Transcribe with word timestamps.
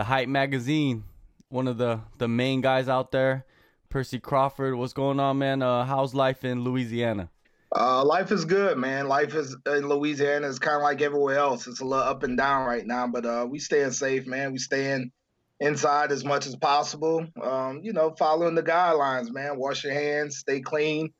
the 0.00 0.04
Hype 0.04 0.30
magazine, 0.30 1.04
one 1.50 1.68
of 1.68 1.76
the 1.76 2.00
the 2.16 2.26
main 2.26 2.62
guys 2.62 2.88
out 2.88 3.12
there, 3.12 3.44
Percy 3.90 4.18
Crawford. 4.18 4.74
What's 4.74 4.94
going 4.94 5.20
on, 5.20 5.36
man? 5.36 5.60
Uh, 5.60 5.84
how's 5.84 6.14
life 6.14 6.42
in 6.42 6.64
Louisiana? 6.64 7.28
Uh, 7.76 8.02
life 8.02 8.32
is 8.32 8.46
good, 8.46 8.78
man. 8.78 9.08
Life 9.08 9.34
is 9.34 9.54
in 9.66 9.86
Louisiana 9.86 10.46
is 10.46 10.58
kind 10.58 10.76
of 10.76 10.82
like 10.82 11.02
everywhere 11.02 11.36
else. 11.36 11.66
It's 11.66 11.80
a 11.80 11.84
little 11.84 12.02
up 12.02 12.22
and 12.22 12.34
down 12.34 12.66
right 12.66 12.86
now, 12.86 13.08
but 13.08 13.26
uh, 13.26 13.46
we 13.46 13.58
staying 13.58 13.90
safe, 13.90 14.26
man. 14.26 14.52
We 14.52 14.58
staying 14.58 15.12
inside 15.60 16.12
as 16.12 16.24
much 16.24 16.46
as 16.46 16.56
possible. 16.56 17.26
Um, 17.38 17.80
you 17.82 17.92
know, 17.92 18.14
following 18.18 18.54
the 18.54 18.62
guidelines, 18.62 19.30
man. 19.30 19.58
Wash 19.58 19.84
your 19.84 19.92
hands, 19.92 20.38
stay 20.38 20.62
clean. 20.62 21.12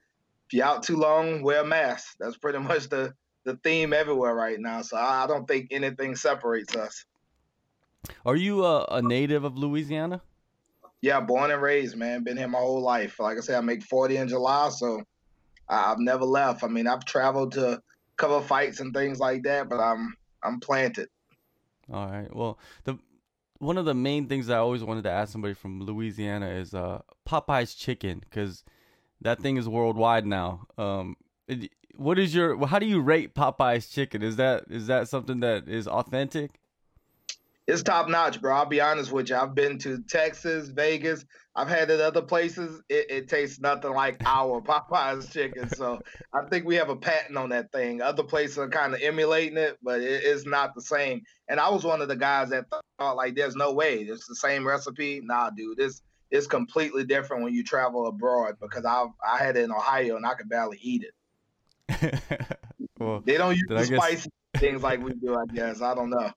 If 0.46 0.54
you're 0.54 0.64
out 0.64 0.84
too 0.84 0.96
long, 0.96 1.42
wear 1.42 1.60
a 1.60 1.66
mask. 1.66 2.14
That's 2.18 2.38
pretty 2.38 2.58
much 2.70 2.88
the 2.88 3.12
the 3.44 3.56
theme 3.56 3.92
everywhere 3.92 4.34
right 4.34 4.58
now. 4.58 4.80
So 4.80 4.96
I 4.96 5.26
don't 5.26 5.46
think 5.46 5.68
anything 5.70 6.16
separates 6.16 6.74
us. 6.74 7.04
Are 8.24 8.36
you 8.36 8.64
a, 8.64 8.84
a 8.84 9.02
native 9.02 9.44
of 9.44 9.56
Louisiana? 9.56 10.22
Yeah, 11.02 11.20
born 11.20 11.50
and 11.50 11.62
raised, 11.62 11.96
man. 11.96 12.24
Been 12.24 12.36
here 12.36 12.48
my 12.48 12.58
whole 12.58 12.82
life. 12.82 13.18
Like 13.18 13.38
I 13.38 13.40
said, 13.40 13.56
I 13.56 13.60
make 13.60 13.82
40 13.82 14.18
in 14.18 14.28
July, 14.28 14.68
so 14.68 15.02
I've 15.68 15.98
never 15.98 16.24
left. 16.24 16.62
I 16.62 16.68
mean, 16.68 16.86
I've 16.86 17.04
traveled 17.04 17.52
to 17.52 17.80
cover 18.16 18.40
fights 18.42 18.80
and 18.80 18.92
things 18.92 19.18
like 19.18 19.42
that, 19.44 19.68
but 19.68 19.80
I'm 19.80 20.14
I'm 20.42 20.60
planted. 20.60 21.08
All 21.92 22.06
right. 22.06 22.34
Well, 22.34 22.58
the 22.84 22.98
one 23.58 23.78
of 23.78 23.84
the 23.84 23.94
main 23.94 24.26
things 24.26 24.50
I 24.50 24.58
always 24.58 24.84
wanted 24.84 25.04
to 25.04 25.10
ask 25.10 25.32
somebody 25.32 25.54
from 25.54 25.82
Louisiana 25.82 26.48
is 26.50 26.74
uh, 26.74 27.00
Popeye's 27.26 27.74
chicken 27.74 28.20
because 28.20 28.64
that 29.20 29.40
thing 29.40 29.56
is 29.56 29.68
worldwide 29.68 30.26
now. 30.26 30.66
Um, 30.76 31.16
what 31.96 32.18
is 32.18 32.34
your 32.34 32.66
how 32.66 32.78
do 32.78 32.86
you 32.86 33.00
rate 33.00 33.34
Popeye's 33.34 33.88
chicken? 33.88 34.22
Is 34.22 34.36
that 34.36 34.64
is 34.68 34.86
that 34.88 35.08
something 35.08 35.40
that 35.40 35.66
is 35.68 35.88
authentic? 35.88 36.59
It's 37.70 37.84
top 37.84 38.08
notch, 38.08 38.40
bro. 38.40 38.52
I'll 38.52 38.66
be 38.66 38.80
honest 38.80 39.12
with 39.12 39.30
you. 39.30 39.36
I've 39.36 39.54
been 39.54 39.78
to 39.78 40.02
Texas, 40.08 40.70
Vegas. 40.70 41.24
I've 41.54 41.68
had 41.68 41.88
it 41.90 42.00
other 42.00 42.20
places. 42.20 42.82
It, 42.88 43.06
it 43.08 43.28
tastes 43.28 43.60
nothing 43.60 43.92
like 43.92 44.20
our 44.26 44.60
Popeye's 44.62 45.32
chicken. 45.32 45.68
So 45.68 46.00
I 46.34 46.48
think 46.48 46.64
we 46.64 46.74
have 46.74 46.88
a 46.88 46.96
patent 46.96 47.38
on 47.38 47.50
that 47.50 47.70
thing. 47.70 48.02
Other 48.02 48.24
places 48.24 48.58
are 48.58 48.68
kind 48.68 48.92
of 48.92 49.00
emulating 49.00 49.56
it, 49.56 49.78
but 49.84 50.00
it, 50.00 50.24
it's 50.24 50.44
not 50.46 50.74
the 50.74 50.82
same. 50.82 51.22
And 51.48 51.60
I 51.60 51.68
was 51.68 51.84
one 51.84 52.02
of 52.02 52.08
the 52.08 52.16
guys 52.16 52.50
that 52.50 52.66
thought 52.98 53.16
like, 53.16 53.36
"There's 53.36 53.54
no 53.54 53.72
way 53.72 54.00
it's 54.00 54.26
the 54.26 54.34
same 54.34 54.66
recipe." 54.66 55.20
Nah, 55.22 55.50
dude, 55.50 55.78
this 55.78 56.02
it's 56.32 56.48
completely 56.48 57.04
different 57.04 57.44
when 57.44 57.54
you 57.54 57.62
travel 57.62 58.08
abroad 58.08 58.56
because 58.60 58.84
I 58.84 59.06
I 59.24 59.38
had 59.38 59.56
it 59.56 59.62
in 59.62 59.70
Ohio 59.70 60.16
and 60.16 60.26
I 60.26 60.34
could 60.34 60.48
barely 60.48 60.78
eat 60.82 61.04
it. 61.04 62.20
well, 62.98 63.22
they 63.24 63.36
don't 63.36 63.56
use 63.56 63.66
the 63.68 63.84
spicy 63.84 64.28
guess... 64.54 64.60
things 64.60 64.82
like 64.82 65.00
we 65.00 65.12
do. 65.14 65.36
I 65.36 65.46
guess 65.54 65.82
I 65.82 65.94
don't 65.94 66.10
know. 66.10 66.32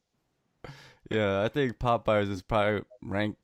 Yeah, 1.13 1.43
I 1.43 1.47
think 1.47 1.77
Popeyes 1.79 2.29
is 2.29 2.41
probably 2.41 2.81
ranked 3.01 3.39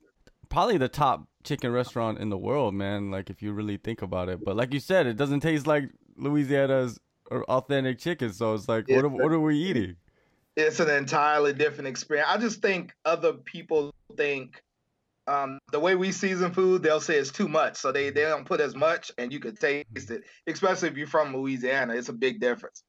probably 0.48 0.78
the 0.78 0.88
top 0.88 1.26
chicken 1.44 1.72
restaurant 1.72 2.18
in 2.18 2.28
the 2.28 2.38
world, 2.38 2.74
man. 2.74 3.10
Like 3.10 3.30
if 3.30 3.42
you 3.42 3.52
really 3.52 3.76
think 3.76 4.02
about 4.02 4.28
it, 4.28 4.44
but 4.44 4.56
like 4.56 4.74
you 4.74 4.80
said, 4.80 5.06
it 5.06 5.16
doesn't 5.16 5.40
taste 5.40 5.66
like 5.66 5.84
Louisiana's 6.16 6.98
authentic 7.30 7.98
chicken. 7.98 8.32
So 8.32 8.54
it's 8.54 8.68
like, 8.68 8.88
what, 8.88 9.04
are, 9.04 9.08
what 9.08 9.32
are 9.32 9.40
we 9.40 9.56
eating? 9.56 9.96
It's 10.56 10.80
an 10.80 10.90
entirely 10.90 11.52
different 11.52 11.88
experience. 11.88 12.28
I 12.30 12.38
just 12.38 12.60
think 12.60 12.92
other 13.04 13.32
people 13.32 13.94
think 14.16 14.62
um, 15.26 15.60
the 15.70 15.78
way 15.78 15.94
we 15.94 16.10
season 16.10 16.52
food, 16.52 16.82
they'll 16.82 17.00
say 17.00 17.16
it's 17.16 17.30
too 17.30 17.48
much, 17.48 17.76
so 17.76 17.92
they 17.92 18.10
they 18.10 18.22
don't 18.22 18.44
put 18.44 18.60
as 18.60 18.74
much, 18.74 19.12
and 19.16 19.32
you 19.32 19.38
can 19.38 19.54
taste 19.54 20.10
it. 20.10 20.24
Especially 20.46 20.88
if 20.88 20.96
you're 20.96 21.06
from 21.06 21.34
Louisiana, 21.34 21.94
it's 21.94 22.08
a 22.08 22.12
big 22.12 22.40
difference. 22.40 22.82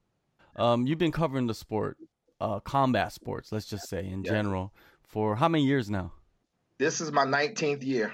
Um, 0.56 0.88
you've 0.88 0.98
been 0.98 1.12
covering 1.12 1.48
the 1.48 1.54
sport, 1.54 1.98
uh, 2.42 2.60
combat 2.60 3.14
sports, 3.14 3.52
let's 3.52 3.66
just 3.66 3.88
say 3.88 4.06
in 4.06 4.24
yeah. 4.24 4.32
general, 4.32 4.74
for 5.04 5.36
how 5.36 5.48
many 5.48 5.64
years 5.64 5.90
now? 5.90 6.12
This 6.78 7.00
is 7.00 7.12
my 7.12 7.26
19th 7.26 7.86
year. 7.86 8.14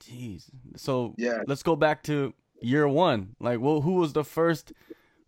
Jeez. 0.00 0.44
So 0.76 1.14
yeah, 1.18 1.42
let's 1.46 1.62
go 1.62 1.76
back 1.76 2.02
to 2.04 2.32
year 2.62 2.88
one. 2.88 3.36
Like, 3.40 3.60
well, 3.60 3.80
who 3.80 3.94
was 3.94 4.12
the 4.12 4.24
first 4.24 4.72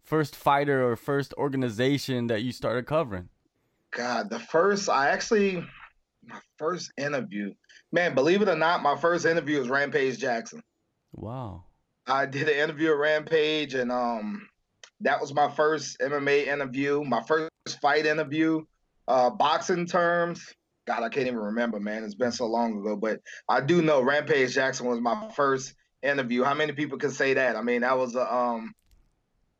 first 0.03 0.35
fighter 0.35 0.89
or 0.89 0.97
first 0.97 1.35
organization 1.35 2.29
that 2.29 2.43
you 2.43 2.53
started 2.53 2.87
covering? 2.87 3.29
God, 3.91 4.31
the 4.31 4.39
first 4.39 4.89
I 4.89 5.09
actually 5.09 5.65
my 6.25 6.39
first 6.57 6.93
interview 6.97 7.53
man, 7.93 8.15
believe 8.15 8.43
it 8.43 8.49
or 8.49 8.57
not, 8.57 8.83
my 8.83 8.97
first 8.97 9.27
interview 9.27 9.59
was 9.59 9.69
Rampage 9.69 10.19
Jackson. 10.19 10.63
Wow. 11.13 11.65
I 12.07 12.27
did 12.27 12.49
an 12.49 12.57
interview 12.57 12.91
at 12.91 12.99
Rampage, 12.99 13.75
and 13.75 13.93
um, 13.93 14.49
that 15.01 15.21
was 15.21 15.33
my 15.33 15.49
first 15.51 15.99
MMA 16.01 16.47
interview, 16.47 17.05
my 17.05 17.23
first 17.23 17.50
fight 17.75 18.07
interview, 18.07 18.65
uh, 19.09 19.31
boxing 19.31 19.87
terms. 19.87 20.45
God, 20.87 21.03
I 21.03 21.09
can't 21.09 21.27
even 21.27 21.39
remember, 21.39 21.79
man. 21.79 22.05
It's 22.05 22.15
been 22.15 22.33
so 22.33 22.47
long 22.47 22.79
ago, 22.79 22.97
but 22.97 23.21
I 23.49 23.61
do 23.61 23.83
know 23.83 24.01
Rampage 24.01 24.55
Jackson 24.55 24.87
was 24.87 25.01
my 25.01 25.31
first 25.37 25.75
interview. 26.03 26.43
How 26.43 26.55
many 26.55 26.73
people 26.73 26.99
can 26.99 27.11
say 27.11 27.35
that? 27.35 27.57
I 27.57 27.63
mean, 27.63 27.83
that 27.83 27.99
was 27.99 28.15
a 28.17 28.35
um, 28.35 28.75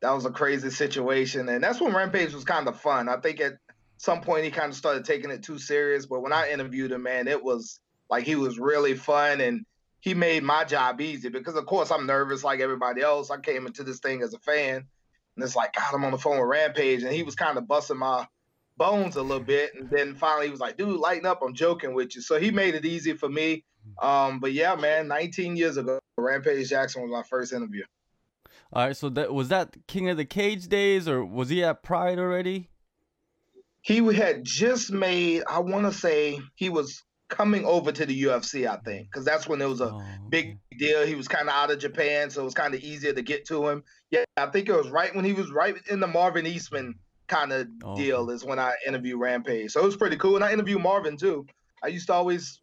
that 0.01 0.11
was 0.11 0.25
a 0.25 0.31
crazy 0.31 0.71
situation, 0.71 1.47
and 1.49 1.63
that's 1.63 1.79
when 1.79 1.93
Rampage 1.93 2.33
was 2.33 2.43
kind 2.43 2.67
of 2.67 2.79
fun. 2.79 3.07
I 3.07 3.17
think 3.17 3.39
at 3.39 3.53
some 3.97 4.21
point 4.21 4.45
he 4.45 4.51
kind 4.51 4.69
of 4.69 4.75
started 4.75 5.05
taking 5.05 5.29
it 5.29 5.43
too 5.43 5.59
serious, 5.59 6.05
but 6.05 6.21
when 6.21 6.33
I 6.33 6.49
interviewed 6.49 6.91
him, 6.91 7.03
man, 7.03 7.27
it 7.27 7.41
was 7.41 7.79
like 8.09 8.25
he 8.25 8.35
was 8.35 8.59
really 8.59 8.95
fun 8.95 9.41
and 9.41 9.65
he 10.01 10.15
made 10.15 10.43
my 10.43 10.63
job 10.63 10.99
easy 10.99 11.29
because 11.29 11.55
of 11.55 11.65
course 11.67 11.91
I'm 11.91 12.07
nervous 12.07 12.43
like 12.43 12.59
everybody 12.59 13.01
else. 13.01 13.29
I 13.29 13.37
came 13.37 13.67
into 13.67 13.83
this 13.83 13.99
thing 13.99 14.23
as 14.23 14.33
a 14.33 14.39
fan 14.39 14.87
and 15.41 15.47
it's 15.47 15.55
like, 15.55 15.73
God, 15.73 15.95
I'm 15.95 16.05
on 16.05 16.11
the 16.11 16.19
phone 16.19 16.37
with 16.37 16.47
Rampage 16.47 17.01
and 17.01 17.11
he 17.11 17.23
was 17.23 17.33
kind 17.33 17.57
of 17.57 17.67
busting 17.67 17.97
my 17.97 18.27
bones 18.77 19.15
a 19.15 19.23
little 19.23 19.43
bit. 19.43 19.73
And 19.73 19.89
then 19.89 20.13
finally 20.13 20.45
he 20.45 20.51
was 20.51 20.59
like, 20.59 20.77
dude, 20.77 20.99
lighten 20.99 21.25
up. 21.25 21.41
I'm 21.41 21.55
joking 21.55 21.95
with 21.95 22.15
you. 22.15 22.21
So 22.21 22.39
he 22.39 22.51
made 22.51 22.75
it 22.75 22.85
easy 22.85 23.13
for 23.13 23.27
me. 23.27 23.63
Um, 23.99 24.39
but 24.39 24.53
yeah, 24.53 24.75
man, 24.75 25.07
19 25.07 25.55
years 25.55 25.77
ago, 25.77 25.99
Rampage 26.15 26.69
Jackson 26.69 27.01
was 27.01 27.11
my 27.11 27.23
first 27.23 27.53
interview. 27.53 27.83
All 28.71 28.85
right, 28.85 28.95
so 28.95 29.09
that 29.09 29.33
was 29.33 29.49
that 29.49 29.75
King 29.87 30.09
of 30.09 30.17
the 30.17 30.25
Cage 30.25 30.67
days, 30.67 31.07
or 31.07 31.25
was 31.25 31.49
he 31.49 31.63
at 31.63 31.81
Pride 31.81 32.19
already? 32.19 32.69
He 33.81 33.97
had 34.13 34.45
just 34.45 34.91
made. 34.91 35.41
I 35.49 35.59
want 35.59 35.91
to 35.91 35.91
say 35.91 36.39
he 36.53 36.69
was 36.69 37.03
coming 37.31 37.65
over 37.65 37.91
to 37.91 38.05
the 38.05 38.23
UFC, 38.23 38.67
I 38.67 38.75
think, 38.77 39.07
because 39.07 39.25
that's 39.25 39.47
when 39.47 39.61
it 39.61 39.65
was 39.67 39.81
a 39.81 39.93
oh, 39.93 40.03
big 40.29 40.59
deal. 40.77 41.05
He 41.07 41.15
was 41.15 41.27
kind 41.27 41.47
of 41.47 41.55
out 41.55 41.71
of 41.71 41.79
Japan, 41.79 42.29
so 42.29 42.41
it 42.41 42.45
was 42.45 42.53
kind 42.53 42.75
of 42.75 42.81
easier 42.81 43.13
to 43.13 43.21
get 43.23 43.45
to 43.47 43.67
him. 43.67 43.83
Yeah, 44.11 44.25
I 44.37 44.47
think 44.47 44.69
it 44.69 44.75
was 44.75 44.89
right 44.89 45.15
when 45.15 45.25
he 45.25 45.33
was 45.33 45.49
right 45.49 45.75
in 45.89 45.99
the 45.99 46.07
Marvin 46.07 46.45
Eastman 46.45 46.95
kind 47.27 47.53
of 47.53 47.67
oh, 47.83 47.95
deal 47.95 48.29
is 48.29 48.43
when 48.43 48.59
I 48.59 48.73
interviewed 48.85 49.19
Rampage. 49.19 49.71
So 49.71 49.81
it 49.81 49.85
was 49.85 49.95
pretty 49.95 50.17
cool. 50.17 50.35
And 50.35 50.43
I 50.43 50.51
interviewed 50.51 50.81
Marvin 50.81 51.15
too. 51.15 51.47
I 51.81 51.87
used 51.87 52.07
to 52.07 52.13
always 52.13 52.59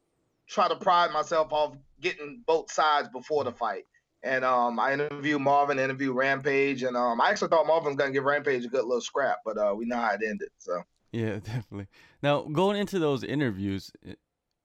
try 0.47 0.69
to 0.69 0.77
pride 0.77 1.11
myself 1.11 1.49
off 1.51 1.75
getting 2.01 2.43
both 2.47 2.71
sides 2.71 3.09
before 3.09 3.45
the 3.45 3.53
fight. 3.53 3.85
And 4.23 4.45
um, 4.45 4.79
I 4.79 4.93
interviewed 4.93 5.41
Marvin, 5.41 5.79
interviewed 5.79 6.15
Rampage, 6.15 6.83
and 6.83 6.97
um, 6.97 7.21
I 7.21 7.31
actually 7.31 7.49
thought 7.49 7.67
Marvin 7.67 7.91
was 7.91 7.97
gonna 7.97 8.11
give 8.11 8.25
Rampage 8.25 8.65
a 8.65 8.69
good 8.69 8.85
little 8.85 9.01
scrap, 9.01 9.39
but 9.45 9.57
uh, 9.57 9.75
we 9.77 9.87
know 9.87 9.97
how 9.97 10.11
it 10.11 10.21
ended. 10.27 10.49
So 10.59 10.83
yeah, 11.13 11.39
definitely. 11.45 11.87
Now 12.23 12.43
going 12.43 12.77
into 12.77 12.99
those 12.99 13.23
interviews, 13.23 13.93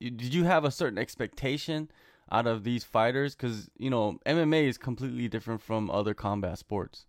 did 0.09 0.33
you 0.33 0.43
have 0.43 0.65
a 0.65 0.71
certain 0.71 0.97
expectation 0.97 1.89
out 2.31 2.47
of 2.47 2.63
these 2.63 2.83
fighters? 2.83 3.35
Because 3.35 3.69
you 3.77 3.89
know 3.89 4.19
MMA 4.25 4.65
is 4.65 4.77
completely 4.77 5.27
different 5.27 5.61
from 5.61 5.89
other 5.89 6.13
combat 6.13 6.57
sports. 6.57 7.05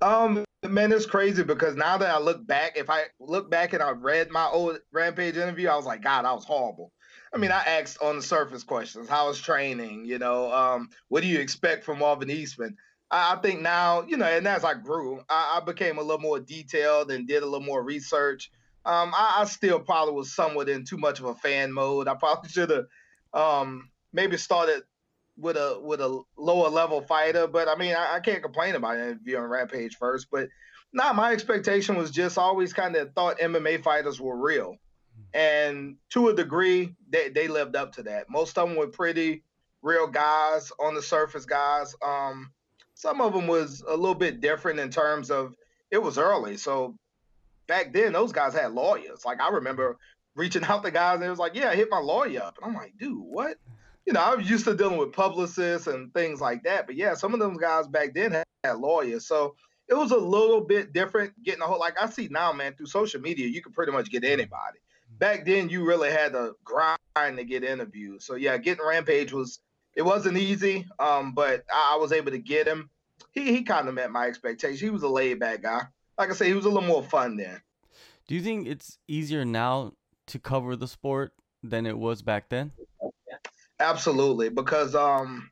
Um, 0.00 0.44
man, 0.62 0.92
it's 0.92 1.06
crazy 1.06 1.42
because 1.42 1.76
now 1.76 1.98
that 1.98 2.14
I 2.14 2.18
look 2.18 2.46
back, 2.46 2.76
if 2.76 2.88
I 2.88 3.04
look 3.18 3.50
back 3.50 3.72
and 3.72 3.82
I 3.82 3.90
read 3.90 4.30
my 4.30 4.46
old 4.46 4.78
Rampage 4.92 5.36
interview, 5.36 5.68
I 5.68 5.76
was 5.76 5.86
like, 5.86 6.02
God, 6.02 6.24
I 6.24 6.32
was 6.32 6.44
horrible. 6.44 6.92
I 7.32 7.38
mean, 7.38 7.50
I 7.50 7.62
asked 7.64 8.00
on 8.00 8.16
the 8.16 8.22
surface 8.22 8.62
questions, 8.62 9.08
how 9.08 9.26
was 9.26 9.40
training? 9.40 10.04
You 10.04 10.18
know, 10.18 10.52
um, 10.52 10.90
what 11.08 11.22
do 11.22 11.26
you 11.26 11.40
expect 11.40 11.84
from 11.84 11.98
Marvin 11.98 12.30
Eastman? 12.30 12.76
I, 13.10 13.34
I 13.34 13.36
think 13.40 13.60
now, 13.60 14.04
you 14.06 14.16
know, 14.16 14.26
and 14.26 14.46
as 14.46 14.64
I 14.64 14.74
grew, 14.74 15.20
I, 15.28 15.58
I 15.60 15.64
became 15.64 15.98
a 15.98 16.02
little 16.02 16.20
more 16.20 16.38
detailed 16.38 17.10
and 17.10 17.26
did 17.26 17.42
a 17.42 17.46
little 17.46 17.66
more 17.66 17.82
research. 17.82 18.50
Um, 18.86 19.12
I, 19.14 19.38
I, 19.38 19.44
still 19.46 19.80
probably 19.80 20.12
was 20.12 20.34
somewhat 20.34 20.68
in 20.68 20.84
too 20.84 20.98
much 20.98 21.18
of 21.18 21.24
a 21.24 21.34
fan 21.34 21.72
mode. 21.72 22.06
I 22.06 22.14
probably 22.14 22.50
should 22.50 22.70
have 22.70 22.84
um, 23.32 23.90
maybe 24.12 24.36
started 24.36 24.82
with 25.36 25.56
a 25.56 25.80
with 25.82 26.00
a 26.00 26.22
lower 26.36 26.68
level 26.68 27.00
fighter, 27.00 27.46
but 27.46 27.68
I 27.68 27.76
mean 27.76 27.94
I, 27.94 28.16
I 28.16 28.20
can't 28.20 28.42
complain 28.42 28.74
about 28.74 28.96
interviewing 28.96 29.44
Rampage 29.44 29.96
first. 29.96 30.28
But 30.30 30.48
nah, 30.92 31.12
my 31.12 31.32
expectation 31.32 31.96
was 31.96 32.10
just 32.10 32.38
always 32.38 32.72
kind 32.72 32.94
of 32.96 33.12
thought 33.14 33.38
MMA 33.38 33.82
fighters 33.82 34.20
were 34.20 34.36
real, 34.36 34.76
and 35.32 35.96
to 36.10 36.28
a 36.28 36.34
degree 36.34 36.94
they 37.10 37.30
they 37.30 37.48
lived 37.48 37.76
up 37.76 37.92
to 37.94 38.02
that. 38.04 38.30
Most 38.30 38.56
of 38.58 38.68
them 38.68 38.76
were 38.76 38.88
pretty 38.88 39.42
real 39.82 40.06
guys 40.06 40.70
on 40.78 40.94
the 40.94 41.02
surface 41.02 41.46
guys. 41.46 41.94
Um, 42.04 42.52
some 42.94 43.20
of 43.20 43.32
them 43.32 43.46
was 43.46 43.82
a 43.86 43.96
little 43.96 44.14
bit 44.14 44.40
different 44.40 44.78
in 44.78 44.90
terms 44.90 45.30
of 45.30 45.54
it 45.90 45.98
was 45.98 46.16
early, 46.16 46.56
so 46.56 46.96
back 47.66 47.92
then 47.92 48.12
those 48.12 48.32
guys 48.32 48.54
had 48.54 48.72
lawyers. 48.72 49.24
Like 49.24 49.40
I 49.40 49.50
remember 49.50 49.98
reaching 50.34 50.64
out 50.64 50.84
to 50.84 50.90
guys 50.90 51.16
and 51.16 51.24
it 51.24 51.30
was 51.30 51.38
like, 51.38 51.54
yeah, 51.54 51.68
I 51.70 51.76
hit 51.76 51.88
my 51.90 52.00
lawyer 52.00 52.42
up. 52.42 52.58
And 52.60 52.70
I'm 52.70 52.74
like, 52.74 52.94
dude, 52.98 53.16
what? 53.18 53.56
You 54.06 54.12
know, 54.12 54.20
I 54.20 54.34
was 54.34 54.50
used 54.50 54.64
to 54.66 54.74
dealing 54.74 54.98
with 54.98 55.12
publicists 55.12 55.86
and 55.86 56.12
things 56.12 56.40
like 56.40 56.62
that. 56.64 56.86
But 56.86 56.96
yeah, 56.96 57.14
some 57.14 57.32
of 57.32 57.40
those 57.40 57.56
guys 57.56 57.86
back 57.88 58.14
then 58.14 58.32
had, 58.32 58.44
had 58.62 58.76
lawyers. 58.78 59.26
So 59.26 59.54
it 59.88 59.94
was 59.94 60.10
a 60.10 60.16
little 60.16 60.60
bit 60.60 60.92
different 60.92 61.32
getting 61.42 61.62
a 61.62 61.66
whole 61.66 61.78
like 61.78 62.00
I 62.00 62.08
see 62.08 62.28
now, 62.30 62.52
man, 62.52 62.74
through 62.74 62.86
social 62.86 63.20
media, 63.20 63.46
you 63.46 63.62
can 63.62 63.72
pretty 63.72 63.92
much 63.92 64.10
get 64.10 64.24
anybody. 64.24 64.78
back 65.18 65.44
then 65.44 65.68
you 65.68 65.86
really 65.86 66.10
had 66.10 66.32
to 66.32 66.54
grind 66.64 66.98
to 67.36 67.44
get 67.44 67.64
interviews. 67.64 68.24
So 68.24 68.34
yeah, 68.34 68.56
getting 68.58 68.84
Rampage 68.86 69.32
was 69.32 69.60
it 69.94 70.02
wasn't 70.02 70.38
easy, 70.38 70.86
um, 70.98 71.32
but 71.32 71.64
I, 71.72 71.94
I 71.94 71.98
was 71.98 72.12
able 72.12 72.32
to 72.32 72.38
get 72.38 72.66
him. 72.66 72.90
He 73.32 73.54
he 73.54 73.62
kind 73.62 73.88
of 73.88 73.94
met 73.94 74.10
my 74.10 74.26
expectations. 74.26 74.80
He 74.80 74.90
was 74.90 75.02
a 75.02 75.08
laid 75.08 75.38
back 75.38 75.62
guy. 75.62 75.82
Like 76.18 76.30
I 76.30 76.34
said, 76.34 76.46
he 76.46 76.54
was 76.54 76.64
a 76.64 76.68
little 76.68 76.88
more 76.88 77.02
fun 77.02 77.36
then. 77.36 77.60
Do 78.26 78.34
you 78.34 78.40
think 78.40 78.66
it's 78.66 78.98
easier 79.08 79.44
now 79.44 79.92
to 80.28 80.38
cover 80.38 80.76
the 80.76 80.88
sport 80.88 81.32
than 81.62 81.86
it 81.86 81.98
was 81.98 82.22
back 82.22 82.48
then? 82.48 82.72
Absolutely, 83.80 84.48
because 84.48 84.94
um, 84.94 85.50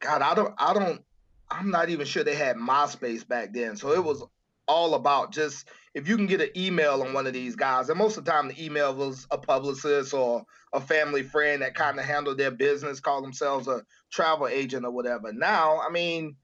God, 0.00 0.22
I 0.22 0.34
don't, 0.34 0.54
I 0.58 0.74
don't, 0.74 1.02
I'm 1.50 1.70
not 1.70 1.90
even 1.90 2.06
sure 2.06 2.24
they 2.24 2.34
had 2.34 2.56
MySpace 2.56 3.26
back 3.26 3.52
then. 3.52 3.76
So 3.76 3.92
it 3.92 4.02
was 4.02 4.24
all 4.66 4.94
about 4.94 5.32
just 5.32 5.68
if 5.94 6.08
you 6.08 6.16
can 6.16 6.26
get 6.26 6.40
an 6.40 6.48
email 6.56 7.02
on 7.02 7.12
one 7.12 7.26
of 7.26 7.34
these 7.34 7.54
guys, 7.54 7.88
and 7.88 7.98
most 7.98 8.16
of 8.16 8.24
the 8.24 8.30
time 8.30 8.48
the 8.48 8.64
email 8.64 8.94
was 8.94 9.26
a 9.30 9.36
publicist 9.36 10.14
or 10.14 10.44
a 10.72 10.80
family 10.80 11.22
friend 11.22 11.62
that 11.62 11.74
kind 11.74 11.98
of 11.98 12.04
handled 12.04 12.38
their 12.38 12.50
business, 12.50 13.00
call 13.00 13.20
themselves 13.20 13.68
a 13.68 13.82
travel 14.10 14.48
agent 14.48 14.86
or 14.86 14.90
whatever. 14.90 15.32
Now, 15.32 15.80
I 15.80 15.90
mean, 15.90 16.36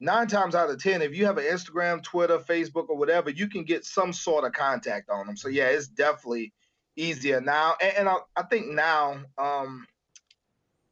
nine 0.00 0.26
times 0.26 0.54
out 0.54 0.70
of 0.70 0.82
ten, 0.82 1.02
if 1.02 1.14
you 1.14 1.26
have 1.26 1.38
an 1.38 1.44
Instagram, 1.44 2.02
Twitter, 2.02 2.38
Facebook, 2.38 2.88
or 2.88 2.96
whatever, 2.96 3.30
you 3.30 3.48
can 3.48 3.64
get 3.64 3.84
some 3.84 4.12
sort 4.12 4.44
of 4.44 4.52
contact 4.52 5.10
on 5.10 5.26
them. 5.26 5.36
So 5.36 5.48
yeah, 5.48 5.66
it's 5.66 5.88
definitely 5.88 6.52
easier 6.96 7.40
now, 7.40 7.76
and, 7.80 7.96
and 7.98 8.08
I, 8.08 8.16
I, 8.36 8.42
think 8.44 8.68
now 8.68 9.20
um, 9.36 9.86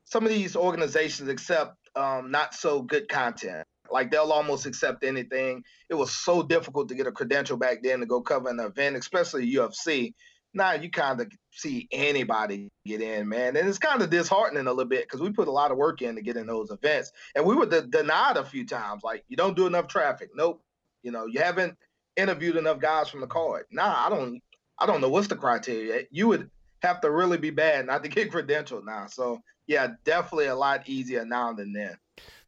some 0.04 0.24
of 0.24 0.30
these 0.30 0.56
organizations 0.56 1.28
accept 1.28 1.76
um, 1.96 2.30
not 2.30 2.54
so 2.54 2.82
good 2.82 3.08
content. 3.08 3.66
Like 3.90 4.10
they'll 4.10 4.32
almost 4.32 4.66
accept 4.66 5.04
anything. 5.04 5.64
It 5.90 5.94
was 5.94 6.12
so 6.12 6.42
difficult 6.42 6.88
to 6.88 6.94
get 6.94 7.06
a 7.06 7.12
credential 7.12 7.56
back 7.56 7.82
then 7.82 8.00
to 8.00 8.06
go 8.06 8.22
cover 8.22 8.48
an 8.48 8.58
event, 8.58 8.96
especially 8.96 9.54
UFC. 9.54 10.14
Now 10.54 10.72
you 10.72 10.90
kind 10.90 11.20
of 11.20 11.32
see 11.52 11.88
anybody 11.92 12.68
get 12.84 13.00
in, 13.00 13.28
man, 13.28 13.56
and 13.56 13.68
it's 13.68 13.78
kind 13.78 14.02
of 14.02 14.10
disheartening 14.10 14.66
a 14.66 14.72
little 14.72 14.88
bit 14.88 15.04
because 15.04 15.20
we 15.20 15.30
put 15.30 15.48
a 15.48 15.52
lot 15.52 15.70
of 15.70 15.78
work 15.78 16.02
in 16.02 16.14
to 16.16 16.22
get 16.22 16.36
in 16.36 16.46
those 16.46 16.70
events, 16.70 17.12
and 17.34 17.44
we 17.44 17.54
were 17.54 17.66
de- 17.66 17.86
denied 17.86 18.36
a 18.36 18.44
few 18.44 18.66
times. 18.66 19.02
Like 19.02 19.24
you 19.28 19.36
don't 19.36 19.56
do 19.56 19.66
enough 19.66 19.86
traffic. 19.86 20.30
Nope. 20.34 20.62
You 21.02 21.10
know 21.10 21.26
you 21.26 21.40
haven't 21.40 21.76
interviewed 22.16 22.56
enough 22.56 22.80
guys 22.80 23.08
from 23.08 23.20
the 23.20 23.26
card. 23.26 23.64
Nah, 23.70 24.06
I 24.06 24.08
don't. 24.08 24.40
I 24.78 24.86
don't 24.86 25.00
know 25.00 25.08
what's 25.08 25.28
the 25.28 25.36
criteria. 25.36 26.04
You 26.10 26.28
would 26.28 26.50
have 26.82 27.00
to 27.02 27.10
really 27.10 27.38
be 27.38 27.50
bad 27.50 27.86
not 27.86 28.02
to 28.02 28.08
get 28.08 28.30
credentialed 28.32 28.84
now. 28.84 29.06
So 29.06 29.40
yeah, 29.66 29.88
definitely 30.04 30.46
a 30.46 30.56
lot 30.56 30.88
easier 30.88 31.24
now 31.24 31.52
than 31.52 31.72
then. 31.72 31.96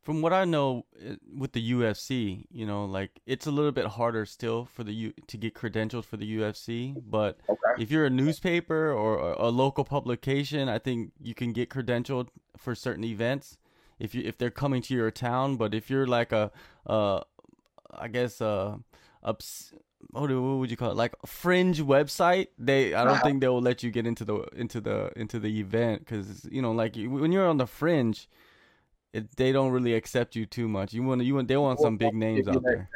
From 0.04 0.20
what 0.20 0.34
I 0.34 0.44
know 0.44 0.84
eh, 1.02 1.16
with 1.34 1.52
the 1.52 1.72
UFC, 1.72 2.44
you 2.50 2.66
know, 2.66 2.84
like 2.84 3.20
it's 3.26 3.46
a 3.46 3.50
little 3.50 3.72
bit 3.72 3.86
harder 3.86 4.26
still 4.26 4.66
for 4.66 4.84
the 4.84 4.92
U 4.92 5.12
to 5.26 5.36
get 5.38 5.54
credentialed 5.54 6.04
for 6.04 6.18
the 6.18 6.38
UFC. 6.38 6.94
But 7.06 7.40
okay. 7.48 7.82
if 7.82 7.90
you're 7.90 8.04
a 8.04 8.10
newspaper 8.10 8.92
or 8.92 9.32
a 9.32 9.48
local 9.48 9.84
publication, 9.84 10.68
I 10.68 10.78
think 10.78 11.12
you 11.20 11.34
can 11.34 11.52
get 11.52 11.70
credentialed 11.70 12.28
for 12.56 12.74
certain 12.74 13.04
events 13.04 13.56
if 13.98 14.14
you 14.14 14.22
if 14.24 14.36
they're 14.36 14.50
coming 14.50 14.82
to 14.82 14.94
your 14.94 15.10
town. 15.10 15.56
But 15.56 15.74
if 15.74 15.88
you're 15.88 16.06
like 16.06 16.32
a, 16.32 16.52
uh, 16.86 17.20
I 17.90 18.08
guess 18.08 18.42
uh, 18.42 18.76
a 19.22 19.34
what, 20.10 20.30
what 20.30 20.58
would 20.58 20.70
you 20.70 20.76
call 20.76 20.90
it 20.90 20.96
like 20.96 21.14
a 21.22 21.26
fringe 21.26 21.80
website 21.80 22.48
they 22.58 22.94
i 22.94 23.04
don't 23.04 23.14
uh-huh. 23.14 23.24
think 23.24 23.40
they 23.40 23.48
will 23.48 23.62
let 23.62 23.82
you 23.82 23.90
get 23.90 24.06
into 24.06 24.24
the 24.24 24.42
into 24.54 24.80
the 24.80 25.10
into 25.16 25.40
the 25.40 25.58
event 25.58 26.00
because 26.00 26.46
you 26.50 26.60
know 26.60 26.72
like 26.72 26.94
when 26.96 27.32
you're 27.32 27.48
on 27.48 27.56
the 27.56 27.66
fringe 27.66 28.28
it, 29.14 29.36
they 29.36 29.52
don't 29.52 29.70
really 29.70 29.94
accept 29.94 30.34
you 30.34 30.44
too 30.44 30.68
much. 30.68 30.92
You 30.92 31.02
want 31.02 31.22
you 31.22 31.34
want 31.34 31.48
they 31.48 31.56
want 31.56 31.80
some 31.80 31.96
big 31.96 32.14
names 32.14 32.48
out 32.48 32.62
there. 32.64 32.90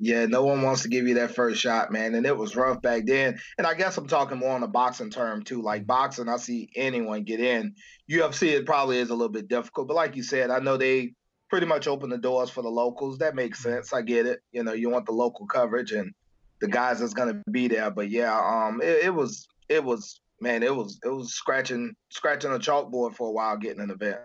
yeah 0.00 0.26
no 0.26 0.42
one 0.42 0.62
wants 0.62 0.82
to 0.82 0.88
give 0.88 1.06
you 1.06 1.14
that 1.14 1.34
first 1.34 1.60
shot 1.60 1.92
man 1.92 2.14
and 2.14 2.26
it 2.26 2.36
was 2.36 2.56
rough 2.56 2.82
back 2.82 3.06
then. 3.06 3.38
And 3.56 3.66
i 3.66 3.74
guess 3.74 3.96
i'm 3.96 4.08
talking 4.08 4.38
more 4.38 4.54
on 4.54 4.62
a 4.62 4.68
boxing 4.68 5.10
term 5.10 5.42
too. 5.42 5.62
Like 5.62 5.86
boxing 5.86 6.28
i 6.28 6.36
see 6.36 6.70
anyone 6.74 7.22
get 7.22 7.40
in. 7.40 7.74
Ufc 8.10 8.42
it 8.42 8.66
probably 8.66 8.98
is 8.98 9.10
a 9.10 9.14
little 9.14 9.28
bit 9.28 9.48
difficult 9.48 9.86
but 9.88 9.94
like 9.94 10.16
you 10.16 10.22
said 10.22 10.50
i 10.50 10.58
know 10.58 10.76
they 10.76 11.14
pretty 11.50 11.66
much 11.66 11.86
open 11.86 12.08
the 12.08 12.18
doors 12.18 12.48
for 12.48 12.62
the 12.62 12.68
locals. 12.68 13.18
That 13.18 13.34
makes 13.34 13.62
sense. 13.62 13.92
I 13.92 14.02
get 14.02 14.26
it. 14.26 14.40
You 14.52 14.64
know 14.64 14.72
you 14.72 14.88
want 14.88 15.06
the 15.06 15.12
local 15.12 15.46
coverage 15.46 15.92
and 15.92 16.12
the 16.60 16.68
guys 16.68 17.00
that's 17.00 17.14
gonna 17.14 17.42
be 17.50 17.68
there. 17.68 17.90
But 17.90 18.10
yeah, 18.10 18.36
um, 18.38 18.80
it, 18.82 19.04
it 19.04 19.14
was 19.14 19.46
it 19.68 19.84
was 19.84 20.20
man, 20.40 20.62
it 20.62 20.74
was 20.74 20.98
it 21.04 21.08
was 21.08 21.34
scratching 21.34 21.94
scratching 22.08 22.52
a 22.52 22.58
chalkboard 22.58 23.14
for 23.14 23.28
a 23.28 23.32
while 23.32 23.56
getting 23.56 23.82
an 23.82 23.90
event. 23.90 24.20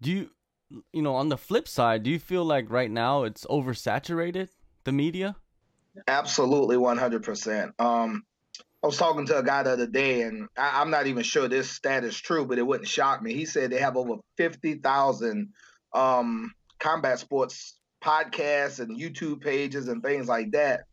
Do 0.00 0.10
you 0.10 0.30
you 0.92 1.02
know 1.02 1.14
on 1.14 1.28
the 1.28 1.36
flip 1.36 1.68
side, 1.68 2.02
do 2.02 2.10
you 2.10 2.18
feel 2.18 2.44
like 2.44 2.70
right 2.70 2.90
now 2.90 3.24
it's 3.24 3.44
oversaturated 3.46 4.48
the 4.84 4.92
media? 4.92 5.36
Absolutely, 6.06 6.76
one 6.76 6.98
hundred 6.98 7.22
percent. 7.22 7.72
Um, 7.78 8.24
I 8.82 8.86
was 8.86 8.96
talking 8.96 9.26
to 9.26 9.38
a 9.38 9.42
guy 9.42 9.62
the 9.62 9.72
other 9.72 9.86
day, 9.86 10.22
and 10.22 10.48
I, 10.56 10.80
am 10.80 10.90
not 10.90 11.06
even 11.06 11.22
sure 11.22 11.48
this 11.48 11.70
stat 11.70 12.04
is 12.04 12.18
true, 12.18 12.46
but 12.46 12.58
it 12.58 12.66
wouldn't 12.66 12.88
shock 12.88 13.22
me. 13.22 13.34
He 13.34 13.44
said 13.44 13.70
they 13.70 13.80
have 13.80 13.96
over 13.96 14.16
fifty 14.36 14.74
thousand 14.74 15.50
um, 15.92 16.52
combat 16.78 17.18
sports 17.18 17.78
podcasts 18.02 18.80
and 18.80 18.98
YouTube 18.98 19.42
pages 19.42 19.88
and 19.88 20.02
things 20.02 20.28
like 20.28 20.52
that 20.52 20.84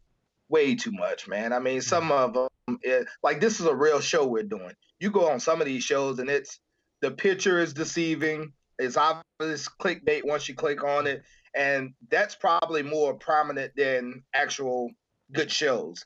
way 0.50 0.76
too 0.76 0.92
much, 0.92 1.28
man. 1.28 1.54
I 1.54 1.60
mean, 1.60 1.82
some 1.82 2.12
of 2.12 2.34
them, 2.34 2.80
it, 2.82 3.08
like 3.24 3.40
this 3.40 3.60
is 3.60 3.66
a 3.66 3.76
real 3.76 4.02
show 4.02 4.26
we're 4.26 4.44
doing. 4.44 4.74
You 5.00 5.12
go 5.12 5.30
on 5.30 5.40
some 5.40 5.62
of 5.62 5.68
these 5.68 5.84
shows, 5.84 6.20
and 6.20 6.30
it's 6.30 6.60
the 7.02 7.12
picture 7.12 7.60
is 7.60 7.74
deceiving. 7.74 8.52
It's 8.80 8.98
obvious 8.98 9.68
clickbait 9.68 10.26
once 10.26 10.48
you 10.48 10.56
click 10.56 10.84
on 10.84 11.08
it, 11.08 11.24
and 11.56 11.94
that's 12.10 12.36
probably 12.36 12.84
more 12.84 13.14
prominent 13.14 13.74
than 13.76 14.24
actual 14.34 14.92
good 15.32 15.52
shows 15.52 16.06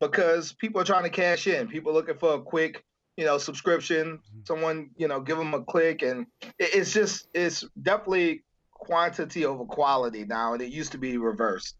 because 0.00 0.52
people 0.52 0.80
are 0.80 0.84
trying 0.84 1.04
to 1.04 1.10
cash 1.10 1.46
in. 1.46 1.68
People 1.68 1.92
looking 1.92 2.16
for 2.16 2.34
a 2.34 2.40
quick, 2.40 2.84
you 3.16 3.24
know, 3.24 3.38
subscription. 3.38 4.18
Mm-hmm. 4.18 4.40
Someone, 4.44 4.90
you 4.96 5.08
know, 5.08 5.20
give 5.20 5.38
them 5.38 5.54
a 5.54 5.62
click, 5.62 6.02
and 6.02 6.26
it's 6.58 6.92
just 6.92 7.28
it's 7.34 7.64
definitely 7.80 8.42
quantity 8.72 9.44
over 9.44 9.64
quality 9.64 10.24
now, 10.24 10.54
and 10.54 10.62
it 10.62 10.70
used 10.70 10.92
to 10.92 10.98
be 10.98 11.16
reversed. 11.18 11.76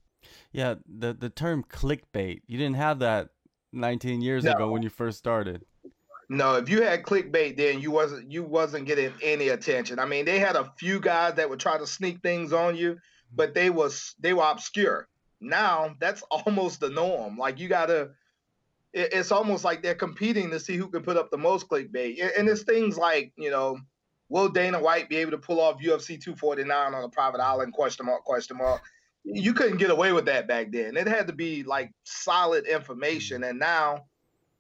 Yeah, 0.53 0.75
the 0.87 1.13
the 1.13 1.31
term 1.31 1.65
clickbait. 1.65 2.43
You 2.47 2.59
didn't 2.59 2.77
have 2.77 3.01
that 3.01 3.31
19 3.73 4.21
years 4.21 4.45
no. 4.45 4.53
ago 4.53 4.71
when 4.71 4.83
you 4.83 4.91
first 4.91 5.19
started. 5.19 5.65
No, 6.33 6.55
if 6.55 6.69
you 6.69 6.83
had 6.83 7.03
clickbait 7.03 7.57
then 7.57 7.81
you 7.81 7.91
wasn't 7.91 8.31
you 8.31 8.45
wasn't 8.45 8.87
getting 8.87 9.13
any 9.21 9.49
attention. 9.49 9.99
I 9.99 10.07
mean, 10.07 10.25
they 10.25 10.39
had 10.39 10.57
a 10.57 10.73
few 10.79 11.01
guys 11.01 11.35
that 11.35 11.51
would 11.51 11.59
try 11.59 11.77
to 11.77 11.87
sneak 11.87 12.23
things 12.23 12.53
on 12.53 12.77
you, 12.77 12.99
but 13.35 13.53
they 13.53 13.69
was 13.69 14.15
they 14.21 14.33
were 14.33 14.45
obscure. 14.45 15.09
Now 15.41 15.95
that's 15.99 16.23
almost 16.31 16.81
the 16.81 16.91
norm. 16.91 17.37
Like 17.37 17.59
you 17.59 17.69
gotta 17.69 18.11
it's 18.93 19.31
almost 19.31 19.65
like 19.65 19.83
they're 19.83 19.95
competing 19.95 20.51
to 20.51 20.59
see 20.59 20.77
who 20.77 20.89
can 20.89 21.03
put 21.03 21.17
up 21.17 21.31
the 21.31 21.39
most 21.39 21.69
clickbait. 21.69 22.19
And 22.37 22.49
it's 22.49 22.65
things 22.65 22.99
like, 22.99 23.33
you 23.37 23.49
know, 23.49 23.79
will 24.29 24.49
Dana 24.49 24.81
White 24.81 25.09
be 25.09 25.19
able 25.19 25.31
to 25.31 25.39
pull 25.39 25.61
off 25.61 25.81
UFC 25.81 26.21
249 26.21 26.95
on 26.95 27.05
a 27.05 27.09
private 27.09 27.41
island? 27.41 27.73
Question 27.73 28.07
mark, 28.07 28.25
question 28.25 28.57
mark 28.57 28.83
you 29.25 29.53
couldn't 29.53 29.79
get 29.79 29.91
away 29.91 30.13
with 30.13 30.27
that 30.27 30.49
back 30.49 30.73
then. 30.73 30.97
It 30.97 31.07
had 31.07 31.27
to 31.27 31.33
be 31.33 31.63
like 31.63 31.93
solid 32.05 32.67
information. 32.67 33.45
And 33.45 33.59
now, 33.59 34.07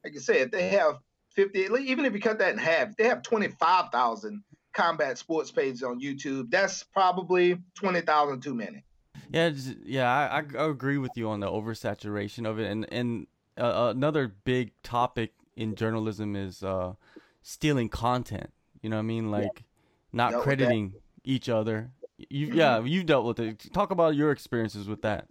like 0.05 0.15
you 0.15 0.21
said, 0.21 0.53
they 0.53 0.69
have 0.71 0.99
50, 1.35 1.69
even 1.81 2.05
if 2.05 2.13
you 2.13 2.21
cut 2.21 2.39
that 2.39 2.53
in 2.53 2.59
half, 2.59 2.97
they 2.97 3.05
have 3.05 3.23
25,000 3.23 4.43
combat 4.73 5.19
sports 5.19 5.51
pages 5.51 5.83
on 5.83 6.01
YouTube. 6.01 6.51
That's 6.51 6.83
probably 6.83 7.59
20,000 7.77 8.41
too 8.41 8.55
many. 8.55 8.85
Yeah, 9.31 9.51
yeah, 9.85 10.11
I, 10.11 10.43
I 10.59 10.65
agree 10.69 10.99
with 10.99 11.13
you 11.15 11.29
on 11.29 11.41
the 11.41 11.47
oversaturation 11.47 12.49
of 12.49 12.59
it. 12.59 12.71
And, 12.71 12.87
and 12.93 13.27
uh, 13.57 13.93
another 13.95 14.29
big 14.29 14.73
topic 14.83 15.33
in 15.57 15.77
journalism 15.77 16.35
is 16.35 16.63
uh, 16.63 16.95
stealing 17.43 17.89
content. 17.89 18.53
You 18.83 18.91
know 18.91 18.97
what 18.97 19.01
I 19.01 19.07
mean? 19.07 19.31
Like 19.31 19.43
yeah. 19.57 19.63
not 20.13 20.43
crediting 20.43 20.95
each 21.23 21.49
other 21.49 21.93
you, 22.29 22.53
yeah, 22.53 22.81
you've 22.83 23.07
dealt 23.07 23.25
with 23.25 23.41
it. 23.41 23.73
Talk 23.73 23.91
about 23.91 24.15
your 24.15 24.31
experiences 24.31 24.89
with 24.89 25.03
that. 25.03 25.27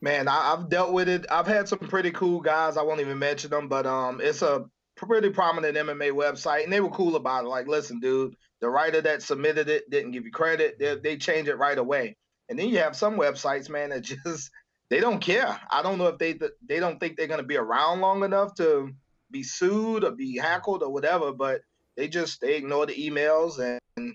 Man, 0.00 0.28
I, 0.28 0.50
have 0.50 0.68
dealt 0.68 0.92
with 0.92 1.08
it. 1.08 1.26
I've 1.30 1.46
had 1.46 1.68
some 1.68 1.78
pretty 1.78 2.10
cool 2.10 2.40
guys. 2.40 2.76
I 2.76 2.82
won't 2.82 3.00
even 3.00 3.18
mention 3.18 3.50
them, 3.50 3.68
but 3.68 3.86
um, 3.86 4.20
it's 4.22 4.42
a 4.42 4.66
pretty 4.96 5.30
prominent 5.30 5.76
MMA 5.76 6.12
website, 6.12 6.64
and 6.64 6.72
they 6.72 6.80
were 6.80 6.90
cool 6.90 7.16
about 7.16 7.44
it. 7.44 7.48
Like, 7.48 7.66
listen, 7.66 8.00
dude, 8.00 8.36
the 8.60 8.68
writer 8.68 9.00
that 9.02 9.22
submitted 9.22 9.68
it 9.68 9.88
didn't 9.90 10.12
give 10.12 10.24
you 10.24 10.30
credit. 10.30 10.78
They, 10.78 10.96
they 10.96 11.16
change 11.16 11.48
it 11.48 11.56
right 11.56 11.78
away. 11.78 12.16
And 12.48 12.58
then 12.58 12.68
you 12.68 12.78
have 12.78 12.96
some 12.96 13.16
websites, 13.16 13.68
man, 13.68 13.90
that 13.90 14.00
just 14.24 14.50
they 14.88 15.00
don't 15.00 15.20
care. 15.20 15.60
I 15.70 15.82
don't 15.82 15.98
know 15.98 16.08
if 16.08 16.18
they 16.18 16.38
they 16.66 16.80
don't 16.80 16.98
think 16.98 17.16
they're 17.16 17.26
gonna 17.26 17.42
be 17.42 17.56
around 17.56 18.00
long 18.00 18.24
enough 18.24 18.54
to 18.56 18.90
be 19.30 19.42
sued 19.42 20.04
or 20.04 20.12
be 20.12 20.38
hackled 20.38 20.82
or 20.82 20.92
whatever, 20.92 21.32
but 21.32 21.60
they 21.96 22.08
just 22.08 22.40
they 22.40 22.56
ignore 22.56 22.86
the 22.86 22.94
emails 22.94 23.58
and 23.58 24.14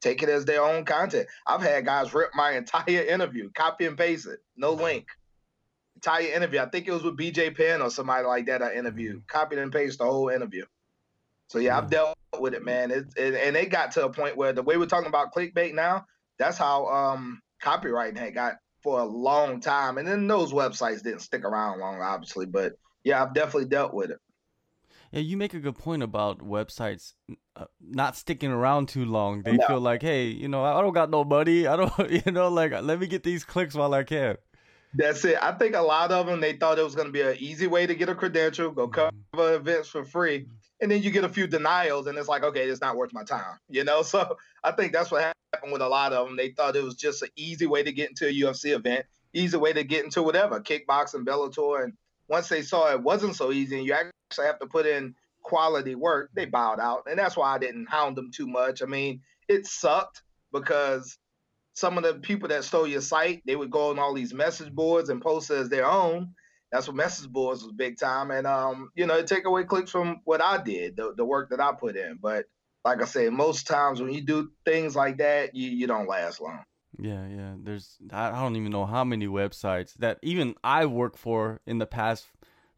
take 0.00 0.22
it 0.22 0.28
as 0.28 0.44
their 0.44 0.62
own 0.62 0.84
content. 0.84 1.26
I've 1.46 1.62
had 1.62 1.84
guys 1.84 2.14
rip 2.14 2.30
my 2.34 2.52
entire 2.56 3.02
interview, 3.02 3.50
copy 3.54 3.86
and 3.86 3.96
paste 3.96 4.26
it, 4.26 4.40
no 4.56 4.72
link. 4.72 5.06
Entire 6.00 6.32
interview. 6.34 6.60
I 6.60 6.66
think 6.66 6.88
it 6.88 6.92
was 6.92 7.02
with 7.02 7.18
BJ 7.18 7.54
Penn 7.54 7.82
or 7.82 7.90
somebody 7.90 8.26
like 8.26 8.46
that. 8.46 8.62
I 8.62 8.74
interviewed, 8.74 9.16
mm-hmm. 9.16 9.26
copied 9.26 9.58
and 9.58 9.70
pasted 9.70 10.00
the 10.00 10.04
whole 10.10 10.30
interview. 10.30 10.64
So 11.48 11.58
yeah, 11.58 11.76
I've 11.76 11.90
dealt 11.90 12.16
with 12.38 12.54
it, 12.54 12.64
man. 12.64 12.90
It, 12.90 13.06
it, 13.16 13.34
and 13.34 13.54
it 13.54 13.70
got 13.70 13.90
to 13.92 14.06
a 14.06 14.10
point 14.10 14.36
where 14.36 14.54
the 14.54 14.62
way 14.62 14.78
we're 14.78 14.86
talking 14.86 15.08
about 15.08 15.34
clickbait 15.34 15.74
now, 15.74 16.06
that's 16.38 16.56
how 16.56 16.86
um, 16.86 17.42
copywriting 17.62 18.16
had 18.16 18.32
got 18.34 18.54
for 18.82 19.00
a 19.00 19.04
long 19.04 19.60
time. 19.60 19.98
And 19.98 20.08
then 20.08 20.26
those 20.26 20.52
websites 20.52 21.02
didn't 21.02 21.20
stick 21.20 21.44
around 21.44 21.80
long, 21.80 22.00
obviously. 22.00 22.46
But 22.46 22.74
yeah, 23.04 23.22
I've 23.22 23.34
definitely 23.34 23.66
dealt 23.68 23.92
with 23.92 24.10
it. 24.10 24.18
Yeah, 25.12 25.20
you 25.20 25.36
make 25.36 25.54
a 25.54 25.60
good 25.60 25.76
point 25.76 26.02
about 26.02 26.38
websites 26.38 27.14
uh, 27.56 27.64
not 27.80 28.16
sticking 28.16 28.52
around 28.52 28.88
too 28.88 29.04
long. 29.04 29.42
They 29.42 29.56
No. 29.56 29.66
feel 29.66 29.80
like, 29.80 30.02
hey, 30.02 30.26
you 30.26 30.48
know, 30.48 30.62
I 30.64 30.80
don't 30.80 30.94
got 30.94 31.10
no 31.10 31.24
money. 31.24 31.66
I 31.66 31.76
don't, 31.76 31.92
you 32.26 32.32
know, 32.32 32.48
like 32.48 32.72
let 32.80 33.00
me 33.00 33.06
get 33.06 33.22
these 33.22 33.44
clicks 33.44 33.74
while 33.74 33.92
I 33.92 34.04
can. 34.04 34.36
That's 34.94 35.24
it. 35.24 35.38
I 35.40 35.52
think 35.52 35.76
a 35.76 35.80
lot 35.80 36.10
of 36.10 36.26
them 36.26 36.40
they 36.40 36.54
thought 36.54 36.78
it 36.78 36.84
was 36.84 36.94
going 36.94 37.06
to 37.06 37.12
be 37.12 37.20
an 37.20 37.36
easy 37.38 37.66
way 37.66 37.86
to 37.86 37.94
get 37.94 38.08
a 38.08 38.14
credential, 38.14 38.70
go 38.70 38.88
mm-hmm. 38.88 39.16
cover 39.32 39.54
events 39.54 39.88
for 39.88 40.04
free, 40.04 40.46
and 40.80 40.90
then 40.90 41.02
you 41.02 41.10
get 41.10 41.24
a 41.24 41.28
few 41.28 41.46
denials, 41.46 42.06
and 42.06 42.18
it's 42.18 42.28
like, 42.28 42.42
okay, 42.42 42.68
it's 42.68 42.80
not 42.80 42.96
worth 42.96 43.12
my 43.12 43.24
time, 43.24 43.58
you 43.68 43.84
know. 43.84 44.02
So 44.10 44.36
I 44.64 44.72
think 44.72 44.92
that's 44.92 45.10
what 45.10 45.34
happened 45.52 45.72
with 45.72 45.82
a 45.82 45.88
lot 45.88 46.12
of 46.12 46.26
them. 46.26 46.36
They 46.36 46.50
thought 46.50 46.76
it 46.76 46.82
was 46.82 46.96
just 46.96 47.22
an 47.22 47.28
easy 47.36 47.66
way 47.66 47.82
to 47.82 47.92
get 47.92 48.08
into 48.08 48.26
a 48.26 48.32
UFC 48.32 48.74
event, 48.74 49.06
easy 49.32 49.56
way 49.56 49.72
to 49.72 49.84
get 49.84 50.04
into 50.04 50.22
whatever 50.22 50.60
kickboxing, 50.60 51.24
Bellator, 51.24 51.84
and 51.84 51.92
once 52.28 52.48
they 52.48 52.62
saw 52.62 52.90
it 52.90 53.02
wasn't 53.02 53.36
so 53.36 53.52
easy, 53.52 53.76
and 53.76 53.86
you 53.86 53.92
actually 53.92 54.46
have 54.46 54.58
to 54.58 54.66
put 54.66 54.86
in 54.86 55.14
quality 55.42 55.94
work, 55.94 56.30
they 56.34 56.46
bowed 56.46 56.80
out, 56.80 57.04
and 57.08 57.18
that's 57.18 57.36
why 57.36 57.54
I 57.54 57.58
didn't 57.58 57.88
hound 57.88 58.16
them 58.16 58.30
too 58.32 58.46
much. 58.46 58.82
I 58.82 58.86
mean, 58.86 59.20
it 59.48 59.66
sucked 59.66 60.22
because 60.52 61.16
some 61.72 61.96
of 61.98 62.04
the 62.04 62.14
people 62.14 62.48
that 62.48 62.64
stole 62.64 62.86
your 62.86 63.00
site, 63.00 63.42
they 63.46 63.56
would 63.56 63.70
go 63.70 63.90
on 63.90 63.98
all 63.98 64.14
these 64.14 64.34
message 64.34 64.72
boards 64.72 65.08
and 65.08 65.22
post 65.22 65.50
it 65.50 65.58
as 65.58 65.68
their 65.68 65.86
own. 65.86 66.34
That's 66.72 66.86
what 66.86 66.96
message 66.96 67.28
boards 67.28 67.62
was 67.62 67.72
big 67.72 67.98
time, 67.98 68.30
and 68.30 68.46
um, 68.46 68.90
you 68.94 69.06
know, 69.06 69.16
it 69.16 69.26
take 69.26 69.44
away 69.44 69.64
clicks 69.64 69.90
from 69.90 70.20
what 70.24 70.40
I 70.40 70.62
did, 70.62 70.96
the, 70.96 71.14
the 71.16 71.24
work 71.24 71.50
that 71.50 71.60
I 71.60 71.72
put 71.72 71.96
in. 71.96 72.18
But 72.22 72.44
like 72.84 73.02
I 73.02 73.06
said, 73.06 73.32
most 73.32 73.66
times 73.66 74.00
when 74.00 74.12
you 74.12 74.20
do 74.20 74.52
things 74.64 74.94
like 74.94 75.18
that, 75.18 75.54
you 75.54 75.68
you 75.68 75.86
don't 75.88 76.08
last 76.08 76.40
long. 76.40 76.64
Yeah, 76.98 77.26
yeah. 77.26 77.54
There's 77.60 77.96
I 78.12 78.30
don't 78.30 78.56
even 78.56 78.70
know 78.70 78.86
how 78.86 79.02
many 79.02 79.26
websites 79.26 79.94
that 79.94 80.18
even 80.22 80.54
I 80.62 80.86
work 80.86 81.16
for 81.16 81.60
in 81.66 81.78
the 81.78 81.86
past 81.86 82.26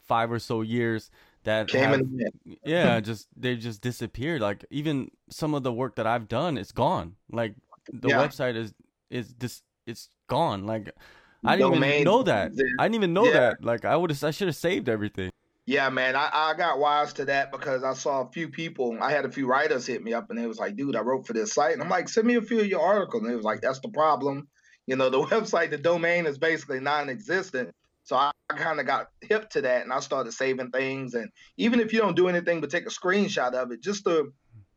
five 0.01 0.33
or 0.33 0.39
so 0.39 0.63
years 0.63 1.11
that 1.45 1.69
Came 1.69 1.91
have, 1.91 2.01
in 2.01 2.31
yeah, 2.65 3.01
just 3.01 3.29
they 3.37 3.57
just 3.57 3.81
disappeared. 3.81 4.41
Like 4.41 4.65
even 4.71 5.11
some 5.29 5.55
of 5.55 5.63
the 5.63 5.73
work 5.73 5.97
that 5.97 6.07
I've 6.07 6.29
done 6.29 6.57
is 6.57 6.73
gone. 6.73 7.17
Like 7.31 7.55
the 7.93 8.09
Yeah. 8.09 8.17
website 8.27 8.57
is 8.57 8.73
is 9.11 9.33
just 9.35 9.63
it's 9.87 10.09
gone. 10.29 10.67
Like 10.67 10.93
I 11.45 11.57
didn't 11.57 11.75
even 11.75 11.81
Domain 11.81 12.05
know 12.05 12.23
that. 12.23 12.53
I 12.79 12.85
didn't 12.85 12.95
even 12.95 13.13
know 13.13 13.27
Yeah. 13.27 13.33
that. 13.33 13.65
Like 13.65 13.85
I 13.85 13.97
would 13.97 14.11
have 14.11 14.23
I 14.25 14.31
should 14.31 14.49
have 14.49 14.57
saved 14.57 14.89
everything. 14.89 15.31
Yeah, 15.65 15.91
man, 15.91 16.17
I, 16.17 16.29
I 16.33 16.55
got 16.55 16.81
wise 16.81 17.13
to 17.15 17.25
that 17.27 17.53
because 17.53 17.85
I 17.85 17.95
saw 17.95 18.23
a 18.23 18.31
few 18.33 18.49
people. 18.49 18.99
I 19.01 19.13
had 19.13 19.25
a 19.25 19.31
few 19.31 19.47
writers 19.47 19.87
hit 19.87 20.03
me 20.03 20.13
up, 20.13 20.29
and 20.29 20.39
they 20.39 20.47
was 20.47 20.59
like, 20.59 20.75
"Dude, 20.75 20.97
I 20.97 21.01
wrote 21.01 21.27
for 21.27 21.35
this 21.35 21.53
site," 21.55 21.73
and 21.73 21.83
I'm 21.83 21.89
like, 21.89 22.09
"Send 22.09 22.27
me 22.27 22.35
a 22.35 22.43
few 22.43 22.61
of 22.61 22.67
your 22.67 22.81
articles." 22.83 23.23
And 23.23 23.31
they 23.31 23.37
was 23.37 23.45
like, 23.45 23.61
"That's 23.61 23.79
the 23.79 23.89
problem. 23.89 24.49
You 24.87 24.97
know, 24.97 25.09
the 25.09 25.23
website, 25.23 25.71
the 25.71 25.79
domain 25.79 26.27
is 26.27 26.37
basically 26.39 26.81
non-existent." 26.81 27.71
So 28.05 28.17
I, 28.17 28.33
I 28.51 28.55
kind 28.57 28.81
of 28.81 28.87
got 28.87 29.11
hip 29.21 29.51
to 29.51 29.61
that, 29.61 29.83
and 29.85 29.93
I 29.93 30.01
started 30.01 30.33
saving 30.33 30.73
things. 30.73 31.15
And 31.15 31.31
even 31.57 31.79
if 31.79 31.93
you 31.93 32.01
don't 32.01 32.17
do 32.17 32.27
anything 32.27 32.61
but 32.61 32.71
take 32.71 32.87
a 32.87 32.91
screenshot 32.91 33.55
of 33.55 33.71
it, 33.71 33.81
just 33.81 34.05
to 34.05 34.33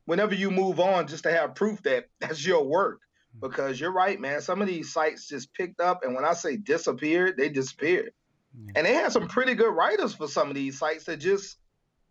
whenever 0.06 0.34
you 0.34 0.52
move 0.52 0.80
on, 0.80 1.08
just 1.08 1.24
to 1.24 1.32
have 1.32 1.56
proof 1.56 1.82
that 1.84 2.06
that's 2.20 2.46
your 2.46 2.64
work. 2.64 3.02
Hmm. 3.34 3.48
Because 3.48 3.80
you're 3.80 3.92
right, 3.92 4.20
man. 4.20 4.42
Some 4.42 4.62
of 4.62 4.68
these 4.68 4.94
sites 4.94 5.28
just 5.28 5.54
picked 5.54 5.82
up, 5.82 6.04
and 6.04 6.16
when 6.16 6.26
I 6.26 6.34
say 6.34 6.58
disappeared, 6.58 7.36
they 7.38 7.50
disappeared. 7.50 8.12
Yeah. 8.58 8.72
And 8.76 8.86
they 8.86 8.94
had 8.94 9.12
some 9.12 9.28
pretty 9.28 9.56
good 9.56 9.74
writers 9.74 10.14
for 10.14 10.28
some 10.28 10.50
of 10.50 10.56
these 10.56 10.80
sites 10.80 11.06
that 11.06 11.18
just 11.18 11.58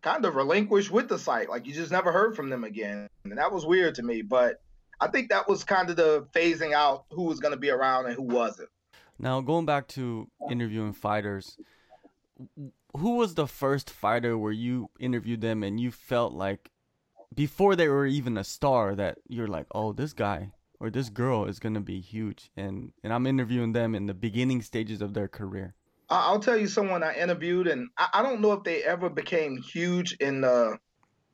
kind 0.01 0.23
of 0.23 0.35
relinquished 0.35 0.91
with 0.91 1.09
the 1.09 1.17
site. 1.17 1.49
Like 1.49 1.65
you 1.65 1.73
just 1.73 1.91
never 1.91 2.11
heard 2.11 2.35
from 2.35 2.49
them 2.49 2.63
again. 2.63 3.07
And 3.23 3.37
that 3.37 3.51
was 3.51 3.65
weird 3.65 3.95
to 3.95 4.03
me. 4.03 4.21
But 4.21 4.61
I 5.01 5.07
think 5.07 5.29
that 5.29 5.49
was 5.49 5.63
kind 5.63 5.89
of 5.89 5.95
the 5.95 6.27
phasing 6.33 6.73
out 6.73 7.05
who 7.09 7.23
was 7.23 7.39
going 7.39 7.53
to 7.53 7.59
be 7.59 7.71
around 7.71 8.05
and 8.05 8.15
who 8.15 8.21
wasn't. 8.21 8.69
Now 9.17 9.41
going 9.41 9.65
back 9.65 9.87
to 9.89 10.27
interviewing 10.49 10.93
fighters, 10.93 11.57
who 12.95 13.15
was 13.15 13.33
the 13.33 13.47
first 13.47 13.89
fighter 13.89 14.37
where 14.37 14.51
you 14.51 14.89
interviewed 14.99 15.41
them 15.41 15.63
and 15.63 15.79
you 15.79 15.89
felt 15.91 16.33
like 16.33 16.69
before 17.35 17.75
they 17.75 17.87
were 17.87 18.05
even 18.05 18.37
a 18.37 18.43
star 18.43 18.95
that 18.95 19.17
you're 19.27 19.47
like, 19.47 19.67
oh, 19.73 19.93
this 19.93 20.13
guy 20.13 20.51
or 20.79 20.89
this 20.89 21.09
girl 21.09 21.45
is 21.45 21.59
gonna 21.59 21.81
be 21.81 21.99
huge, 21.99 22.51
and 22.57 22.91
and 23.03 23.13
I'm 23.13 23.27
interviewing 23.27 23.73
them 23.73 23.95
in 23.95 24.05
the 24.05 24.13
beginning 24.13 24.61
stages 24.61 25.01
of 25.01 25.13
their 25.13 25.27
career. 25.27 25.75
I'll 26.09 26.39
tell 26.39 26.57
you 26.57 26.67
someone 26.67 27.03
I 27.03 27.15
interviewed, 27.15 27.67
and 27.67 27.89
I 27.97 28.21
don't 28.21 28.41
know 28.41 28.51
if 28.53 28.63
they 28.63 28.83
ever 28.83 29.09
became 29.09 29.57
huge 29.57 30.13
in 30.19 30.41
the 30.41 30.77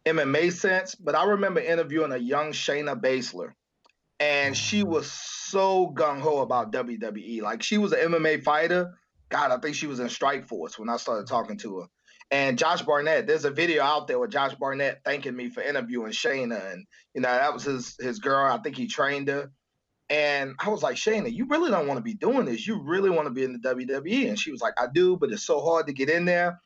MMA 0.06 0.54
sense, 0.54 0.96
but 0.96 1.16
I 1.16 1.26
remember 1.26 1.60
interviewing 1.60 2.12
a 2.12 2.18
young 2.18 2.52
Shayna 2.52 3.00
Baszler, 3.00 3.54
and 4.20 4.56
she 4.56 4.84
mm. 4.84 4.88
was 4.88 5.12
so 5.12 5.94
gung 5.94 6.20
ho 6.20 6.40
about 6.40 6.72
WWE. 6.72 7.42
Like 7.42 7.62
she 7.62 7.78
was 7.78 7.92
an 7.92 8.12
MMA 8.12 8.44
fighter. 8.44 8.94
God, 9.30 9.52
I 9.52 9.58
think 9.58 9.76
she 9.76 9.88
was 9.88 10.00
in 10.00 10.08
Strikeforce 10.08 10.78
when 10.78 10.90
I 10.90 10.98
started 10.98 11.28
talking 11.28 11.58
to 11.60 11.80
her. 11.80 11.88
And 12.32 12.58
Josh 12.58 12.82
Barnett, 12.82 13.28
there's 13.28 13.44
a 13.44 13.52
video 13.52 13.84
out 13.84 14.08
there 14.08 14.18
with 14.18 14.32
Josh 14.32 14.56
Barnett 14.56 15.02
thanking 15.04 15.36
me 15.36 15.50
for 15.50 15.62
interviewing 15.62 16.14
Shayna, 16.14 16.72
and 16.72 16.86
you 17.14 17.22
know 17.22 17.30
that 17.30 17.54
was 17.54 17.64
his 17.64 17.98
his 18.00 18.20
girl. 18.20 18.52
I 18.52 18.58
think 18.60 18.78
he 18.78 18.88
trained 18.88 19.28
her. 19.28 19.52
And 20.10 20.56
I 20.60 20.70
was 20.70 20.84
like, 20.84 20.98
Shayna, 20.98 21.32
you 21.32 21.46
really 21.46 21.72
don't 21.72 21.88
want 21.88 21.98
to 21.98 22.04
be 22.04 22.14
doing 22.14 22.46
this. 22.46 22.68
You 22.68 22.82
really 22.82 23.10
want 23.10 23.28
to 23.28 23.34
be 23.34 23.46
in 23.46 23.54
the 23.54 23.60
WWE. 23.60 24.28
And 24.28 24.38
she 24.38 24.52
was 24.52 24.60
like, 24.60 24.74
I 24.78 24.88
do, 24.94 25.16
but 25.16 25.32
it's 25.32 25.46
so 25.46 25.62
hard 25.62 25.88
to 25.88 25.94
get 25.94 26.10
in 26.10 26.26
there. 26.26 26.60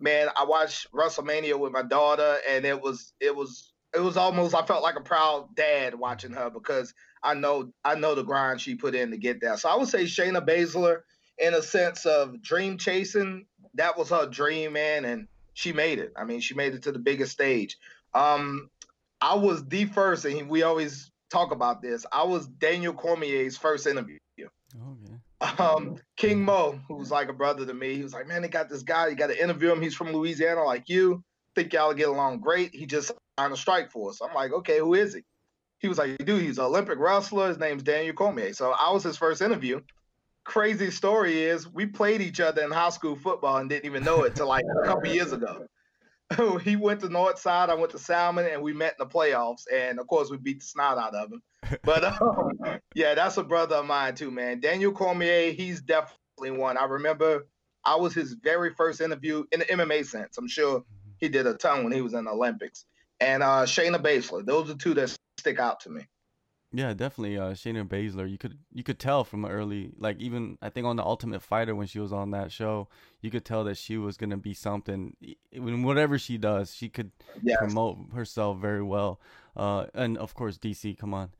Man, 0.00 0.28
I 0.34 0.44
watched 0.44 0.90
WrestleMania 0.92 1.56
with 1.56 1.70
my 1.70 1.82
daughter, 1.82 2.38
and 2.48 2.64
it 2.64 2.80
was 2.80 3.12
it 3.20 3.34
was 3.34 3.72
it 3.94 4.00
was 4.00 4.16
almost 4.16 4.54
I 4.54 4.64
felt 4.64 4.82
like 4.82 4.96
a 4.96 5.02
proud 5.02 5.54
dad 5.56 5.94
watching 5.94 6.32
her 6.32 6.50
because 6.50 6.94
I 7.22 7.34
know 7.34 7.72
I 7.84 7.96
know 7.96 8.14
the 8.14 8.22
grind 8.22 8.60
she 8.60 8.76
put 8.76 8.94
in 8.94 9.10
to 9.10 9.16
get 9.16 9.40
there. 9.40 9.56
So 9.56 9.68
I 9.68 9.76
would 9.76 9.88
say 9.88 10.04
Shayna 10.04 10.44
Baszler, 10.44 11.00
in 11.38 11.54
a 11.54 11.62
sense 11.62 12.06
of 12.06 12.40
dream 12.42 12.78
chasing, 12.78 13.46
that 13.74 13.96
was 13.96 14.10
her 14.10 14.26
dream, 14.26 14.72
man, 14.74 15.04
and 15.04 15.28
she 15.54 15.72
made 15.72 15.98
it. 15.98 16.12
I 16.16 16.24
mean, 16.24 16.40
she 16.40 16.54
made 16.54 16.74
it 16.74 16.82
to 16.84 16.92
the 16.92 16.98
biggest 16.98 17.32
stage. 17.32 17.76
Um, 18.14 18.70
I 19.20 19.34
was 19.34 19.66
the 19.66 19.84
first, 19.86 20.24
and 20.24 20.48
we 20.48 20.62
always 20.62 21.10
talk 21.30 21.52
about 21.52 21.82
this. 21.82 22.06
I 22.12 22.24
was 22.24 22.46
Daniel 22.46 22.92
Cormier's 22.92 23.56
first 23.56 23.86
interview. 23.86 24.18
Okay. 24.76 25.62
Um, 25.62 25.96
King 26.16 26.44
Mo, 26.44 26.78
who's 26.88 27.10
like 27.10 27.28
a 27.28 27.32
brother 27.32 27.64
to 27.64 27.74
me, 27.74 27.96
he 27.96 28.02
was 28.02 28.12
like, 28.12 28.26
"Man, 28.28 28.42
they 28.42 28.48
got 28.48 28.68
this 28.68 28.82
guy. 28.82 29.08
You 29.08 29.16
got 29.16 29.28
to 29.28 29.42
interview 29.42 29.72
him. 29.72 29.80
He's 29.80 29.94
from 29.94 30.12
Louisiana, 30.12 30.64
like 30.64 30.88
you. 30.88 31.22
Think 31.54 31.72
y'all 31.72 31.94
get 31.94 32.08
along 32.08 32.40
great. 32.40 32.74
He 32.74 32.86
just 32.86 33.12
signed 33.38 33.52
a 33.52 33.56
strikeforce." 33.56 34.18
I'm 34.22 34.34
like, 34.34 34.52
"Okay, 34.52 34.78
who 34.78 34.94
is 34.94 35.14
he?" 35.14 35.22
He 35.78 35.88
was 35.88 35.98
like, 35.98 36.18
"Dude, 36.24 36.42
he's 36.42 36.58
an 36.58 36.64
Olympic 36.64 36.98
wrestler. 36.98 37.48
His 37.48 37.58
name's 37.58 37.82
Daniel 37.82 38.14
Cormier." 38.14 38.52
So 38.52 38.72
I 38.78 38.92
was 38.92 39.02
his 39.02 39.16
first 39.16 39.40
interview. 39.40 39.80
Crazy 40.50 40.90
story 40.90 41.44
is 41.44 41.68
we 41.68 41.86
played 41.86 42.20
each 42.20 42.40
other 42.40 42.62
in 42.62 42.72
high 42.72 42.88
school 42.88 43.14
football 43.14 43.58
and 43.58 43.70
didn't 43.70 43.84
even 43.84 44.02
know 44.02 44.24
it 44.24 44.34
till 44.34 44.48
like 44.48 44.64
a 44.82 44.84
couple 44.84 45.08
years 45.08 45.30
ago. 45.30 45.64
he 46.64 46.74
went 46.74 46.98
to 47.02 47.06
Northside, 47.06 47.68
I 47.68 47.74
went 47.74 47.92
to 47.92 48.00
Salmon, 48.00 48.46
and 48.46 48.60
we 48.60 48.72
met 48.72 48.96
in 48.98 49.06
the 49.06 49.14
playoffs. 49.14 49.62
And 49.72 50.00
of 50.00 50.08
course, 50.08 50.28
we 50.28 50.38
beat 50.38 50.58
the 50.58 50.66
snot 50.66 50.98
out 50.98 51.14
of 51.14 51.30
him. 51.30 51.40
But 51.84 52.02
um, 52.02 52.80
yeah, 52.96 53.14
that's 53.14 53.36
a 53.36 53.44
brother 53.44 53.76
of 53.76 53.86
mine 53.86 54.16
too, 54.16 54.32
man. 54.32 54.58
Daniel 54.58 54.90
Cormier, 54.90 55.52
he's 55.52 55.82
definitely 55.82 56.50
one. 56.50 56.76
I 56.76 56.86
remember 56.86 57.46
I 57.84 57.94
was 57.94 58.12
his 58.12 58.32
very 58.32 58.74
first 58.74 59.00
interview 59.00 59.44
in 59.52 59.60
the 59.60 59.66
MMA 59.66 60.04
sense. 60.04 60.36
I'm 60.36 60.48
sure 60.48 60.82
he 61.18 61.28
did 61.28 61.46
a 61.46 61.54
ton 61.54 61.84
when 61.84 61.92
he 61.92 62.00
was 62.00 62.14
in 62.14 62.24
the 62.24 62.32
Olympics. 62.32 62.86
And 63.20 63.44
uh, 63.44 63.66
Shayna 63.66 64.02
Baszler, 64.02 64.44
those 64.44 64.68
are 64.68 64.74
two 64.74 64.94
that 64.94 65.16
stick 65.38 65.60
out 65.60 65.78
to 65.82 65.90
me. 65.90 66.08
Yeah, 66.72 66.94
definitely. 66.94 67.36
Uh, 67.36 67.50
Shayna 67.50 67.86
Baszler, 67.86 68.30
you 68.30 68.38
could 68.38 68.58
you 68.72 68.84
could 68.84 69.00
tell 69.00 69.24
from 69.24 69.44
early, 69.44 69.90
like 69.98 70.20
even 70.20 70.56
I 70.62 70.70
think 70.70 70.86
on 70.86 70.94
the 70.96 71.04
Ultimate 71.04 71.42
Fighter 71.42 71.74
when 71.74 71.88
she 71.88 71.98
was 71.98 72.12
on 72.12 72.30
that 72.30 72.52
show, 72.52 72.88
you 73.20 73.30
could 73.30 73.44
tell 73.44 73.64
that 73.64 73.76
she 73.76 73.96
was 73.96 74.16
gonna 74.16 74.36
be 74.36 74.54
something. 74.54 75.16
When 75.52 75.82
whatever 75.82 76.16
she 76.16 76.38
does, 76.38 76.72
she 76.74 76.88
could 76.88 77.10
Yes. 77.42 77.56
promote 77.58 77.98
herself 78.14 78.58
very 78.58 78.82
well. 78.82 79.20
Uh, 79.56 79.86
and 79.94 80.16
of 80.16 80.34
course, 80.34 80.58
DC, 80.58 80.96
come 80.96 81.12
on, 81.12 81.30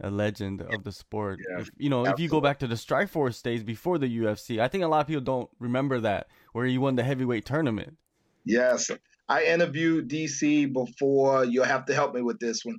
a 0.00 0.10
legend 0.10 0.62
of 0.62 0.84
the 0.84 0.92
sport. 0.92 1.38
Yeah, 1.50 1.60
if, 1.60 1.70
you 1.76 1.90
know, 1.90 2.06
if 2.06 2.18
you 2.18 2.28
go 2.30 2.40
back 2.40 2.58
to 2.60 2.66
the 2.66 2.76
Strikeforce 2.76 3.42
days 3.42 3.62
before 3.62 3.98
the 3.98 4.08
UFC, 4.08 4.58
I 4.58 4.68
think 4.68 4.84
a 4.84 4.88
lot 4.88 5.00
of 5.02 5.06
people 5.06 5.20
don't 5.22 5.50
remember 5.58 6.00
that 6.00 6.28
where 6.54 6.64
he 6.64 6.78
won 6.78 6.96
the 6.96 7.04
heavyweight 7.04 7.44
tournament. 7.44 7.98
Yes. 8.46 8.90
I 9.28 9.44
interviewed 9.44 10.08
DC 10.08 10.72
before. 10.72 11.44
You'll 11.44 11.64
have 11.66 11.84
to 11.86 11.94
help 11.94 12.14
me 12.14 12.22
with 12.22 12.40
this 12.40 12.64
one. 12.64 12.78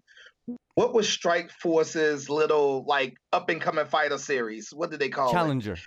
What 0.75 0.93
was 0.93 1.07
Strikeforce's 1.07 2.29
little 2.29 2.85
like 2.87 3.17
up 3.33 3.49
and 3.49 3.61
coming 3.61 3.85
fighter 3.85 4.17
series? 4.17 4.69
What 4.73 4.91
did 4.91 4.99
they 4.99 5.09
call 5.09 5.29
it? 5.29 5.33
Challenger. 5.33 5.77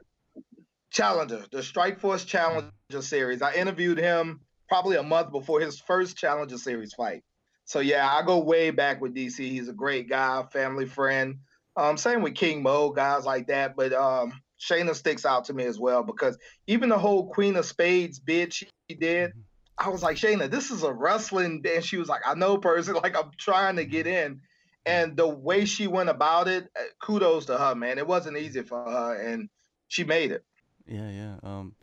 Challenger, 0.90 1.44
the 1.50 1.58
Strikeforce 1.58 2.26
Challenger 2.26 2.70
series. 3.00 3.40
I 3.40 3.54
interviewed 3.54 3.98
him 3.98 4.40
probably 4.68 4.96
a 4.96 5.02
month 5.02 5.32
before 5.32 5.60
his 5.60 5.80
first 5.80 6.16
Challenger 6.16 6.58
series 6.58 6.92
fight. 6.92 7.22
So 7.64 7.80
yeah, 7.80 8.06
I 8.06 8.22
go 8.22 8.38
way 8.40 8.70
back 8.70 9.00
with 9.00 9.14
DC. 9.14 9.38
He's 9.38 9.68
a 9.68 9.72
great 9.72 10.08
guy, 10.08 10.44
family 10.52 10.86
friend. 10.86 11.38
Um, 11.76 11.96
same 11.96 12.20
with 12.20 12.34
King 12.34 12.62
Mo, 12.62 12.90
guys 12.90 13.24
like 13.24 13.46
that. 13.46 13.76
But 13.76 13.92
um, 13.94 14.32
Shayna 14.60 14.94
sticks 14.94 15.24
out 15.24 15.46
to 15.46 15.54
me 15.54 15.64
as 15.64 15.78
well 15.78 16.02
because 16.02 16.36
even 16.66 16.90
the 16.90 16.98
whole 16.98 17.30
Queen 17.30 17.56
of 17.56 17.64
Spades 17.64 18.18
bid 18.18 18.52
she 18.52 18.68
did, 18.88 19.32
I 19.78 19.88
was 19.88 20.02
like, 20.02 20.16
Shayna, 20.16 20.50
this 20.50 20.70
is 20.70 20.82
a 20.82 20.92
wrestling. 20.92 21.64
And 21.66 21.84
she 21.84 21.96
was 21.96 22.08
like, 22.08 22.22
I 22.26 22.34
know, 22.34 22.58
person. 22.58 22.94
Like 23.02 23.16
I'm 23.16 23.30
trying 23.38 23.76
to 23.76 23.84
get 23.84 24.06
in. 24.06 24.40
And 24.84 25.16
the 25.16 25.28
way 25.28 25.64
she 25.64 25.86
went 25.86 26.08
about 26.08 26.48
it, 26.48 26.68
uh, 26.76 26.82
kudos 27.00 27.46
to 27.46 27.56
her, 27.58 27.74
man. 27.74 27.98
It 27.98 28.06
wasn't 28.06 28.36
easy 28.36 28.62
for 28.62 28.82
her, 28.84 29.14
and 29.14 29.48
she 29.88 30.02
made 30.04 30.32
it. 30.32 30.44
Yeah, 30.86 31.08
yeah. 31.10 31.36
Um, 31.44 31.74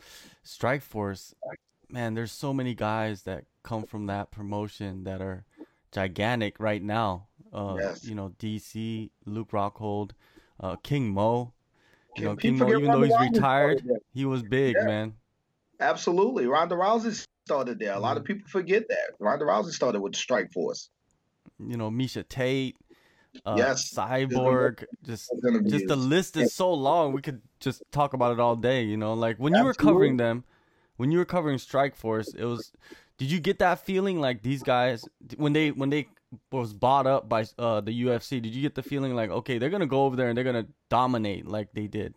Strikeforce. 0.46 1.34
man, 1.90 2.14
there's 2.14 2.32
so 2.32 2.54
many 2.54 2.76
guys 2.76 3.24
that 3.24 3.46
come 3.64 3.84
from 3.84 4.08
that 4.08 4.32
promotion 4.32 5.04
that 5.06 5.22
are 5.22 5.46
gigantic 5.92 6.60
right 6.60 6.84
now. 6.84 7.28
Uh, 7.54 7.78
Yes. 7.80 8.04
You 8.04 8.16
know, 8.16 8.30
DC, 8.38 9.10
Luke 9.26 9.52
Rockhold, 9.52 10.12
uh, 10.60 10.76
King 10.84 11.10
Mo. 11.10 11.54
You 12.18 12.26
know, 12.26 12.36
King 12.36 12.58
Mo, 12.58 12.68
even 12.78 12.92
though 12.92 13.02
he's 13.04 13.14
Rousey 13.14 13.34
retired, 13.34 13.82
he 14.14 14.26
was 14.26 14.44
big, 14.44 14.76
Yeah. 14.76 14.84
man. 14.86 15.14
Absolutely. 15.80 16.48
Ronda 16.48 16.76
Rousey 16.76 17.26
started 17.46 17.80
there. 17.80 17.92
A 17.92 17.94
Mm-hmm. 17.94 18.02
lot 18.04 18.18
of 18.18 18.24
people 18.26 18.48
forget 18.50 18.88
that. 18.90 19.12
Ronda 19.20 19.46
Rousey 19.46 19.72
started 19.72 20.02
with 20.02 20.16
Strike 20.16 20.52
Force. 20.52 20.90
You 21.60 21.78
know, 21.78 21.90
Miesha 21.90 22.28
Tate, 22.28 22.76
uh, 23.46 23.56
Yes. 23.58 23.94
Cyborg, 23.94 24.84
just 25.04 25.32
just 25.68 25.88
the 25.88 25.96
list 25.96 26.38
is 26.38 26.54
so 26.54 26.74
long. 26.74 27.14
We 27.14 27.22
could 27.22 27.42
just 27.60 27.84
talk 27.92 28.14
about 28.14 28.34
it 28.34 28.40
all 28.40 28.56
day. 28.56 28.84
You 28.84 28.98
know, 28.98 29.14
like 29.14 29.38
when 29.38 29.54
you 29.54 29.64
were 29.64 29.74
covering 29.74 30.18
them, 30.18 30.44
when 30.98 31.12
you 31.12 31.18
were 31.18 31.26
covering 31.26 31.58
Strikeforce, 31.58 32.36
it 32.36 32.46
was. 32.46 32.72
Did 33.18 33.30
you 33.32 33.42
get 33.42 33.60
that 33.60 33.84
feeling 33.86 34.22
like 34.22 34.44
these 34.44 34.64
guys 34.64 35.04
when 35.36 35.52
they 35.52 35.72
when 35.72 35.90
they 35.90 36.08
was 36.52 36.74
bought 36.74 37.06
up 37.06 37.28
by 37.28 37.46
uh, 37.58 37.82
the 37.82 38.04
UFC? 38.04 38.42
Did 38.42 38.56
you 38.56 38.62
get 38.62 38.76
the 38.76 38.84
feeling 38.84 39.14
like 39.14 39.30
okay, 39.30 39.58
they're 39.58 39.70
gonna 39.70 39.88
go 39.88 40.06
over 40.06 40.16
there 40.16 40.30
and 40.30 40.38
they're 40.38 40.46
gonna 40.46 40.68
dominate 40.90 41.46
like 41.46 41.74
they 41.74 41.88
did? 41.88 42.16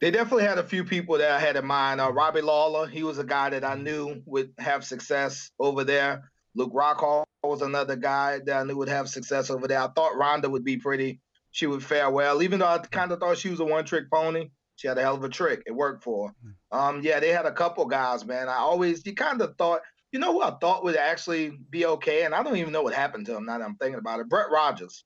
They 0.00 0.10
definitely 0.10 0.44
had 0.44 0.58
a 0.58 0.62
few 0.62 0.84
people 0.84 1.16
that 1.18 1.30
I 1.30 1.40
had 1.40 1.56
in 1.56 1.66
mind. 1.66 2.00
Uh, 2.00 2.12
Robbie 2.12 2.42
Lawler, 2.42 2.86
he 2.86 3.02
was 3.02 3.18
a 3.18 3.24
guy 3.24 3.50
that 3.50 3.64
I 3.64 3.74
knew 3.74 4.22
would 4.26 4.52
have 4.58 4.84
success 4.84 5.50
over 5.58 5.84
there. 5.84 6.30
Luke 6.56 6.72
Rockhold 6.72 7.24
was 7.42 7.62
another 7.62 7.96
guy 7.96 8.40
that 8.46 8.56
I 8.56 8.64
knew 8.64 8.76
would 8.76 8.88
have 8.88 9.08
success 9.08 9.50
over 9.50 9.68
there. 9.68 9.78
I 9.80 9.88
thought 9.88 10.16
Ronda 10.16 10.48
would 10.50 10.64
be 10.64 10.78
pretty. 10.78 11.20
She 11.52 11.66
would 11.66 11.84
fare 11.84 12.10
well, 12.10 12.42
even 12.42 12.58
though 12.60 12.66
I 12.66 12.78
kind 12.78 13.12
of 13.12 13.20
thought 13.20 13.38
she 13.38 13.50
was 13.50 13.60
a 13.60 13.64
one-trick 13.64 14.10
pony. 14.10 14.50
She 14.76 14.88
had 14.88 14.98
a 14.98 15.02
hell 15.02 15.14
of 15.14 15.24
a 15.24 15.28
trick. 15.28 15.62
It 15.66 15.72
worked 15.72 16.02
for 16.02 16.28
her. 16.28 16.78
Um, 16.78 17.00
yeah, 17.02 17.20
they 17.20 17.28
had 17.30 17.46
a 17.46 17.52
couple 17.52 17.84
guys, 17.86 18.24
man. 18.26 18.48
I 18.48 18.56
always, 18.56 19.06
you 19.06 19.14
kind 19.14 19.40
of 19.40 19.56
thought, 19.56 19.80
you 20.12 20.18
know 20.18 20.32
who 20.32 20.42
I 20.42 20.50
thought 20.60 20.84
would 20.84 20.96
actually 20.96 21.56
be 21.70 21.86
okay, 21.86 22.24
and 22.24 22.34
I 22.34 22.42
don't 22.42 22.56
even 22.56 22.72
know 22.72 22.82
what 22.82 22.94
happened 22.94 23.26
to 23.26 23.36
him 23.36 23.46
now 23.46 23.58
that 23.58 23.64
I'm 23.64 23.76
thinking 23.76 23.98
about 23.98 24.20
it. 24.20 24.28
Brett 24.28 24.50
Rogers. 24.50 25.04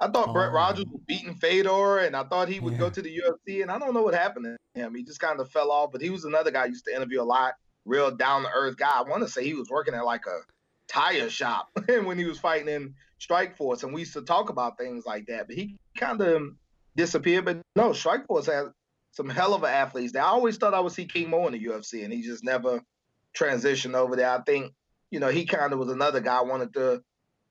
I 0.00 0.08
thought 0.08 0.32
Brett 0.32 0.50
Oh. 0.50 0.54
Rogers 0.54 0.84
was 0.86 1.00
beating 1.06 1.34
Fedor, 1.34 1.98
and 1.98 2.14
I 2.14 2.24
thought 2.24 2.48
he 2.48 2.60
would 2.60 2.74
Yeah. 2.74 2.78
go 2.80 2.90
to 2.90 3.02
the 3.02 3.10
UFC, 3.20 3.62
and 3.62 3.70
I 3.70 3.78
don't 3.78 3.94
know 3.94 4.02
what 4.02 4.14
happened 4.14 4.44
to 4.74 4.80
him. 4.80 4.94
He 4.94 5.04
just 5.04 5.20
kind 5.20 5.40
of 5.40 5.50
fell 5.50 5.70
off, 5.70 5.90
but 5.92 6.00
he 6.02 6.10
was 6.10 6.24
another 6.24 6.50
guy 6.50 6.62
I 6.64 6.66
used 6.66 6.84
to 6.84 6.94
interview 6.94 7.20
a 7.20 7.24
lot, 7.24 7.54
real 7.84 8.10
down 8.10 8.42
to 8.42 8.50
earth 8.50 8.76
guy. 8.76 8.90
I 8.98 9.02
want 9.02 9.22
to 9.22 9.28
say 9.28 9.42
he 9.44 9.54
was 9.54 9.70
working 9.70 9.94
at 9.94 10.04
like 10.04 10.26
a 10.26 10.40
tire 10.88 11.30
shop 11.30 11.68
when 11.86 12.18
he 12.18 12.24
was 12.24 12.38
fighting 12.38 12.68
in 12.68 12.94
Strikeforce, 13.20 13.82
and 13.82 13.92
we 13.92 14.00
used 14.00 14.14
to 14.14 14.22
talk 14.22 14.50
about 14.50 14.78
things 14.78 15.04
like 15.06 15.26
that. 15.26 15.46
But 15.48 15.56
he 15.56 15.78
kind 15.96 16.20
of 16.20 16.42
disappeared. 16.96 17.44
But 17.44 17.60
no, 17.76 17.90
Strikeforce 17.90 18.46
had 18.46 18.72
some 19.12 19.28
hell 19.28 19.54
of 19.54 19.64
a 19.64 19.68
athletes. 19.68 20.14
I 20.16 20.20
always 20.22 20.56
thought 20.56 20.74
I 20.74 20.80
would 20.80 20.92
see 20.92 21.06
King 21.06 21.30
Mo 21.30 21.46
in 21.46 21.52
the 21.52 21.64
UFC, 21.64 22.04
and 22.04 22.12
he 22.12 22.22
just 22.22 22.44
never 22.44 22.82
transitioned 23.36 23.94
over 23.94 24.16
there. 24.16 24.30
I 24.30 24.40
think 24.42 24.72
you 25.10 25.20
know 25.20 25.28
he 25.28 25.44
kind 25.44 25.72
of 25.72 25.78
was 25.78 25.90
another 25.90 26.20
guy 26.20 26.40
wanted 26.42 26.72
to 26.74 27.02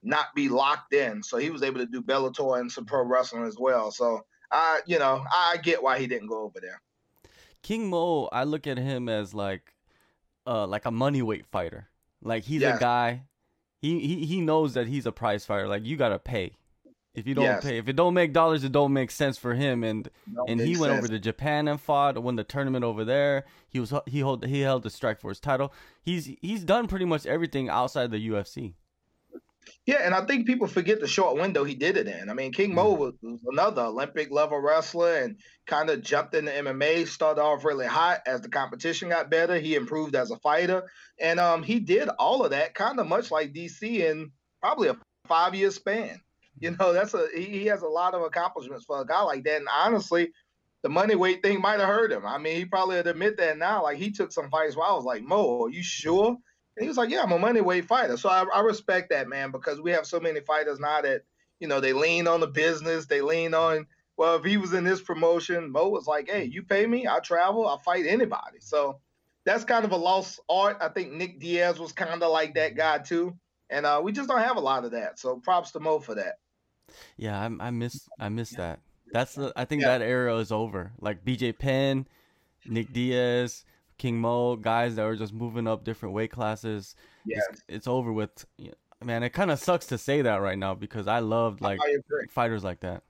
not 0.04 0.28
be 0.36 0.50
locked 0.50 0.94
in, 0.94 1.24
so 1.24 1.38
he 1.38 1.50
was 1.50 1.64
able 1.64 1.80
to 1.80 1.86
do 1.86 2.02
Bellator 2.02 2.60
and 2.60 2.72
some 2.72 2.86
pro 2.86 3.04
wrestling 3.04 3.46
as 3.46 3.58
well. 3.58 3.92
So 3.92 4.26
I, 4.52 4.80
you 4.86 5.00
know, 5.00 5.24
I 5.30 5.58
get 5.58 5.84
why 5.84 6.00
he 6.00 6.08
didn't 6.08 6.28
go 6.28 6.44
over 6.44 6.60
there. 6.62 6.82
King 7.64 7.90
Mo, 7.90 8.30
I 8.32 8.44
look 8.44 8.68
at 8.68 8.78
him 8.78 9.10
as 9.10 9.34
like, 9.34 9.74
uh, 10.46 10.68
like 10.68 10.86
a 10.86 10.92
money 10.92 11.22
weight 11.22 11.46
fighter. 11.46 11.90
Like 12.22 12.44
he's 12.44 12.62
Yes. 12.62 12.78
a 12.78 12.80
guy. 12.80 13.24
He, 13.82 14.00
he 14.00 14.26
he 14.26 14.42
knows 14.42 14.74
that 14.74 14.88
he's 14.88 15.06
a 15.06 15.12
prize 15.12 15.46
fighter. 15.46 15.68
Like 15.68 15.86
you 15.86 15.98
gotta 15.98 16.20
pay. 16.20 16.54
If 17.14 17.26
you 17.26 17.34
don't 17.34 17.46
Yes. 17.46 17.64
pay, 17.64 17.78
if 17.80 17.88
it 17.88 17.96
don't 17.96 18.14
make 18.14 18.32
dollars, 18.34 18.64
it 18.64 18.72
don't 18.72 18.94
make 18.94 19.10
sense 19.12 19.38
for 19.38 19.54
him. 19.56 19.84
And 19.84 20.10
and 20.48 20.60
he 20.60 20.78
went 20.78 20.92
sense. 20.94 20.98
over 21.00 21.08
to 21.08 21.20
Japan 21.20 21.68
and 21.68 21.80
fought, 21.82 22.18
won 22.22 22.36
the 22.36 22.44
tournament 22.44 22.84
over 22.84 23.04
there. 23.06 23.46
He 23.70 23.80
was 23.80 23.94
he 24.06 24.20
hold 24.20 24.46
he 24.46 24.62
held 24.62 24.84
the 24.84 24.90
Strikeforce 24.90 25.40
title. 25.42 25.74
He's 26.04 26.32
he's 26.42 26.64
done 26.64 26.88
pretty 26.88 27.06
much 27.06 27.26
everything 27.26 27.70
outside 27.70 28.12
the 28.12 28.30
UFC. 28.30 28.74
Yeah, 29.86 30.02
and 30.04 30.14
I 30.14 30.26
think 30.26 30.48
people 30.48 30.68
forget 30.68 31.00
the 31.00 31.08
short 31.08 31.38
window 31.38 31.64
he 31.64 31.76
did 31.76 31.96
it 31.98 32.08
in. 32.08 32.30
I 32.30 32.34
mean, 32.34 32.52
King 32.52 32.76
Mo 32.76 32.92
was, 32.94 33.14
was 33.22 33.40
another 33.48 33.84
Olympic 33.84 34.32
level 34.32 34.60
wrestler 34.60 35.16
and 35.18 35.38
kind 35.66 35.90
of 35.90 36.02
jumped 36.02 36.36
into 36.36 36.52
MMA, 36.52 37.08
started 37.08 37.42
off 37.42 37.64
really 37.64 37.86
hot 37.86 38.22
as 38.26 38.42
the 38.42 38.50
competition 38.50 39.10
got 39.10 39.30
better. 39.30 39.58
He 39.60 39.76
improved 39.76 40.16
as 40.16 40.32
a 40.32 40.38
fighter. 40.40 40.90
And 41.20 41.40
um, 41.40 41.64
he 41.64 41.80
did 41.80 42.10
all 42.20 42.44
of 42.44 42.52
that 42.52 42.74
kind 42.74 43.00
of 43.00 43.08
much 43.08 43.32
like 43.32 43.54
DC 43.54 43.82
in 43.84 44.32
probably 44.62 44.90
a 44.90 44.98
five 45.28 45.56
year 45.56 45.72
span. 45.72 46.20
You 46.60 46.76
know, 46.80 46.92
that's 46.92 47.14
a 47.14 47.28
he, 47.34 47.46
he 47.46 47.66
has 47.68 47.82
a 47.84 47.88
lot 47.88 48.14
of 48.14 48.24
accomplishments 48.24 48.86
for 48.86 49.02
a 49.02 49.06
guy 49.06 49.22
like 49.22 49.44
that. 49.44 49.58
And 49.58 49.68
honestly, 49.74 50.32
the 50.84 50.90
money 50.90 51.16
weight 51.16 51.42
thing 51.44 51.62
might 51.62 51.80
have 51.80 51.90
hurt 51.90 52.12
him. 52.12 52.26
I 52.26 52.38
mean, 52.38 52.56
he 52.56 52.66
probably 52.66 52.98
would 52.98 53.08
admit 53.08 53.38
that 53.38 53.58
now. 53.58 53.84
Like 53.84 53.98
he 53.98 54.12
took 54.12 54.32
some 54.32 54.50
fights 54.50 54.76
where 54.76 54.88
I 54.88 54.94
was 54.94 55.06
like, 55.06 55.24
Mo, 55.24 55.64
are 55.64 55.70
you 55.70 55.84
sure? 55.84 56.38
And 56.78 56.84
he 56.84 56.88
was 56.88 56.98
like, 56.98 57.10
"Yeah, 57.10 57.24
I'm 57.24 57.32
a 57.32 57.40
money 57.40 57.60
weight 57.60 57.86
fighter." 57.86 58.18
So 58.18 58.30
I, 58.30 58.46
I 58.54 58.60
respect 58.62 59.10
that, 59.10 59.28
man, 59.28 59.50
because 59.50 59.82
we 59.82 59.92
have 59.92 60.06
so 60.06 60.20
many 60.20 60.42
fighters 60.42 60.80
now 60.80 61.02
that 61.02 61.24
you 61.60 61.68
know 61.68 61.80
they 61.80 61.92
lean 61.92 62.28
on 62.28 62.40
the 62.40 62.48
business, 62.48 63.08
they 63.08 63.22
lean 63.22 63.56
on. 63.56 63.88
Well, 64.16 64.36
if 64.36 64.44
he 64.44 64.58
was 64.58 64.74
in 64.74 64.84
this 64.84 65.02
promotion, 65.02 65.72
Mo 65.72 65.90
was 65.90 66.06
like, 66.06 66.30
"Hey, 66.30 66.44
you 66.46 66.62
pay 66.62 66.86
me, 66.86 67.08
I 67.08 67.20
travel, 67.20 67.68
I 67.68 67.78
fight 67.84 68.06
anybody." 68.06 68.60
So 68.60 69.00
that's 69.44 69.64
kind 69.64 69.86
of 69.86 69.92
a 69.92 69.98
lost 69.98 70.40
art. 70.50 70.78
I 70.80 70.90
think 70.90 71.14
Nick 71.14 71.40
Diaz 71.40 71.80
was 71.80 71.94
kind 71.94 72.22
of 72.22 72.32
like 72.32 72.54
that 72.54 72.76
guy 72.76 73.00
too, 73.00 73.36
and 73.72 73.86
uh, 73.86 74.00
we 74.04 74.12
just 74.12 74.30
don't 74.30 74.40
have 74.40 74.58
a 74.58 74.62
lot 74.62 74.86
of 74.86 74.92
that. 74.92 75.18
So 75.18 75.38
props 75.38 75.72
to 75.72 75.80
Mo 75.80 76.00
for 76.00 76.14
that. 76.14 76.36
Yeah, 77.18 77.40
I, 77.40 77.68
I 77.68 77.72
miss 77.72 78.08
I 78.20 78.30
miss 78.30 78.52
that. 78.52 78.82
That's 79.12 79.34
the 79.34 79.52
I 79.56 79.66
think 79.66 79.82
Yeah. 79.82 79.98
that 79.98 80.06
era 80.06 80.36
is 80.38 80.52
over. 80.52 80.92
Like 81.00 81.26
BJ 81.26 81.58
Penn, 81.58 82.08
Nick 82.66 82.94
Diaz, 82.94 83.66
King 83.98 84.20
Mo, 84.20 84.56
guys 84.56 84.96
that 84.96 85.06
were 85.06 85.16
just 85.16 85.34
moving 85.34 85.68
up 85.68 85.84
different 85.84 86.14
weight 86.14 86.32
classes. 86.32 86.96
Yeah, 87.26 87.40
It's, 87.52 87.62
it's 87.68 87.88
over 87.88 88.12
with. 88.14 88.46
Man, 89.04 89.22
it 89.22 89.30
kind 89.30 89.52
of 89.52 89.60
sucks 89.60 89.86
to 89.88 89.98
say 89.98 90.24
that 90.24 90.38
right 90.42 90.58
now 90.58 90.74
because 90.74 91.08
I 91.08 91.20
loved 91.20 91.62
like 91.62 91.80
I 91.84 91.98
fighters 92.32 92.64
like 92.64 92.80
that. 92.80 93.04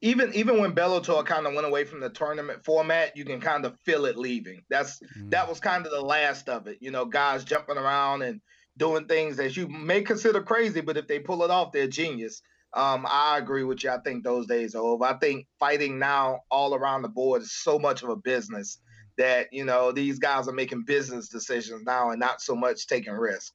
Even 0.00 0.32
even 0.32 0.58
when 0.60 0.74
Bellator 0.74 1.24
kind 1.26 1.46
of 1.46 1.54
went 1.54 1.66
away 1.66 1.84
from 1.84 2.00
the 2.00 2.08
tournament 2.08 2.64
format, 2.64 3.16
you 3.16 3.24
can 3.24 3.40
kind 3.40 3.64
of 3.64 3.78
feel 3.84 4.06
it 4.06 4.16
leaving. 4.16 4.62
That's 4.70 5.00
Mm. 5.18 5.30
that 5.32 5.48
was 5.48 5.60
kind 5.60 5.84
of 5.84 5.92
the 5.92 6.00
last 6.00 6.48
of 6.48 6.66
it. 6.66 6.78
You 6.80 6.90
know, 6.92 7.04
guys 7.04 7.44
jumping 7.44 7.76
around 7.76 8.22
and 8.22 8.40
doing 8.78 9.06
things 9.06 9.36
that 9.36 9.56
you 9.56 9.68
may 9.68 10.00
consider 10.02 10.40
crazy, 10.42 10.80
but 10.80 10.96
if 10.96 11.06
they 11.08 11.18
pull 11.18 11.42
it 11.42 11.50
off, 11.50 11.72
they're 11.72 11.88
genius. 11.88 12.40
Um, 12.74 13.04
I 13.06 13.36
agree 13.36 13.64
with 13.64 13.84
you. 13.84 13.90
I 13.90 13.98
think 13.98 14.24
those 14.24 14.46
days 14.46 14.74
are 14.74 14.82
over. 14.82 15.04
I 15.04 15.18
think 15.18 15.46
fighting 15.58 15.98
now 15.98 16.40
all 16.50 16.74
around 16.74 17.02
the 17.02 17.08
board 17.08 17.42
is 17.42 17.52
so 17.52 17.78
much 17.78 18.02
of 18.02 18.08
a 18.08 18.16
business 18.16 18.78
that 19.18 19.52
you 19.52 19.64
know 19.64 19.92
these 19.92 20.18
guys 20.18 20.48
are 20.48 20.52
making 20.52 20.82
business 20.82 21.28
decisions 21.28 21.82
now 21.84 22.10
and 22.10 22.20
not 22.20 22.40
so 22.40 22.54
much 22.54 22.86
taking 22.86 23.12
risks. 23.12 23.52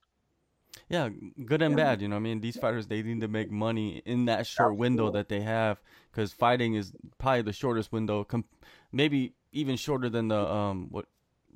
Yeah, 0.89 1.09
good 1.45 1.61
and 1.61 1.75
bad. 1.75 2.01
You 2.01 2.07
know, 2.07 2.15
I 2.15 2.19
mean, 2.19 2.39
these 2.39 2.57
fighters 2.57 2.87
they 2.87 3.01
need 3.01 3.21
to 3.21 3.27
make 3.27 3.51
money 3.51 4.01
in 4.05 4.25
that 4.25 4.45
short 4.47 4.77
window 4.77 5.11
that 5.11 5.27
they 5.27 5.41
have 5.41 5.81
because 6.11 6.31
fighting 6.31 6.75
is 6.75 6.93
probably 7.17 7.41
the 7.41 7.53
shortest 7.53 7.91
window, 7.91 8.23
com- 8.23 8.45
maybe 8.91 9.33
even 9.51 9.75
shorter 9.75 10.09
than 10.09 10.27
the 10.27 10.39
um 10.39 10.87
what 10.91 11.05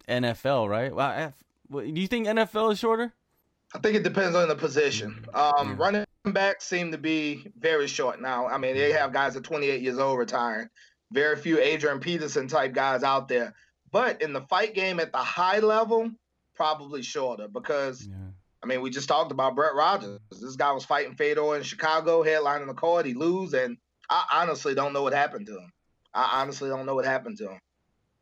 NFL, 0.08 0.70
right? 0.70 0.94
Well, 0.94 1.12
F- 1.12 1.34
what- 1.68 1.94
do 1.94 2.02
you 2.02 2.08
think 2.08 2.28
NFL 2.28 2.72
is 2.74 2.80
shorter? 2.80 3.14
I 3.74 3.80
think 3.80 3.96
it 3.96 4.04
depends 4.04 4.36
on 4.36 4.50
the 4.50 4.56
position. 4.56 5.24
Um, 5.34 5.54
Yeah. 5.70 5.76
Running 5.78 6.06
backs 6.26 6.66
seem 6.68 6.92
to 6.92 6.98
be 6.98 7.48
very 7.58 7.88
short 7.88 8.22
now. 8.22 8.48
I 8.48 8.58
mean, 8.58 8.76
they 8.76 8.92
have 8.92 9.14
guys 9.14 9.36
at 9.38 9.44
28 9.44 9.82
years 9.82 9.98
old 9.98 10.20
retiring. 10.20 10.70
Very 11.14 11.36
few 11.38 11.60
Adrian 11.60 12.00
Peterson 12.00 12.48
type 12.48 12.74
guys 12.74 13.04
out 13.04 13.28
there. 13.28 13.54
But 13.92 14.22
in 14.22 14.34
the 14.34 14.42
fight 14.42 14.74
game 14.74 15.00
at 15.00 15.12
the 15.12 15.18
high 15.18 15.60
level, 15.60 16.12
probably 16.56 17.02
shorter 17.02 17.48
because 17.48 18.06
Yeah. 18.08 18.16
I 18.64 18.68
mean, 18.68 18.82
we 18.82 18.92
just 18.92 19.08
talked 19.08 19.32
about 19.32 19.56
Brett 19.56 19.74
Rogers. 19.74 20.20
This 20.40 20.56
guy 20.56 20.72
was 20.72 20.86
fighting 20.86 21.16
Fedor 21.16 21.56
in 21.56 21.64
Chicago, 21.64 22.24
headlining 22.24 22.68
the 22.68 22.76
card. 22.76 23.08
He 23.08 23.16
lose, 23.16 23.54
and 23.54 23.78
I 24.08 24.24
honestly 24.34 24.76
don't 24.76 24.94
know 24.94 25.02
what 25.02 25.14
happened 25.14 25.48
to 25.48 25.54
him. 25.54 25.72
I 26.14 26.42
honestly 26.42 26.70
don't 26.70 26.86
know 26.86 26.94
what 26.94 27.06
happened 27.06 27.38
to 27.40 27.50
him. 27.50 27.60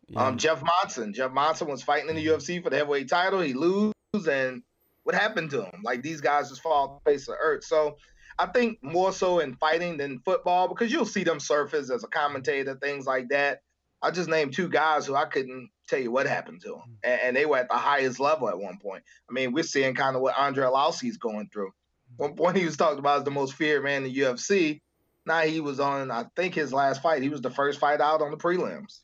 yeah. 0.08 0.26
Um, 0.26 0.38
Jeff 0.38 0.64
Monson. 0.64 1.14
Jeff 1.14 1.32
Monson 1.32 1.68
was 1.68 1.84
fighting 1.84 2.10
in 2.10 2.16
the 2.16 2.26
UFC 2.26 2.64
for 2.64 2.70
the 2.70 2.78
heavyweight 2.78 3.10
title. 3.10 3.42
He 3.42 3.54
lose, 3.54 3.94
and 4.14 4.64
what 5.04 5.14
happened 5.14 5.50
to 5.52 5.64
him? 5.64 5.82
Like 5.84 6.04
these 6.04 6.22
guys 6.22 6.50
just 6.50 6.62
fall 6.62 6.88
off 6.88 7.04
the 7.04 7.12
face 7.12 7.28
of 7.28 7.34
the 7.36 7.40
earth. 7.42 7.66
So 7.66 7.98
I 8.38 8.46
think 8.46 8.82
more 8.82 9.12
so 9.12 9.40
in 9.40 9.56
fighting 9.56 9.98
than 9.98 10.20
football 10.20 10.70
because 10.70 10.90
you'll 10.92 11.06
see 11.06 11.26
them 11.26 11.42
surface 11.42 11.90
as 11.90 12.06
a 12.06 12.08
commentator, 12.08 12.76
things 12.76 13.06
like 13.06 13.28
that. 13.30 13.60
I 14.02 14.12
just 14.12 14.30
named 14.30 14.54
two 14.54 14.70
guys 14.70 15.06
who 15.06 15.16
I 15.16 15.26
couldn't 15.26 15.70
tell 15.88 16.00
you 16.00 16.12
what 16.12 16.28
happened 16.28 16.62
to 16.62 16.70
them, 16.70 16.98
and, 17.04 17.22
and 17.22 17.36
they 17.36 17.46
were 17.46 17.58
at 17.58 17.70
the 17.70 17.76
highest 17.76 18.20
level 18.20 18.50
at 18.50 18.58
one 18.58 18.78
point. 18.80 19.04
I 19.30 19.34
mean, 19.34 19.52
we're 19.52 19.64
seeing 19.64 19.96
kind 19.96 20.16
of 20.16 20.22
what 20.22 20.38
Andre 20.38 20.66
Arlovski's 20.66 21.18
going 21.18 21.50
through. 21.52 21.72
One 22.18 22.36
point 22.36 22.58
he 22.58 22.66
was 22.66 22.78
talked 22.78 23.00
about 23.00 23.20
as 23.20 23.24
the 23.24 23.32
most 23.32 23.54
feared 23.54 23.84
man 23.84 24.04
in 24.04 24.12
the 24.12 24.20
UFC. 24.20 24.82
Now 25.26 25.42
he 25.42 25.60
was 25.60 25.80
on, 25.80 26.12
I 26.12 26.26
think 26.36 26.56
his 26.56 26.74
last 26.74 27.02
fight, 27.02 27.22
he 27.22 27.30
was 27.30 27.42
the 27.42 27.52
first 27.52 27.80
fight 27.80 28.02
out 28.02 28.22
on 28.22 28.32
the 28.32 28.38
prelims. 28.38 29.00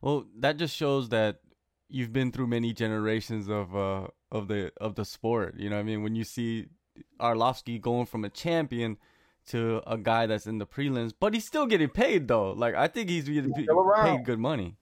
Well, 0.00 0.26
that 0.38 0.56
just 0.56 0.74
shows 0.74 1.10
that 1.10 1.40
you've 1.88 2.12
been 2.12 2.32
through 2.32 2.46
many 2.46 2.72
generations 2.72 3.48
of 3.48 3.76
uh 3.76 4.06
of 4.30 4.48
the 4.48 4.72
of 4.80 4.94
the 4.94 5.04
sport. 5.04 5.56
You 5.58 5.70
know, 5.70 5.76
what 5.76 5.80
I 5.80 5.84
mean, 5.84 6.02
when 6.02 6.16
you 6.16 6.24
see 6.24 6.66
Arlovski 7.20 7.80
going 7.80 8.06
from 8.06 8.24
a 8.24 8.30
champion 8.30 8.96
to 9.46 9.82
a 9.86 9.98
guy 9.98 10.26
that's 10.26 10.46
in 10.46 10.58
the 10.58 10.66
prelims, 10.66 11.12
but 11.18 11.34
he's 11.34 11.46
still 11.46 11.66
getting 11.66 11.88
paid 11.88 12.28
though. 12.28 12.52
Like 12.52 12.74
I 12.74 12.88
think 12.88 13.08
he's 13.10 13.24
getting 13.24 13.52
He's 13.54 13.66
paid 13.66 14.24
good 14.24 14.38
money. 14.38 14.76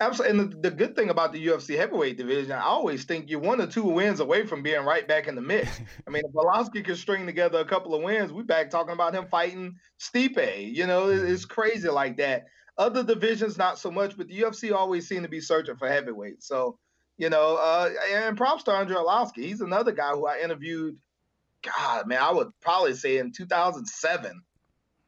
Absolutely. 0.00 0.38
And 0.38 0.52
the, 0.52 0.70
the, 0.70 0.70
good 0.70 0.94
thing 0.94 1.10
about 1.10 1.32
the 1.32 1.44
UFC 1.44 1.76
heavyweight 1.76 2.16
division, 2.16 2.52
I 2.52 2.62
always 2.62 3.04
think 3.04 3.28
you're 3.28 3.40
one 3.40 3.60
or 3.60 3.66
two 3.66 3.82
wins 3.82 4.20
away 4.20 4.46
from 4.46 4.62
being 4.62 4.84
right 4.84 5.06
back 5.08 5.26
in 5.26 5.34
the 5.34 5.40
mix. 5.40 5.80
I 6.06 6.10
mean, 6.10 6.22
if 6.24 6.32
Volosky 6.32 6.84
can 6.84 6.94
string 6.94 7.26
together 7.26 7.58
a 7.58 7.64
couple 7.64 7.94
of 7.94 8.02
wins, 8.02 8.32
we 8.32 8.44
back 8.44 8.70
talking 8.70 8.92
about 8.92 9.14
him 9.14 9.26
fighting 9.28 9.74
Stipe. 9.98 10.72
You 10.72 10.86
know, 10.86 11.08
it's 11.08 11.44
crazy 11.44 11.88
like 11.88 12.16
that. 12.18 12.46
Other 12.76 13.02
divisions, 13.02 13.58
not 13.58 13.76
so 13.76 13.90
much, 13.90 14.16
but 14.16 14.28
the 14.28 14.40
UFC 14.40 14.72
always 14.72 15.08
seem 15.08 15.22
to 15.22 15.28
be 15.28 15.40
searching 15.40 15.76
for 15.76 15.88
heavyweight. 15.88 16.44
So, 16.44 16.78
you 17.16 17.28
know, 17.28 17.56
uh, 17.56 17.90
and 18.12 18.36
props 18.36 18.62
to 18.64 18.70
Andre 18.70 18.94
Arlovski. 18.94 19.42
He's 19.42 19.62
another 19.62 19.90
guy 19.90 20.12
who 20.12 20.28
I 20.28 20.38
interviewed. 20.38 20.96
God, 21.62 22.06
man, 22.06 22.20
I 22.20 22.32
would 22.32 22.48
probably 22.60 22.94
say 22.94 23.18
in 23.18 23.32
2007. 23.32 24.42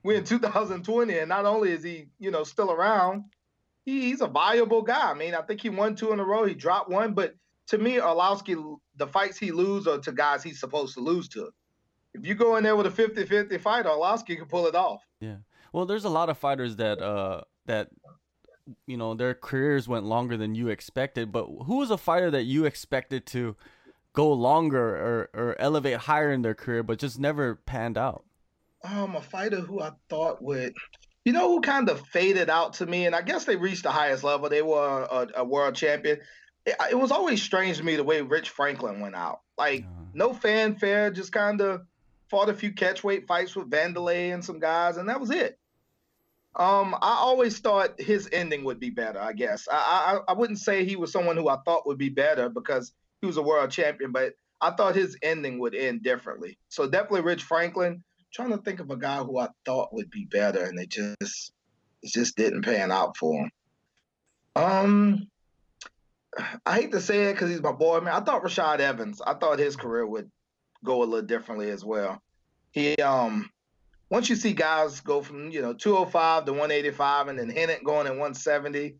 We're 0.02 0.18
in 0.18 0.24
2020, 0.24 1.18
and 1.18 1.28
not 1.28 1.44
only 1.44 1.72
is 1.72 1.82
he, 1.82 2.06
you 2.18 2.30
know, 2.30 2.42
still 2.42 2.72
around, 2.72 3.24
he, 3.84 4.02
he's 4.02 4.22
a 4.22 4.26
viable 4.26 4.82
guy. 4.82 5.10
I 5.10 5.14
mean, 5.14 5.34
I 5.34 5.42
think 5.42 5.60
he 5.60 5.68
won 5.68 5.94
two 5.94 6.12
in 6.12 6.20
a 6.20 6.24
row. 6.24 6.44
He 6.46 6.54
dropped 6.54 6.88
one, 6.88 7.12
but 7.12 7.34
to 7.68 7.78
me, 7.78 7.96
Arlovski, 7.96 8.78
the 8.96 9.06
fights 9.06 9.38
he 9.38 9.52
loses 9.52 9.86
are 9.86 9.98
to 9.98 10.12
guys 10.12 10.42
he's 10.42 10.58
supposed 10.58 10.94
to 10.94 11.00
lose 11.00 11.28
to. 11.30 11.50
If 12.14 12.26
you 12.26 12.34
go 12.34 12.56
in 12.56 12.64
there 12.64 12.76
with 12.76 12.86
a 12.86 12.90
50-50 12.90 13.60
fight, 13.60 13.84
Arlovski 13.84 14.36
can 14.36 14.46
pull 14.46 14.66
it 14.66 14.74
off. 14.74 15.02
Yeah. 15.20 15.36
Well, 15.72 15.86
there's 15.86 16.04
a 16.04 16.10
lot 16.10 16.28
of 16.28 16.38
fighters 16.38 16.76
that 16.76 17.00
uh 17.00 17.42
that 17.66 17.90
you 18.86 18.96
know 18.96 19.14
their 19.14 19.34
careers 19.34 19.86
went 19.86 20.04
longer 20.04 20.36
than 20.36 20.54
you 20.54 20.68
expected. 20.68 21.30
But 21.30 21.46
who 21.66 21.76
was 21.76 21.90
a 21.90 21.96
fighter 21.96 22.30
that 22.32 22.42
you 22.42 22.64
expected 22.64 23.26
to 23.26 23.56
go 24.12 24.32
longer 24.32 24.96
or 24.96 25.30
or 25.34 25.56
elevate 25.58 25.98
higher 25.98 26.32
in 26.32 26.42
their 26.42 26.54
career, 26.54 26.82
but 26.82 26.98
just 26.98 27.18
never 27.18 27.56
panned 27.56 27.98
out? 27.98 28.24
Um, 28.82 29.14
a 29.14 29.20
fighter 29.20 29.60
who 29.60 29.80
I 29.80 29.92
thought 30.08 30.42
would 30.42 30.74
you 31.24 31.32
know 31.32 31.48
who 31.48 31.60
kind 31.60 31.88
of 31.88 32.00
faded 32.08 32.48
out 32.48 32.74
to 32.74 32.86
me, 32.86 33.06
and 33.06 33.14
I 33.14 33.22
guess 33.22 33.44
they 33.44 33.56
reached 33.56 33.82
the 33.82 33.90
highest 33.90 34.24
level. 34.24 34.48
They 34.48 34.62
were 34.62 35.06
a, 35.10 35.28
a 35.36 35.44
world 35.44 35.74
champion. 35.74 36.18
It, 36.64 36.76
it, 36.90 36.98
was 36.98 37.10
always 37.10 37.42
strange 37.42 37.78
to 37.78 37.84
me 37.84 37.96
the 37.96 38.04
way 38.04 38.22
Rich 38.22 38.50
Franklin 38.50 39.00
went 39.00 39.14
out. 39.14 39.40
Like 39.58 39.82
uh-huh. 39.82 40.04
no 40.14 40.32
fanfare, 40.32 41.10
just 41.10 41.32
kind 41.32 41.60
of 41.60 41.82
fought 42.30 42.48
a 42.48 42.54
few 42.54 42.72
catchweight 42.72 43.26
fights 43.26 43.54
with 43.54 43.70
Wanderlei 43.70 44.32
and 44.32 44.44
some 44.44 44.60
guys, 44.60 44.96
and 44.96 45.08
that 45.08 45.20
was 45.20 45.30
it. 45.30 45.58
Um, 46.56 46.94
I 46.94 47.16
always 47.20 47.58
thought 47.60 48.00
his 48.00 48.28
ending 48.32 48.64
would 48.64 48.80
be 48.80 48.90
better. 48.90 49.20
I 49.20 49.32
guess 49.34 49.68
I, 49.70 50.20
I 50.26 50.32
I 50.32 50.34
wouldn't 50.34 50.58
say 50.58 50.84
he 50.84 50.96
was 50.96 51.12
someone 51.12 51.36
who 51.36 51.48
I 51.48 51.58
thought 51.64 51.86
would 51.86 51.98
be 51.98 52.08
better 52.08 52.48
because 52.48 52.92
he 53.20 53.26
was 53.26 53.36
a 53.36 53.42
world 53.42 53.70
champion, 53.70 54.12
but 54.12 54.34
I 54.60 54.70
thought 54.70 54.94
his 54.94 55.16
ending 55.22 55.58
would 55.58 55.74
end 55.74 56.02
differently. 56.02 56.58
So 56.68 56.88
definitely 56.88 57.22
Rich 57.22 57.44
Franklin 57.44 58.02
trying 58.32 58.50
to 58.50 58.58
think 58.58 58.80
of 58.80 58.90
a 58.90 58.96
guy 58.96 59.18
who 59.18 59.38
I 59.38 59.48
thought 59.64 59.92
would 59.92 60.10
be 60.10 60.26
better, 60.26 60.64
and 60.64 60.78
it 60.78 60.90
just 60.90 61.52
it 62.02 62.12
just 62.12 62.36
didn't 62.36 62.62
pan 62.62 62.92
out 62.92 63.16
for 63.16 63.42
him. 63.42 63.50
Um, 64.56 65.28
I 66.64 66.74
hate 66.74 66.92
to 66.92 67.00
say 67.00 67.30
it 67.30 67.34
because 67.34 67.50
he's 67.50 67.62
my 67.62 67.72
boy, 67.72 68.00
man. 68.00 68.14
I 68.14 68.20
thought 68.20 68.42
Rashad 68.42 68.80
Evans. 68.80 69.20
I 69.20 69.34
thought 69.34 69.58
his 69.58 69.76
career 69.76 70.06
would 70.06 70.30
go 70.84 71.02
a 71.02 71.04
little 71.04 71.26
differently 71.26 71.70
as 71.70 71.84
well. 71.84 72.22
He 72.72 72.96
um, 72.96 73.50
once 74.10 74.28
you 74.28 74.36
see 74.36 74.52
guys 74.52 75.00
go 75.00 75.22
from 75.22 75.50
you 75.50 75.62
know 75.62 75.74
205 75.74 76.44
to 76.44 76.52
185, 76.52 77.28
and 77.28 77.38
then 77.38 77.48
Hennett 77.48 77.84
going 77.84 78.06
at 78.06 78.12
170, 78.12 78.96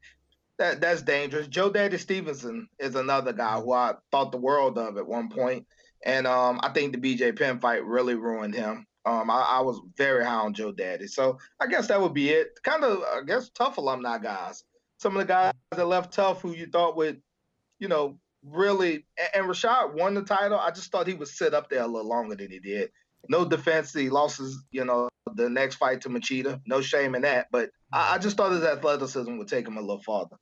that 0.61 0.81
that's 0.81 1.03
dangerous. 1.03 1.49
Joe 1.49 1.71
Daddy 1.71 1.99
Stevenson 1.99 2.69
is 2.79 2.95
another 2.95 3.33
guy 3.33 3.59
who 3.61 3.73
I 3.73 3.95
thought 4.13 4.31
the 4.31 4.39
world 4.39 4.79
of 4.79 4.99
at 4.99 5.07
one 5.07 5.31
point, 5.31 5.67
and 6.05 6.27
um, 6.27 6.61
I 6.63 6.69
think 6.69 6.93
the 6.93 6.99
BJ 6.99 7.37
Penn 7.37 7.59
fight 7.59 7.85
really 7.85 8.15
ruined 8.15 8.55
him. 8.55 8.87
Um, 9.07 9.31
I, 9.31 9.41
I, 9.41 9.61
was 9.61 9.81
very 9.97 10.23
high 10.23 10.35
on 10.35 10.53
Joe 10.53 10.73
Daddy. 10.73 11.07
So 11.07 11.39
I 11.59 11.67
guess 11.67 11.89
that 11.89 12.01
would 12.01 12.13
be 12.13 12.29
it. 12.29 12.49
Kind 12.63 12.85
of, 12.85 13.03
I 13.03 13.23
guess, 13.27 13.49
TUF 13.49 13.79
alumni 13.79 14.19
guys. 14.19 14.63
Some 14.99 15.17
of 15.17 15.21
the 15.21 15.33
guys 15.33 15.55
that 15.75 15.87
left 15.87 16.13
TUF 16.13 16.43
who 16.43 16.53
you 16.53 16.67
thought 16.67 16.99
would, 16.99 17.23
you 17.79 17.89
know, 17.89 18.19
really. 18.45 19.07
And, 19.17 19.29
and 19.35 19.47
Rashad 19.47 19.95
won 19.95 20.13
the 20.13 20.23
title. 20.23 20.59
I 20.59 20.71
just 20.71 20.93
thought 20.93 21.07
he 21.07 21.15
would 21.15 21.29
sit 21.29 21.55
up 21.55 21.71
there 21.71 21.83
a 21.83 21.87
little 21.87 22.11
longer 22.11 22.35
than 22.35 22.51
he 22.51 22.59
did. 22.59 22.91
No 23.31 23.47
defense. 23.47 23.95
He 23.95 24.11
lost 24.11 24.37
his, 24.37 24.63
you 24.71 24.85
know, 24.85 25.09
the 25.35 25.49
next 25.49 25.77
fight 25.77 26.03
to 26.03 26.11
Machida. 26.11 26.61
No 26.67 26.83
shame 26.83 27.15
in 27.15 27.23
that. 27.23 27.47
But 27.51 27.71
I, 27.91 28.17
I 28.17 28.19
just 28.19 28.37
thought 28.37 28.53
his 28.53 28.65
athleticism 28.65 29.39
would 29.39 29.49
take 29.49 29.67
him 29.67 29.79
a 29.79 29.81
little 29.81 30.03
farther. 30.03 30.37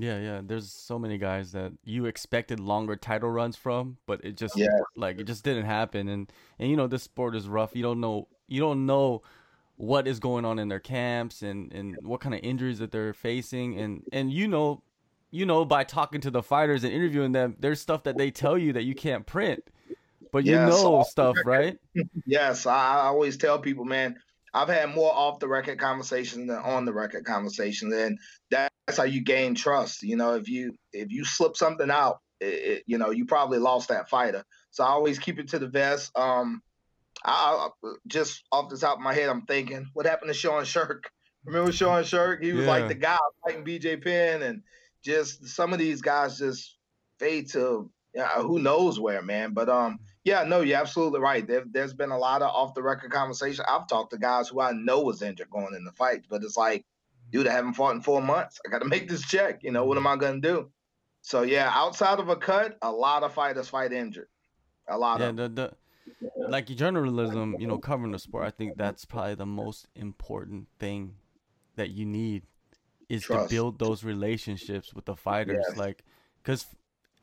Yeah, 0.00 0.18
yeah. 0.20 0.40
There's 0.44 0.70
so 0.70 0.98
many 0.98 1.18
guys 1.18 1.52
that 1.52 1.72
you 1.84 2.06
expected 2.06 2.60
longer 2.60 2.96
title 2.96 3.30
runs 3.30 3.56
from, 3.56 3.98
but 4.06 4.24
it 4.24 4.36
just 4.36 4.56
yeah. 4.56 4.68
like 4.96 5.18
it 5.18 5.24
just 5.24 5.44
didn't 5.44 5.64
happen. 5.64 6.08
And 6.08 6.32
and 6.58 6.70
you 6.70 6.76
know 6.76 6.86
this 6.86 7.02
sport 7.02 7.34
is 7.34 7.48
rough. 7.48 7.74
You 7.74 7.82
don't 7.82 8.00
know 8.00 8.28
you 8.46 8.60
don't 8.60 8.86
know 8.86 9.22
what 9.76 10.08
is 10.08 10.18
going 10.18 10.44
on 10.44 10.58
in 10.58 10.68
their 10.68 10.80
camps 10.80 11.42
and 11.42 11.72
and 11.72 11.96
what 12.02 12.20
kind 12.20 12.34
of 12.34 12.40
injuries 12.42 12.78
that 12.78 12.92
they're 12.92 13.12
facing. 13.12 13.78
And 13.78 14.02
and 14.12 14.32
you 14.32 14.46
know 14.46 14.82
you 15.30 15.44
know 15.44 15.64
by 15.64 15.84
talking 15.84 16.20
to 16.22 16.30
the 16.30 16.42
fighters 16.42 16.84
and 16.84 16.92
interviewing 16.92 17.32
them, 17.32 17.56
there's 17.58 17.80
stuff 17.80 18.04
that 18.04 18.16
they 18.16 18.30
tell 18.30 18.56
you 18.56 18.72
that 18.74 18.84
you 18.84 18.94
can't 18.94 19.26
print, 19.26 19.64
but 20.32 20.44
you 20.44 20.52
yes, 20.52 20.68
know 20.70 21.02
stuff, 21.08 21.36
right? 21.44 21.78
Yes, 22.24 22.66
I 22.66 23.00
always 23.06 23.36
tell 23.36 23.58
people, 23.58 23.84
man. 23.84 24.16
I've 24.54 24.68
had 24.68 24.94
more 24.94 25.12
off 25.12 25.38
the 25.38 25.48
record 25.48 25.78
conversations 25.78 26.48
than 26.48 26.56
on 26.56 26.84
the 26.84 26.92
record 26.92 27.24
conversations, 27.24 27.94
and 27.94 28.18
that's 28.50 28.96
how 28.96 29.04
you 29.04 29.22
gain 29.22 29.54
trust. 29.54 30.02
You 30.02 30.16
know, 30.16 30.34
if 30.34 30.48
you 30.48 30.76
if 30.92 31.10
you 31.10 31.24
slip 31.24 31.56
something 31.56 31.90
out, 31.90 32.18
it, 32.40 32.46
it, 32.46 32.82
you 32.86 32.98
know, 32.98 33.10
you 33.10 33.26
probably 33.26 33.58
lost 33.58 33.88
that 33.88 34.08
fighter. 34.08 34.44
So 34.70 34.84
I 34.84 34.88
always 34.88 35.18
keep 35.18 35.38
it 35.38 35.48
to 35.48 35.58
the 35.58 35.68
vest. 35.68 36.16
Um, 36.16 36.62
I, 37.24 37.68
I, 37.84 37.88
just 38.06 38.44
off 38.52 38.68
the 38.68 38.78
top 38.78 38.96
of 38.96 39.02
my 39.02 39.14
head, 39.14 39.28
I'm 39.28 39.42
thinking, 39.42 39.86
what 39.92 40.06
happened 40.06 40.28
to 40.28 40.34
Sean 40.34 40.62
Sherk? 40.62 41.04
Remember 41.44 41.72
Sean 41.72 42.02
Sherk? 42.02 42.42
He 42.42 42.52
was 42.52 42.66
yeah. 42.66 42.70
like 42.70 42.88
the 42.88 42.94
guy 42.94 43.16
fighting 43.44 43.64
BJ 43.64 44.02
Penn, 44.02 44.42
and 44.42 44.62
just 45.04 45.46
some 45.46 45.72
of 45.72 45.78
these 45.78 46.02
guys 46.02 46.38
just 46.38 46.76
fade 47.18 47.50
to 47.50 47.90
yeah, 48.14 48.42
who 48.42 48.58
knows 48.58 48.98
where, 48.98 49.22
man. 49.22 49.52
But 49.52 49.68
um, 49.68 50.00
yeah, 50.28 50.44
no, 50.44 50.60
you're 50.60 50.78
absolutely 50.78 51.20
right. 51.20 51.46
There, 51.46 51.64
has 51.74 51.94
been 51.94 52.10
a 52.10 52.18
lot 52.18 52.42
of 52.42 52.50
off 52.50 52.74
the 52.74 52.82
record 52.82 53.10
conversation. 53.10 53.64
I've 53.66 53.88
talked 53.88 54.12
to 54.12 54.18
guys 54.18 54.48
who 54.48 54.60
I 54.60 54.72
know 54.72 55.00
was 55.00 55.22
injured 55.22 55.50
going 55.50 55.74
in 55.74 55.84
the 55.84 55.92
fight, 55.92 56.24
but 56.28 56.44
it's 56.44 56.56
like 56.56 56.84
dude, 57.30 57.46
I 57.46 57.52
haven't 57.52 57.74
fought 57.74 57.94
in 57.94 58.00
four 58.00 58.22
months. 58.22 58.60
I 58.66 58.70
got 58.70 58.80
to 58.80 58.88
make 58.88 59.08
this 59.08 59.26
check. 59.26 59.62
You 59.62 59.72
know, 59.72 59.84
what 59.84 59.96
am 59.96 60.06
I 60.06 60.12
mm-hmm. 60.12 60.20
going 60.20 60.42
to 60.42 60.48
do? 60.48 60.70
So 61.22 61.42
yeah, 61.42 61.70
outside 61.74 62.20
of 62.20 62.28
a 62.28 62.36
cut, 62.36 62.78
a 62.82 62.90
lot 62.90 63.22
of 63.22 63.34
fighters 63.34 63.68
fight 63.68 63.92
injured. 63.92 64.28
A 64.88 64.96
lot 64.96 65.20
yeah, 65.20 65.28
of 65.28 65.36
the, 65.36 65.48
the 65.48 65.72
like 66.48 66.66
journalism, 66.66 67.56
you 67.58 67.66
know, 67.66 67.78
covering 67.78 68.12
the 68.12 68.18
sport. 68.18 68.46
I 68.46 68.50
think 68.50 68.76
that's 68.76 69.04
probably 69.04 69.34
the 69.34 69.46
most 69.46 69.86
important 69.94 70.68
thing 70.78 71.16
that 71.76 71.90
you 71.90 72.06
need 72.06 72.44
is 73.08 73.24
Trust. 73.24 73.50
to 73.50 73.54
build 73.54 73.78
those 73.78 74.04
relationships 74.04 74.94
with 74.94 75.04
the 75.04 75.16
fighters. 75.16 75.64
Yes. 75.68 75.76
Like, 75.76 76.04
because 76.42 76.66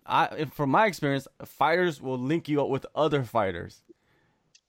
I, 0.06 0.46
from 0.54 0.70
my 0.70 0.86
experience, 0.86 1.28
fighters 1.46 2.02
will 2.02 2.20
link 2.20 2.48
you 2.48 2.62
up 2.62 2.70
with 2.70 2.86
other 2.96 3.24
fighters. 3.24 3.82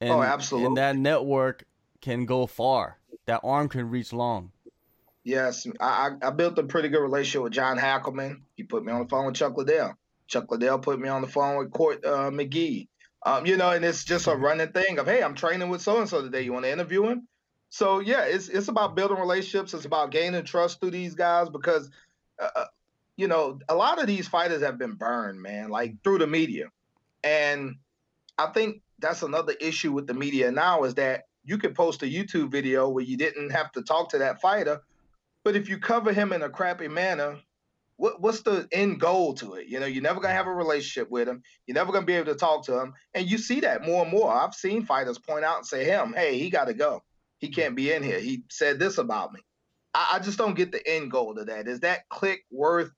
And, 0.01 0.11
oh, 0.11 0.23
absolutely. 0.23 0.69
And 0.69 0.77
that 0.77 0.97
network 0.97 1.65
can 2.01 2.27
go 2.27 2.47
far. 2.47 2.99
That 3.27 3.41
arm 3.43 3.69
can 3.69 3.91
reach 3.91 4.13
long. 4.13 4.53
Yes, 5.25 5.67
I, 5.81 6.13
I 6.23 6.31
built 6.31 6.59
a 6.59 6.63
pretty 6.63 6.89
good 6.89 7.03
relationship 7.03 7.43
with 7.43 7.53
John 7.53 7.77
Hackleman. 7.77 8.43
He 8.55 8.63
put 8.63 8.85
me 8.85 8.93
on 8.93 9.03
the 9.03 9.09
phone 9.09 9.27
with 9.27 9.35
Chuck 9.35 9.57
Liddell. 9.57 9.95
Chuck 10.29 10.51
Liddell 10.51 10.79
put 10.79 11.01
me 11.01 11.09
on 11.09 11.21
the 11.21 11.29
phone 11.29 11.59
with 11.59 11.73
Court 11.73 12.05
uh, 12.05 12.31
McGee. 12.31 12.87
Um, 13.25 13.45
you 13.45 13.57
know, 13.57 13.71
and 13.71 13.85
it's 13.85 14.05
just 14.05 14.29
a 14.29 14.31
mm-hmm. 14.31 14.45
running 14.45 14.69
thing 14.69 15.01
of, 15.01 15.07
hey, 15.07 15.23
I'm 15.23 15.35
training 15.35 15.69
with 15.69 15.83
so 15.83 15.99
and 15.99 16.09
so 16.09 16.23
today. 16.23 16.43
You 16.43 16.53
want 16.53 16.65
to 16.65 16.71
interview 16.71 17.07
him? 17.07 17.27
So 17.71 17.99
yeah, 17.99 18.23
it's 18.23 18.49
it's 18.49 18.69
about 18.69 18.95
building 18.95 19.19
relationships. 19.19 19.75
It's 19.75 19.85
about 19.85 20.13
gaining 20.13 20.45
trust 20.45 20.81
through 20.81 20.93
these 20.93 21.17
guys 21.17 21.49
because, 21.49 21.91
uh, 22.41 22.49
uh, 22.55 22.65
you 23.17 23.29
know, 23.29 23.59
a 23.69 23.75
lot 23.75 24.01
of 24.01 24.07
these 24.07 24.29
fighters 24.29 24.63
have 24.63 24.79
been 24.79 24.95
burned, 24.95 25.41
man, 25.41 25.71
like 25.71 25.95
through 26.05 26.19
the 26.19 26.27
media, 26.27 26.67
and 27.25 27.77
I 28.39 28.49
think 28.49 28.83
that's 28.99 29.23
another 29.23 29.55
issue 29.61 29.93
with 29.93 30.07
the 30.07 30.15
media 30.15 30.51
now 30.51 30.85
is 30.85 30.95
that 30.95 31.25
you 31.45 31.59
could 31.59 31.75
post 31.75 32.03
a 32.03 32.07
YouTube 32.07 32.51
video 32.51 32.89
where 32.89 33.05
you 33.05 33.17
didn't 33.17 33.51
have 33.51 33.73
to 33.73 33.83
talk 33.83 34.11
to 34.11 34.19
that 34.19 34.41
fighter 34.41 34.81
but 35.47 35.55
if 35.55 35.69
you 35.69 35.79
cover 35.79 36.13
him 36.13 36.33
in 36.33 36.43
a 36.43 36.51
crappy 36.51 36.89
manner, 36.89 37.39
what, 37.99 38.21
what's 38.21 38.43
the 38.43 38.67
end 38.73 38.99
goal 38.99 39.33
to 39.35 39.55
it? 39.55 39.69
You 39.69 39.79
know, 39.79 39.87
you're 39.87 40.03
never 40.03 40.19
gonna 40.19 40.35
have 40.35 40.49
a 40.49 40.53
relationship 40.53 41.09
with 41.09 41.29
him. 41.29 41.41
You're 41.69 41.77
never 41.77 41.93
gonna 41.93 42.05
be 42.05 42.15
able 42.15 42.33
to 42.33 42.35
talk 42.35 42.65
to 42.65 42.81
him, 42.81 42.95
and 43.15 43.31
you 43.31 43.39
see 43.39 43.61
that 43.61 43.87
more 43.87 44.03
and 44.03 44.11
more. 44.11 44.29
I've 44.29 44.55
seen 44.55 44.85
fighters 44.85 45.21
point 45.21 45.45
out 45.45 45.59
and 45.59 45.65
say, 45.65 45.85
"Him, 45.85 46.15
hey, 46.17 46.37
he 46.37 46.51
got 46.51 46.65
to 46.65 46.75
go. 46.75 47.05
He 47.39 47.49
can't 47.51 47.77
be 47.77 47.93
in 47.93 48.03
here. 48.03 48.19
He 48.19 48.43
said 48.51 48.81
this 48.81 48.99
about 48.99 49.33
me." 49.33 49.41
I, 49.95 50.15
I 50.15 50.19
just 50.19 50.37
don't 50.37 50.57
get 50.57 50.73
the 50.73 50.85
end 50.85 51.13
goal 51.13 51.37
to 51.37 51.45
that. 51.45 51.69
Is 51.69 51.79
that 51.81 52.09
click 52.09 52.45
worth 52.51 52.91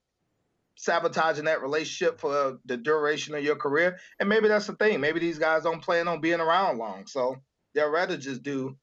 sabotaging 0.78 1.44
that 1.44 1.60
relationship 1.60 2.18
for 2.18 2.58
the 2.64 2.76
duration 2.76 3.34
of 3.34 3.44
your 3.44 3.56
career? 3.56 3.98
And 4.18 4.28
maybe 4.28 4.48
that's 4.48 4.66
the 4.66 4.74
thing. 4.74 5.00
Maybe 5.00 5.20
these 5.20 5.38
guys 5.38 5.64
don't 5.64 5.82
plan 5.82 6.08
on 6.08 6.20
being 6.20 6.40
around 6.40 6.78
long, 6.78 7.06
so 7.06 7.36
they'll 7.74 7.90
rather 7.90 8.16
just 8.16 8.42
do 8.42 8.76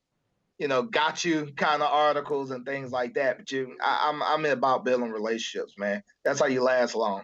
you 0.57 0.67
know, 0.67 0.83
got 0.83 1.25
you 1.25 1.51
kind 1.57 1.81
of 1.81 1.91
articles 1.91 2.51
and 2.51 2.65
things 2.65 2.91
like 2.91 3.15
that. 3.15 3.37
But 3.37 3.51
you, 3.51 3.75
I, 3.81 4.09
I'm 4.09 4.23
I'm 4.23 4.45
about 4.45 4.85
building 4.85 5.11
relationships, 5.11 5.73
man. 5.77 6.01
That's 6.23 6.39
how 6.39 6.45
you 6.45 6.63
last 6.63 6.95
long. 6.95 7.23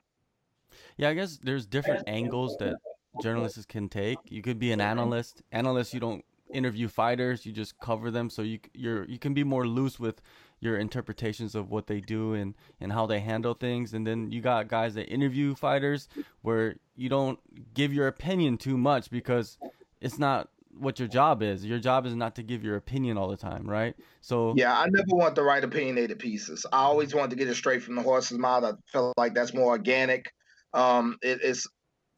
Yeah, 0.98 1.10
I 1.10 1.14
guess 1.14 1.40
there's 1.42 1.66
different 1.66 2.04
angles 2.08 2.56
that 2.60 2.76
journalists 3.22 3.66
can 3.66 3.90
take. 3.90 4.18
You 4.26 4.42
could 4.42 4.60
be 4.60 4.72
an 4.72 4.82
analyst. 4.82 5.42
Analyst, 5.52 5.94
you 5.94 6.00
don't 6.00 6.26
interview 6.54 6.88
fighters; 6.88 7.46
you 7.46 7.54
just 7.54 7.80
cover 7.80 8.12
them. 8.12 8.30
So 8.30 8.42
you 8.42 8.60
you're 8.74 9.06
you 9.06 9.18
can 9.18 9.34
be 9.34 9.44
more 9.44 9.66
loose 9.66 10.00
with 10.00 10.22
your 10.62 10.78
interpretations 10.78 11.56
of 11.56 11.69
what 11.69 11.88
they 11.88 12.00
do 12.00 12.34
and 12.36 12.56
and 12.80 12.93
how 12.93 13.06
they 13.06 13.19
handle 13.19 13.54
things. 13.54 13.93
And 13.93 14.08
then 14.08 14.32
you 14.32 14.41
got 14.41 14.67
guys 14.67 14.93
that 14.93 15.12
interview 15.12 15.56
fighters 15.56 16.08
where 16.43 16.76
you 16.95 17.10
don't 17.10 17.39
give 17.74 17.93
your 17.93 18.08
opinion 18.08 18.58
too 18.58 18.78
much 18.78 19.10
because 19.10 19.58
it's 20.00 20.19
not 20.19 20.50
what 20.78 21.00
your 21.00 21.08
job 21.08 21.41
is. 21.41 21.65
Your 21.65 21.80
job 21.80 22.06
is 22.06 22.15
not 22.15 22.36
to 22.36 22.43
give 22.43 22.63
your 22.63 22.78
opinion 22.78 23.17
all 23.17 23.28
the 23.28 23.36
time 23.36 23.67
right? 23.69 23.95
So 24.21 24.54
yeah 24.56 24.80
i 24.80 24.86
never 24.88 25.15
want 25.15 25.36
the 25.36 25.43
right 25.43 25.63
opinionated 25.63 26.19
pieces. 26.19 26.65
I 26.71 26.78
always 26.84 27.13
want 27.13 27.32
to 27.32 27.36
get 27.36 27.50
it 27.50 27.56
straight 27.56 27.82
from 27.82 27.95
the 27.95 28.04
horse's 28.04 28.38
mouth. 28.38 28.63
I 28.63 28.74
feel 28.91 29.13
like 29.17 29.34
that's 29.34 29.54
more 29.54 29.71
organic. 29.71 30.32
Um 30.74 31.17
it, 31.21 31.39
it's 31.43 31.67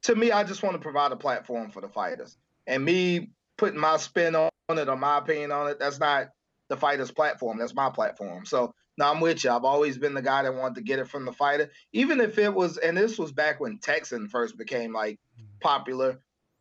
to 0.03 0.15
me 0.15 0.33
i 0.33 0.43
just 0.43 0.61
want 0.63 0.75
to 0.75 0.79
provide 0.79 1.13
a 1.13 1.15
platform 1.15 1.71
for 1.71 1.79
the 1.79 1.89
fighters. 1.89 2.37
And 2.67 2.83
me 2.83 3.29
putting 3.57 3.79
my 3.79 3.97
spin 3.97 4.35
on 4.35 4.49
it 4.69 4.89
or 4.89 4.97
my 4.97 5.19
opinion 5.19 5.51
on 5.51 5.69
it 5.69 5.79
that's 5.79 5.99
not 5.99 6.27
the 6.73 6.79
fighter's 6.79 7.11
platform. 7.11 7.59
That's 7.59 7.75
my 7.75 7.89
platform. 7.89 8.45
So 8.45 8.73
now 8.97 9.11
I'm 9.11 9.21
with 9.21 9.43
you. 9.43 9.51
I've 9.51 9.63
always 9.63 9.97
been 9.97 10.13
the 10.13 10.21
guy 10.21 10.43
that 10.43 10.53
wanted 10.53 10.75
to 10.75 10.81
get 10.81 10.99
it 10.99 11.07
from 11.07 11.25
the 11.25 11.31
fighter, 11.31 11.69
even 11.93 12.19
if 12.19 12.37
it 12.37 12.53
was. 12.53 12.77
And 12.77 12.97
this 12.97 13.17
was 13.19 13.31
back 13.31 13.59
when 13.59 13.77
texting 13.79 14.29
first 14.29 14.57
became 14.57 14.91
like 14.93 15.19
popular. 15.61 16.19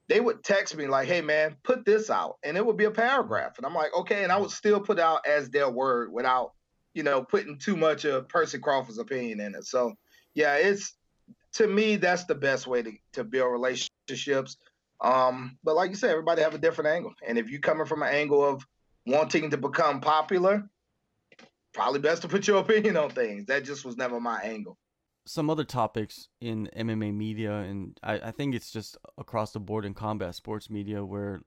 They 0.09 0.20
would 0.20 0.44
text 0.44 0.77
me 0.77 0.87
like, 0.87 1.09
"Hey 1.09 1.22
man, 1.22 1.57
put 1.62 1.85
this 1.85 2.11
out," 2.11 2.37
and 2.42 2.57
it 2.57 2.66
would 2.66 2.77
be 2.77 2.85
a 2.85 2.90
paragraph, 2.90 3.57
and 3.57 3.64
I'm 3.64 3.75
like, 3.75 3.94
"Okay," 3.96 4.22
and 4.22 4.33
I 4.33 4.37
would 4.37 4.51
still 4.51 4.81
put 4.81 4.98
out 4.98 5.27
as 5.27 5.48
their 5.48 5.70
word 5.70 6.12
without, 6.12 6.53
you 6.92 7.03
know, 7.03 7.22
putting 7.22 7.59
too 7.59 7.77
much 7.77 8.05
of 8.05 8.29
Percy 8.29 8.59
Crawford's 8.59 8.98
opinion 8.98 9.40
in 9.40 9.55
it. 9.55 9.64
So 9.64 9.94
yeah, 10.35 10.57
it's 10.57 10.94
to 11.55 11.66
me 11.66 11.96
that's 11.96 12.25
the 12.25 12.35
best 12.35 12.66
way 12.66 12.83
to 12.83 12.92
to 13.14 13.25
build 13.25 13.53
relationships. 13.53 14.57
Um, 15.01 15.59
but 15.64 15.77
like 15.77 15.90
you 15.90 15.96
said, 15.96 16.11
everybody 16.11 16.42
have 16.42 16.55
a 16.55 16.59
different 16.59 16.90
angle, 16.90 17.14
and 17.27 17.38
if 17.38 17.48
you're 17.48 17.61
coming 17.61 17.87
from 17.87 18.03
an 18.03 18.12
angle 18.12 18.44
of 18.44 18.66
wanting 19.06 19.50
to 19.50 19.56
become 19.56 20.00
popular, 20.00 20.68
probably 21.72 22.00
best 22.00 22.22
to 22.22 22.28
put 22.28 22.46
your 22.46 22.58
opinion 22.60 22.96
on 22.96 23.10
things. 23.10 23.46
That 23.46 23.64
just 23.64 23.84
was 23.84 23.96
never 23.96 24.20
my 24.20 24.40
angle. 24.42 24.78
Some 25.24 25.50
other 25.50 25.64
topics 25.64 26.28
in 26.40 26.68
MMA 26.76 27.14
media, 27.14 27.52
and 27.58 27.98
I, 28.02 28.14
I 28.14 28.30
think 28.32 28.54
it's 28.54 28.72
just 28.72 28.96
across 29.16 29.52
the 29.52 29.60
board 29.60 29.84
in 29.84 29.94
combat 29.94 30.34
sports 30.34 30.68
media, 30.68 31.04
where 31.04 31.42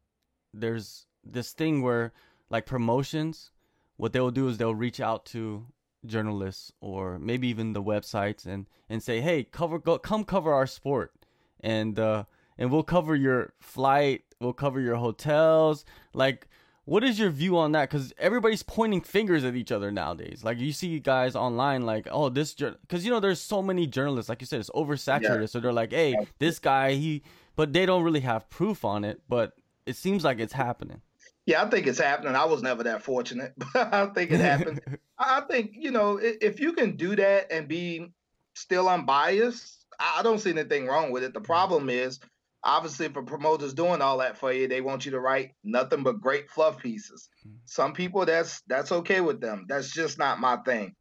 there's 0.54 1.08
this 1.26 1.52
thing 1.52 1.82
where, 1.82 2.14
like 2.50 2.66
promotions, 2.66 3.52
what 3.98 4.14
they'll 4.14 4.32
do 4.32 4.48
is 4.48 4.58
they'll 4.58 4.74
reach 4.74 5.02
out 5.02 5.26
to 5.28 5.66
journalists 6.06 6.72
or 6.80 7.20
maybe 7.20 7.48
even 7.48 7.74
the 7.74 7.84
websites 7.84 8.46
and 8.46 8.68
and 8.90 9.04
say, 9.04 9.20
hey, 9.20 9.44
cover 9.44 9.78
go 9.78 9.98
come 9.98 10.24
cover 10.24 10.54
our 10.54 10.68
sport, 10.68 11.12
and 11.60 12.00
uh, 12.00 12.24
and 12.58 12.72
we'll 12.72 12.84
cover 12.84 13.16
your 13.16 13.54
flight, 13.60 14.24
we'll 14.40 14.54
cover 14.54 14.80
your 14.80 14.96
hotels, 14.96 15.84
like 16.14 16.48
what 16.86 17.04
is 17.04 17.20
your 17.20 17.32
view 17.32 17.58
on 17.58 17.72
that? 17.74 17.90
Because 17.90 18.14
everybody's 18.18 18.64
pointing 18.64 19.02
fingers 19.02 19.44
at 19.44 19.56
each 19.56 19.72
other 19.72 19.92
nowadays. 19.92 20.44
Like 20.44 20.60
you 20.60 20.72
see 20.72 21.00
guys 21.00 21.36
online, 21.36 21.82
like, 21.84 22.08
oh, 22.12 22.30
this, 22.30 22.54
because 22.54 23.04
you 23.04 23.12
know, 23.12 23.20
there's 23.20 23.42
so 23.42 23.62
many 23.62 23.88
journalists, 23.88 24.30
like 24.30 24.42
you 24.42 24.48
said, 24.48 24.60
it's 24.60 24.70
oversaturated. 24.70 25.42
Yeah. 25.42 25.46
So 25.48 25.60
they're 25.60 25.74
like, 25.74 25.92
hey, 25.92 26.16
this 26.40 26.60
guy, 26.60 26.94
he, 26.94 27.24
but 27.56 27.74
they 27.74 27.86
don't 27.86 28.04
really 28.04 28.20
have 28.22 28.50
proof 28.50 28.86
on 28.86 29.04
it. 29.04 29.22
But 29.28 29.54
it 29.86 29.96
seems 29.96 30.24
like 30.24 30.40
it's 30.40 30.54
happening. 30.54 31.02
Yeah, 31.46 31.64
I 31.64 31.70
think 31.70 31.86
it's 31.88 32.00
happening. 32.00 32.36
I 32.36 32.46
was 32.46 32.64
never 32.64 32.84
that 32.84 33.04
fortunate, 33.04 33.54
but 33.74 33.94
I 33.94 34.08
think 34.08 34.32
it 34.32 34.40
happened. 34.40 34.82
I 35.18 35.42
think 35.42 35.72
you 35.74 35.92
know 35.92 36.20
if 36.22 36.60
you 36.60 36.74
can 36.74 36.96
do 36.98 37.16
that 37.16 37.52
and 37.52 37.68
be 37.68 38.12
still 38.54 38.90
unbiased, 38.90 39.86
I 40.00 40.24
don't 40.24 40.40
see 40.40 40.50
anything 40.52 40.88
wrong 40.88 41.12
with 41.12 41.24
it. 41.24 41.34
The 41.34 41.42
problem 41.42 41.90
is 41.90 42.20
obviously 42.66 43.06
if 43.06 43.16
a 43.16 43.22
promoter's 43.22 43.74
doing 43.74 44.02
all 44.02 44.18
that 44.18 44.38
for 44.38 44.52
you 44.52 44.68
they 44.68 44.82
want 44.82 45.06
you 45.06 45.12
to 45.12 45.20
write 45.20 45.52
nothing 45.64 46.04
but 46.04 46.20
great 46.20 46.50
fluff 46.50 46.80
pieces. 46.80 47.30
Mm-hmm. 47.48 47.58
some 47.66 47.94
people 47.94 48.26
that's 48.26 48.62
that's 48.68 48.92
okay 48.92 49.22
with 49.22 49.40
them. 49.40 49.66
That's 49.70 49.92
just 49.92 50.18
not 50.18 50.40
my 50.40 50.58
thing. 50.58 50.96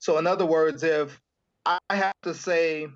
So 0.00 0.18
in 0.18 0.26
other 0.26 0.46
words 0.46 0.82
if 0.82 1.18
i 1.66 1.78
have 1.90 2.14
to 2.22 2.34
say 2.34 2.86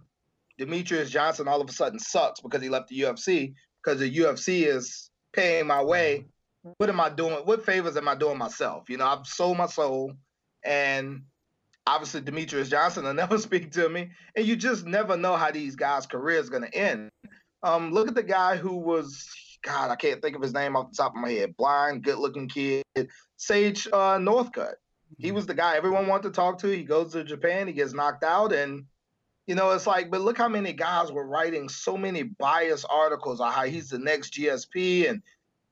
demetrious 0.61 1.09
johnson 1.09 1.49
all 1.49 1.61
of 1.61 1.69
a 1.69 1.73
sudden 1.73 1.99
sucks 1.99 2.41
because 2.41 2.61
he 2.61 2.69
left 2.69 2.89
the 2.89 3.01
ufc 3.01 3.55
because 3.83 4.01
the 4.01 4.17
ufc 4.19 4.67
is 4.67 5.11
paying 5.33 5.67
my 5.67 5.83
way 5.83 6.27
what 6.77 6.91
am 6.91 7.01
i 7.01 7.09
doing 7.09 7.35
what 7.45 7.65
favors 7.65 7.97
am 7.97 8.09
i 8.09 8.15
doing 8.15 8.37
myself? 8.37 8.91
You 8.91 8.99
know 8.99 9.07
i've 9.07 9.27
sold 9.27 9.57
my 9.57 9.67
soul 9.67 10.13
and 10.65 11.23
obviously 11.87 12.21
demetrious 12.21 12.69
johnson 12.69 13.05
will 13.05 13.15
never 13.15 13.39
speak 13.39 13.73
to 13.73 13.89
me 13.89 14.11
and 14.37 14.45
you 14.45 14.57
just 14.57 14.85
never 14.85 15.17
know 15.17 15.37
how 15.37 15.51
these 15.51 15.77
guys 15.77 16.07
careers 16.07 16.51
going 16.51 16.65
to 16.65 16.75
end 16.75 17.11
um, 17.62 17.92
look 17.92 18.09
at 18.09 18.14
the 18.14 18.23
guy 18.23 18.57
who 18.57 18.77
was 18.77 19.29
God, 19.62 19.90
I 19.90 19.97
can't 19.97 20.23
think 20.23 20.37
of 20.37 20.42
his 20.42 20.55
name 20.55 20.77
off 20.77 20.90
the 20.90 20.97
top 20.97 21.14
of 21.14 21.21
my 21.21 21.31
head. 21.31 21.57
Blind, 21.57 22.05
good-looking 22.05 22.49
kid, 22.49 22.85
Sage 23.37 23.87
uh, 23.92 24.18
Northcutt. 24.18 24.75
He 25.18 25.33
was 25.33 25.47
the 25.47 25.55
guy 25.55 25.77
everyone 25.77 26.07
wanted 26.07 26.25
to 26.25 26.31
talk 26.31 26.59
to. 26.59 26.68
He 26.68 26.85
goes 26.85 27.12
to 27.12 27.25
Japan, 27.25 27.66
he 27.66 27.73
gets 27.73 27.94
knocked 27.94 28.25
out, 28.25 28.53
and 28.53 28.85
you 29.47 29.55
know 29.55 29.71
it's 29.71 29.87
like, 29.87 30.11
but 30.11 30.21
look 30.21 30.37
how 30.37 30.49
many 30.49 30.73
guys 30.73 31.11
were 31.11 31.27
writing 31.27 31.68
so 31.68 31.97
many 31.97 32.25
biased 32.25 32.87
articles 32.90 33.40
on 33.40 33.53
how 33.53 33.64
he's 33.64 33.88
the 33.88 33.99
next 33.99 34.35
GSP, 34.35 35.09
and 35.09 35.23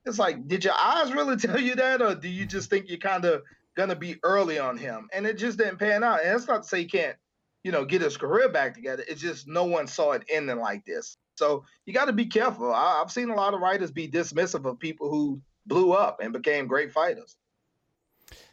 it's 0.05 0.19
like, 0.19 0.47
did 0.47 0.63
your 0.63 0.73
eyes 0.73 1.13
really 1.13 1.35
tell 1.37 1.59
you 1.59 1.75
that, 1.75 2.01
or 2.01 2.15
do 2.15 2.27
you 2.27 2.45
just 2.45 2.69
think 2.69 2.89
you're 2.89 2.97
kind 2.97 3.25
of 3.25 3.43
gonna 3.75 3.95
be 3.95 4.17
early 4.23 4.57
on 4.59 4.77
him? 4.77 5.07
And 5.13 5.27
it 5.27 5.37
just 5.37 5.57
didn't 5.57 5.77
pan 5.77 6.03
out. 6.03 6.23
And 6.23 6.35
it's 6.35 6.47
not 6.47 6.63
to 6.63 6.67
say 6.67 6.79
he 6.79 6.85
can't, 6.85 7.15
you 7.63 7.71
know, 7.71 7.85
get 7.85 8.01
his 8.01 8.17
career 8.17 8.49
back 8.49 8.73
together. 8.73 9.03
It's 9.07 9.21
just 9.21 9.47
no 9.47 9.65
one 9.65 9.87
saw 9.87 10.13
it 10.13 10.23
ending 10.29 10.59
like 10.59 10.83
this. 10.85 11.17
So 11.37 11.65
you 11.85 11.93
got 11.93 12.05
to 12.05 12.13
be 12.13 12.25
careful. 12.25 12.73
I, 12.73 12.99
have 12.99 13.11
seen 13.11 13.29
a 13.29 13.35
lot 13.35 13.53
of 13.53 13.61
writers 13.61 13.91
be 13.91 14.07
dismissive 14.07 14.65
of 14.65 14.79
people 14.79 15.09
who 15.09 15.41
blew 15.65 15.93
up 15.93 16.19
and 16.21 16.33
became 16.33 16.67
great 16.67 16.91
fighters. 16.91 17.37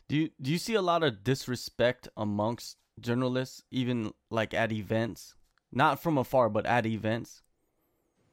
Do 0.08 0.16
you 0.16 0.30
do 0.40 0.50
you 0.50 0.58
see 0.58 0.74
a 0.74 0.82
lot 0.82 1.02
of 1.02 1.24
disrespect 1.24 2.08
amongst 2.16 2.76
journalists, 3.00 3.62
even 3.70 4.12
like 4.30 4.52
at 4.52 4.70
events, 4.70 5.34
not 5.72 6.02
from 6.02 6.18
afar, 6.18 6.50
but 6.50 6.66
at 6.66 6.84
events? 6.84 7.42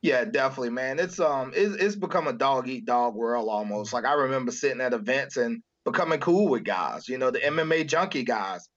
Yeah, 0.01 0.25
definitely, 0.25 0.71
man. 0.71 0.99
It's 0.99 1.19
um, 1.19 1.53
it's, 1.55 1.75
it's 1.81 1.95
become 1.95 2.27
a 2.27 2.33
dog 2.33 2.67
eat 2.67 2.85
dog 2.85 3.15
world 3.15 3.47
almost. 3.49 3.93
Like 3.93 4.05
I 4.05 4.13
remember 4.13 4.51
sitting 4.51 4.81
at 4.81 4.93
events 4.93 5.37
and 5.37 5.61
becoming 5.85 6.19
cool 6.19 6.49
with 6.49 6.63
guys. 6.63 7.07
You 7.07 7.17
know, 7.17 7.31
the 7.31 7.39
MMA 7.39 7.87
junkie 7.87 8.23
guys. 8.23 8.67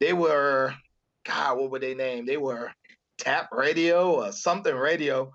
They 0.00 0.12
were, 0.12 0.74
God, 1.24 1.58
what 1.58 1.70
were 1.70 1.78
they 1.78 1.94
named? 1.94 2.26
They 2.26 2.36
were 2.36 2.72
Tap 3.18 3.48
Radio 3.52 4.24
or 4.24 4.32
something 4.32 4.74
radio, 4.74 5.32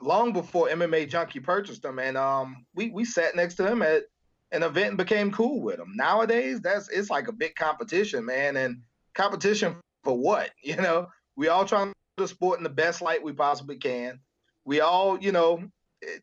long 0.00 0.32
before 0.32 0.68
MMA 0.68 1.08
Junkie 1.08 1.40
purchased 1.40 1.82
them, 1.82 1.98
and 1.98 2.16
um, 2.16 2.64
we 2.74 2.90
we 2.90 3.04
sat 3.04 3.36
next 3.36 3.54
to 3.56 3.66
him 3.66 3.82
at 3.82 4.04
an 4.52 4.62
event 4.62 4.88
and 4.88 4.98
became 4.98 5.30
cool 5.30 5.60
with 5.60 5.78
him. 5.78 5.92
Nowadays, 5.94 6.60
that's 6.60 6.88
it's 6.88 7.10
like 7.10 7.28
a 7.28 7.32
big 7.32 7.54
competition, 7.54 8.24
man, 8.24 8.56
and 8.56 8.82
competition 9.14 9.76
for 10.04 10.16
what? 10.16 10.50
You 10.62 10.76
know, 10.76 11.08
we 11.36 11.48
all 11.48 11.64
trying 11.64 11.92
to 12.16 12.28
sport 12.28 12.58
in 12.58 12.64
the 12.64 12.70
best 12.70 13.00
light 13.02 13.22
we 13.22 13.32
possibly 13.32 13.76
can. 13.76 14.20
We 14.64 14.80
all, 14.80 15.18
you 15.18 15.32
know, 15.32 15.62
eh, 16.02 16.18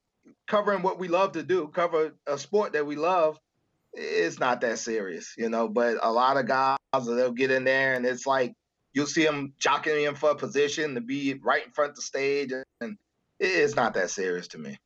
covering 0.48 0.82
what 0.82 1.00
we 1.00 1.08
love 1.08 1.34
to 1.34 1.44
do, 1.44 1.68
cover 1.70 2.14
a 2.28 2.38
sport 2.38 2.74
that 2.74 2.86
we 2.86 2.96
love. 2.96 3.40
It's 3.94 4.40
not 4.40 4.62
that 4.62 4.80
serious, 4.80 5.34
you 5.38 5.50
know. 5.50 5.68
But 5.70 5.98
a 6.02 6.12
lot 6.12 6.38
of 6.38 6.48
guys, 6.48 6.78
they'll 6.94 7.32
get 7.32 7.52
in 7.52 7.64
there, 7.64 7.94
and 7.96 8.06
it's 8.06 8.28
like 8.28 8.54
you'll 8.96 9.06
see 9.06 9.24
him 9.24 9.54
jockeying 9.60 10.06
him 10.06 10.16
for 10.16 10.32
a 10.32 10.36
position 10.36 10.96
to 10.96 11.02
be 11.02 11.36
right 11.44 11.66
in 11.66 11.72
front 11.72 11.92
of 11.92 11.96
the 11.98 12.02
stage, 12.02 12.52
and 12.82 12.98
it's 13.40 13.76
not 13.76 13.94
that 13.94 14.10
serious 14.10 14.48
to 14.48 14.58
me. 14.58 14.80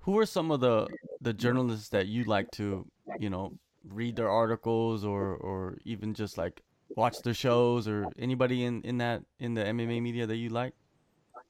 Who 0.00 0.18
are 0.18 0.24
some 0.24 0.50
of 0.50 0.60
the 0.60 0.86
the 1.20 1.34
journalists 1.34 1.90
that 1.90 2.06
you 2.06 2.24
like 2.24 2.50
to, 2.52 2.86
you 3.18 3.28
know, 3.28 3.52
read 3.84 4.16
their 4.16 4.30
articles 4.30 5.04
or 5.04 5.34
or 5.34 5.76
even 5.84 6.14
just 6.14 6.38
like 6.38 6.62
watch 6.96 7.20
their 7.22 7.34
shows 7.34 7.86
or 7.86 8.06
anybody 8.18 8.64
in 8.64 8.80
in 8.82 8.98
that 8.98 9.22
in 9.38 9.52
the 9.52 9.62
MMA 9.62 10.00
media 10.00 10.26
that 10.26 10.36
you 10.36 10.48
like? 10.48 10.72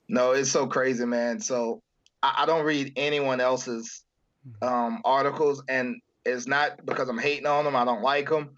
No, 0.09 0.33
it's 0.33 0.51
so 0.51 0.67
crazy, 0.67 1.05
man. 1.05 1.39
So 1.39 1.83
I, 2.23 2.39
I 2.39 2.47
don't 2.47 2.65
read 2.65 2.95
anyone 2.97 3.41
else's 3.41 4.03
mm-hmm. 4.49 4.67
um, 4.67 5.03
articles, 5.05 5.63
and 5.69 6.01
it's 6.25 6.49
not 6.49 6.85
because 6.85 7.09
I'm 7.09 7.19
hating 7.19 7.47
on 7.47 7.65
them. 7.65 7.77
I 7.77 7.85
don't 7.85 8.03
like 8.03 8.29
them. 8.29 8.57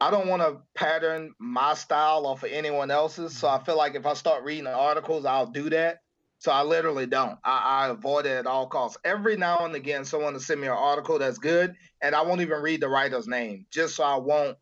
I 0.00 0.10
don't 0.10 0.28
want 0.28 0.42
to 0.42 0.58
pattern 0.74 1.34
my 1.38 1.74
style 1.74 2.26
off 2.26 2.42
of 2.42 2.50
anyone 2.50 2.90
else's. 2.90 3.36
So 3.36 3.48
I 3.48 3.62
feel 3.62 3.76
like 3.76 3.94
if 3.94 4.06
I 4.06 4.14
start 4.14 4.44
reading 4.44 4.64
the 4.64 4.72
articles, 4.72 5.26
I'll 5.26 5.46
do 5.46 5.68
that. 5.70 5.98
So 6.38 6.50
I 6.50 6.62
literally 6.62 7.04
don't. 7.04 7.38
I, 7.44 7.84
I, 7.84 7.88
avoid 7.88 8.24
it 8.24 8.30
at 8.30 8.46
all 8.46 8.66
costs. 8.66 8.96
Every 9.04 9.36
now 9.36 9.58
and 9.58 9.74
again, 9.74 10.06
someone 10.06 10.32
will 10.32 10.40
send 10.40 10.62
me 10.62 10.68
an 10.68 10.72
article 10.72 11.18
that's 11.18 11.36
good, 11.36 11.74
and 12.00 12.14
I 12.14 12.22
won't 12.22 12.40
even 12.40 12.62
read 12.62 12.80
the 12.80 12.88
writer's 12.88 13.28
name, 13.28 13.66
just 13.70 13.96
so 13.96 14.04
I 14.04 14.16
won't 14.16 14.56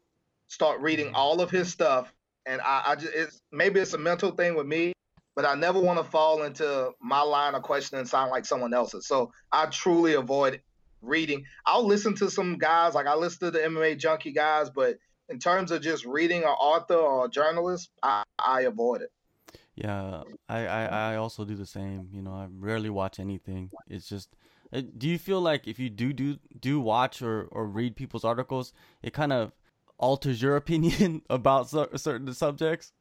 start 0.48 0.80
reading 0.80 1.06
mm-hmm. 1.06 1.14
all 1.14 1.40
of 1.40 1.52
his 1.52 1.70
stuff. 1.70 2.12
And 2.46 2.60
I, 2.62 2.82
I 2.84 2.94
just 2.96 3.14
it's 3.14 3.42
maybe 3.52 3.78
it's 3.78 3.94
a 3.94 3.98
mental 3.98 4.32
thing 4.32 4.56
with 4.56 4.66
me, 4.66 4.92
but 5.36 5.44
I 5.44 5.54
never 5.54 5.78
want 5.78 6.00
to 6.00 6.10
fall 6.10 6.42
into 6.42 6.90
my 7.00 7.20
line 7.20 7.54
of 7.54 7.62
questioning 7.62 8.06
sound 8.06 8.32
like 8.32 8.44
someone 8.44 8.74
else's. 8.74 9.06
So 9.06 9.30
I 9.52 9.66
truly 9.66 10.14
avoid 10.14 10.60
reading. 11.00 11.44
I'll 11.64 11.86
listen 11.86 12.12
to 12.16 12.28
some 12.28 12.58
guys, 12.58 12.94
like 12.94 13.06
I 13.06 13.14
listen 13.14 13.38
to 13.46 13.50
the 13.52 13.60
MMA 13.60 13.98
junkie 13.98 14.32
guys, 14.32 14.68
but 14.68 14.98
in 15.28 15.38
terms 15.38 15.70
of 15.70 15.82
just 15.82 16.04
reading 16.04 16.42
an 16.42 16.48
author 16.48 16.94
or 16.94 17.26
a 17.26 17.28
journalist, 17.28 17.90
I, 18.02 18.24
I 18.38 18.62
avoid 18.62 19.02
it. 19.02 19.10
Yeah, 19.74 20.22
I, 20.48 20.66
I, 20.66 20.84
I 20.84 21.16
also 21.16 21.44
do 21.44 21.54
the 21.54 21.66
same. 21.66 22.08
You 22.12 22.22
know, 22.22 22.32
I 22.32 22.48
rarely 22.50 22.90
watch 22.90 23.20
anything. 23.20 23.70
It's 23.88 24.08
just, 24.08 24.34
uh, 24.72 24.82
do 24.96 25.08
you 25.08 25.18
feel 25.18 25.40
like 25.40 25.68
if 25.68 25.78
you 25.78 25.88
do 25.88 26.12
do 26.12 26.36
do 26.58 26.80
watch 26.80 27.22
or 27.22 27.44
or 27.52 27.66
read 27.66 27.94
people's 27.94 28.24
articles, 28.24 28.72
it 29.02 29.12
kind 29.12 29.32
of 29.32 29.52
alters 29.96 30.42
your 30.42 30.56
opinion 30.62 31.22
about 31.30 31.70
certain 31.70 32.32
subjects? 32.34 32.92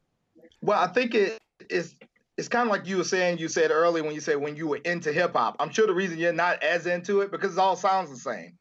Well, 0.62 0.80
I 0.80 0.88
think 0.88 1.16
it 1.16 1.40
is. 1.70 1.96
It's 2.38 2.48
kind 2.48 2.70
of 2.70 2.72
like 2.72 2.88
you 2.88 2.98
were 2.98 3.04
saying. 3.04 3.40
You 3.40 3.48
said 3.48 3.72
earlier 3.72 4.04
when 4.04 4.14
you 4.14 4.22
said 4.22 4.38
when 4.38 4.56
you 4.56 4.68
were 4.68 4.78
into 4.78 5.12
hip 5.12 5.34
hop. 5.34 5.56
I'm 5.60 5.72
sure 5.72 5.88
the 5.88 5.96
reason 5.96 6.20
you're 6.20 6.32
not 6.32 6.62
as 6.62 6.86
into 6.86 7.22
it 7.22 7.32
because 7.32 7.54
it 7.54 7.60
all 7.60 7.76
sounds 7.76 8.12
the 8.12 8.18
same. 8.18 8.54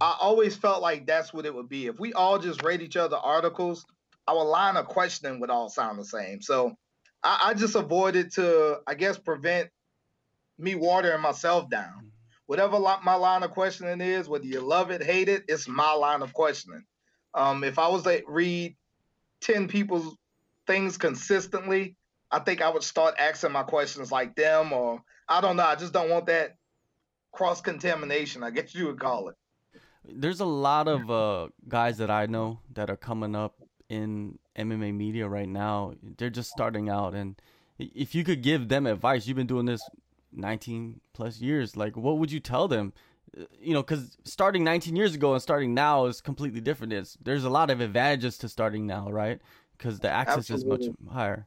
I 0.00 0.16
always 0.20 0.56
felt 0.56 0.82
like 0.82 1.06
that's 1.06 1.32
what 1.32 1.46
it 1.46 1.54
would 1.54 1.68
be. 1.68 1.86
If 1.86 1.98
we 1.98 2.12
all 2.12 2.38
just 2.38 2.62
read 2.62 2.82
each 2.82 2.96
other 2.96 3.16
articles, 3.16 3.84
our 4.26 4.44
line 4.44 4.76
of 4.76 4.86
questioning 4.86 5.40
would 5.40 5.50
all 5.50 5.68
sound 5.68 5.98
the 5.98 6.04
same. 6.04 6.40
So 6.42 6.76
I, 7.22 7.40
I 7.46 7.54
just 7.54 7.74
avoided 7.74 8.32
to, 8.34 8.80
I 8.86 8.94
guess, 8.94 9.18
prevent 9.18 9.70
me 10.58 10.74
watering 10.74 11.20
myself 11.20 11.68
down. 11.70 11.92
Mm-hmm. 11.98 12.06
Whatever 12.46 12.80
my 12.80 13.14
line 13.14 13.44
of 13.44 13.52
questioning 13.52 14.00
is, 14.00 14.28
whether 14.28 14.44
you 14.44 14.60
love 14.60 14.90
it, 14.90 15.02
hate 15.02 15.28
it, 15.28 15.44
it's 15.48 15.68
my 15.68 15.92
line 15.92 16.22
of 16.22 16.32
questioning. 16.32 16.84
Um, 17.32 17.62
if 17.62 17.78
I 17.78 17.86
was 17.86 18.02
to 18.02 18.22
read 18.26 18.76
10 19.42 19.68
people's 19.68 20.16
things 20.66 20.98
consistently, 20.98 21.94
I 22.30 22.40
think 22.40 22.60
I 22.60 22.68
would 22.68 22.82
start 22.82 23.14
asking 23.18 23.52
my 23.52 23.62
questions 23.62 24.10
like 24.10 24.34
them, 24.34 24.72
or 24.72 25.00
I 25.28 25.40
don't 25.40 25.56
know. 25.56 25.64
I 25.64 25.76
just 25.76 25.92
don't 25.92 26.10
want 26.10 26.26
that 26.26 26.56
cross 27.32 27.60
contamination, 27.60 28.42
I 28.42 28.50
guess 28.50 28.74
you 28.74 28.86
would 28.86 28.98
call 28.98 29.28
it. 29.28 29.36
There's 30.04 30.40
a 30.40 30.46
lot 30.46 30.88
of 30.88 31.10
uh, 31.10 31.48
guys 31.68 31.98
that 31.98 32.10
I 32.10 32.26
know 32.26 32.60
that 32.74 32.90
are 32.90 32.96
coming 32.96 33.36
up 33.36 33.54
in 33.88 34.38
MMA 34.56 34.94
media 34.94 35.28
right 35.28 35.48
now. 35.48 35.94
They're 36.16 36.30
just 36.30 36.50
starting 36.50 36.88
out, 36.88 37.14
and 37.14 37.40
if 37.78 38.14
you 38.14 38.24
could 38.24 38.42
give 38.42 38.68
them 38.68 38.86
advice, 38.86 39.26
you've 39.26 39.36
been 39.36 39.46
doing 39.46 39.66
this 39.66 39.82
19 40.32 41.00
plus 41.12 41.40
years. 41.40 41.76
Like, 41.76 41.96
what 41.96 42.18
would 42.18 42.32
you 42.32 42.40
tell 42.40 42.68
them? 42.68 42.92
Uh, 43.36 43.44
you 43.60 43.74
know, 43.74 43.82
because 43.82 44.16
starting 44.24 44.64
19 44.64 44.96
years 44.96 45.14
ago 45.14 45.32
and 45.32 45.42
starting 45.42 45.74
now 45.74 46.06
is 46.06 46.20
completely 46.20 46.60
different. 46.60 46.92
It's, 46.92 47.16
there's 47.22 47.44
a 47.44 47.50
lot 47.50 47.70
of 47.70 47.80
advantages 47.80 48.38
to 48.38 48.48
starting 48.48 48.86
now, 48.86 49.10
right? 49.10 49.40
Because 49.76 50.00
the 50.00 50.10
access 50.10 50.50
Absolutely. 50.50 50.86
is 50.86 50.94
much 51.00 51.12
higher. 51.12 51.46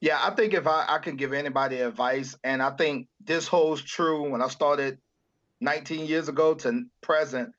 Yeah, 0.00 0.18
I 0.20 0.30
think 0.30 0.52
if 0.54 0.66
I, 0.66 0.84
I 0.88 0.98
can 0.98 1.16
give 1.16 1.32
anybody 1.32 1.80
advice, 1.80 2.36
and 2.42 2.60
I 2.60 2.70
think 2.70 3.08
this 3.24 3.46
holds 3.46 3.82
true 3.82 4.30
when 4.30 4.42
I 4.42 4.48
started 4.48 4.98
19 5.62 6.06
years 6.06 6.28
ago 6.28 6.54
to 6.54 6.84
present, 7.00 7.50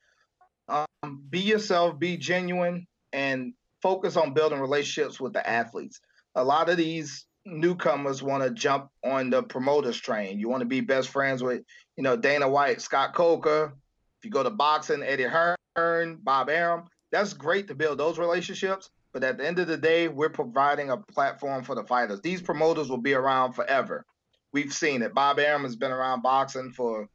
um, 0.68 0.86
be 1.30 1.40
yourself, 1.40 1.98
be 1.98 2.18
genuine, 2.18 2.86
and 3.12 3.54
focus 3.82 4.18
on 4.18 4.34
building 4.34 4.60
relationships 4.60 5.20
with 5.20 5.34
the 5.34 5.48
athletes. 5.48 6.00
A 6.36 6.44
lot 6.44 6.70
of 6.70 6.78
these 6.78 7.26
newcomers 7.46 8.24
want 8.24 8.44
to 8.44 8.52
jump 8.52 8.90
on 9.04 9.30
the 9.30 9.44
promoters 9.44 10.00
train. 10.00 10.40
You 10.40 10.50
want 10.50 10.62
to 10.62 10.66
be 10.66 10.82
best 10.82 11.10
friends 11.10 11.44
with, 11.44 11.64
you 11.98 12.04
know, 12.04 12.16
Dana 12.16 12.48
White, 12.48 12.82
Scott 12.82 13.14
Coker. 13.14 13.74
If 14.20 14.26
you 14.26 14.32
go 14.32 14.44
to 14.44 14.50
boxing, 14.50 15.04
Eddie 15.04 15.28
Hearn, 15.76 16.20
Bob 16.24 16.50
Arum, 16.50 16.86
that's 17.12 17.34
great 17.34 17.68
to 17.68 17.76
build 17.76 17.98
those 17.98 18.18
relationships. 18.18 18.90
But 19.12 19.24
at 19.24 19.38
the 19.38 19.46
end 19.46 19.60
of 19.60 19.68
the 19.68 19.78
day, 19.78 20.08
we're 20.08 20.30
providing 20.30 20.90
a 20.90 20.98
platform 20.98 21.64
for 21.64 21.76
the 21.76 21.84
fighters. 21.84 22.22
These 22.22 22.42
promoters 22.42 22.90
will 22.90 22.98
be 22.98 23.14
around 23.14 23.54
forever. 23.54 24.06
We've 24.54 24.74
seen 24.74 25.02
it. 25.04 25.14
Bob 25.14 25.40
Arum 25.40 25.64
has 25.64 25.76
been 25.76 25.92
around 25.92 26.22
boxing 26.22 26.72
for 26.72 27.08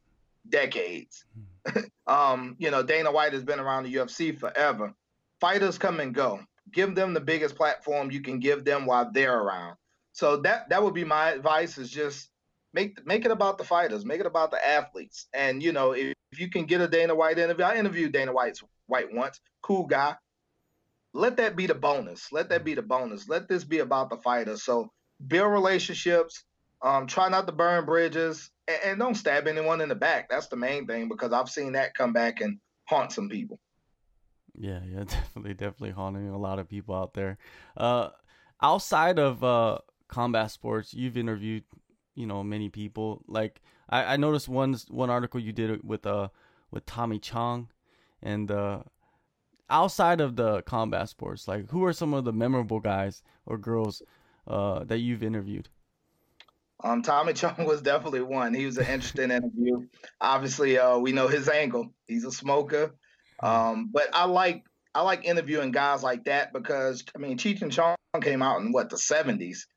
decades. 0.47 1.25
um, 2.07 2.55
you 2.59 2.71
know, 2.71 2.83
Dana 2.83 3.11
White 3.11 3.33
has 3.33 3.43
been 3.43 3.59
around 3.59 3.83
the 3.83 3.95
UFC 3.95 4.37
forever. 4.37 4.93
Fighters 5.39 5.77
come 5.77 5.99
and 5.99 6.13
go. 6.13 6.39
Give 6.71 6.93
them 6.95 7.13
the 7.13 7.19
biggest 7.19 7.55
platform 7.55 8.11
you 8.11 8.21
can 8.21 8.39
give 8.39 8.63
them 8.63 8.85
while 8.85 9.09
they're 9.11 9.39
around. 9.39 9.75
So 10.11 10.37
that 10.37 10.69
that 10.69 10.83
would 10.83 10.93
be 10.93 11.03
my 11.03 11.31
advice 11.31 11.77
is 11.77 11.89
just 11.89 12.29
make 12.73 13.05
make 13.05 13.25
it 13.25 13.31
about 13.31 13.57
the 13.57 13.63
fighters, 13.63 14.05
make 14.05 14.19
it 14.19 14.25
about 14.25 14.51
the 14.51 14.65
athletes. 14.65 15.27
And 15.33 15.63
you 15.63 15.71
know, 15.71 15.91
if, 15.91 16.13
if 16.31 16.39
you 16.39 16.49
can 16.49 16.65
get 16.65 16.81
a 16.81 16.87
Dana 16.87 17.15
White 17.15 17.39
interview, 17.39 17.65
I 17.65 17.77
interviewed 17.77 18.11
Dana 18.11 18.33
White's 18.33 18.63
White 18.87 19.13
once, 19.13 19.39
cool 19.61 19.85
guy. 19.85 20.15
Let 21.13 21.37
that 21.37 21.55
be 21.55 21.65
the 21.65 21.75
bonus. 21.75 22.31
Let 22.31 22.49
that 22.49 22.63
be 22.63 22.75
the 22.75 22.83
bonus. 22.83 23.27
Let 23.27 23.47
this 23.47 23.63
be 23.63 23.79
about 23.79 24.09
the 24.09 24.17
fighters. 24.17 24.63
So 24.63 24.91
build 25.25 25.51
relationships. 25.51 26.43
Um, 26.81 27.07
try 27.07 27.29
not 27.29 27.45
to 27.47 27.53
burn 27.53 27.85
bridges, 27.85 28.51
and, 28.67 28.79
and 28.85 28.99
don't 28.99 29.15
stab 29.15 29.47
anyone 29.47 29.81
in 29.81 29.89
the 29.89 29.95
back. 29.95 30.29
That's 30.29 30.47
the 30.47 30.55
main 30.55 30.87
thing 30.87 31.09
because 31.09 31.33
I've 31.33 31.49
seen 31.49 31.73
that 31.73 31.93
come 31.93 32.13
back 32.13 32.41
and 32.41 32.59
haunt 32.85 33.11
some 33.11 33.29
people. 33.29 33.59
Yeah, 34.55 34.79
yeah, 34.91 35.03
definitely, 35.03 35.53
definitely 35.53 35.91
haunting 35.91 36.29
a 36.29 36.37
lot 36.37 36.59
of 36.59 36.69
people 36.69 36.95
out 36.95 37.13
there. 37.13 37.37
Uh, 37.75 38.09
outside 38.61 39.19
of 39.19 39.43
uh, 39.43 39.79
combat 40.07 40.51
sports, 40.51 40.93
you've 40.93 41.17
interviewed, 41.17 41.63
you 42.15 42.25
know, 42.25 42.43
many 42.43 42.69
people. 42.69 43.23
Like 43.27 43.61
I, 43.89 44.13
I 44.13 44.17
noticed 44.17 44.47
one 44.47 44.75
one 44.89 45.09
article 45.09 45.39
you 45.39 45.53
did 45.53 45.83
with 45.83 46.05
uh 46.05 46.29
with 46.71 46.85
Tommy 46.85 47.19
Chong, 47.19 47.69
and 48.21 48.51
uh, 48.51 48.83
outside 49.69 50.21
of 50.21 50.35
the 50.35 50.61
combat 50.63 51.09
sports, 51.09 51.47
like 51.47 51.69
who 51.69 51.83
are 51.83 51.93
some 51.93 52.13
of 52.13 52.25
the 52.25 52.33
memorable 52.33 52.79
guys 52.79 53.23
or 53.45 53.57
girls 53.57 54.01
uh, 54.47 54.83
that 54.83 54.99
you've 54.99 55.23
interviewed? 55.23 55.69
Um, 56.83 57.01
Tommy 57.01 57.33
Chong 57.35 57.65
was 57.65 57.81
definitely 57.81 58.21
one. 58.21 58.53
He 58.53 58.65
was 58.65 58.77
an 58.77 58.87
interesting 58.87 59.31
interview. 59.31 59.87
Obviously, 60.21 60.77
uh, 60.77 60.97
we 60.97 61.11
know 61.11 61.27
his 61.27 61.49
angle. 61.49 61.93
He's 62.07 62.25
a 62.25 62.31
smoker. 62.31 62.95
Hmm. 63.39 63.45
Um, 63.45 63.89
but 63.91 64.09
I 64.13 64.25
like 64.25 64.63
I 64.95 65.01
like 65.01 65.25
interviewing 65.25 65.71
guys 65.71 66.03
like 66.03 66.25
that 66.25 66.51
because 66.53 67.03
I 67.15 67.19
mean 67.19 67.37
Cheech 67.37 67.61
and 67.61 67.71
Chong 67.71 67.95
came 68.21 68.41
out 68.41 68.61
in 68.61 68.71
what 68.71 68.89
the 68.89 68.97
seventies 68.97 69.67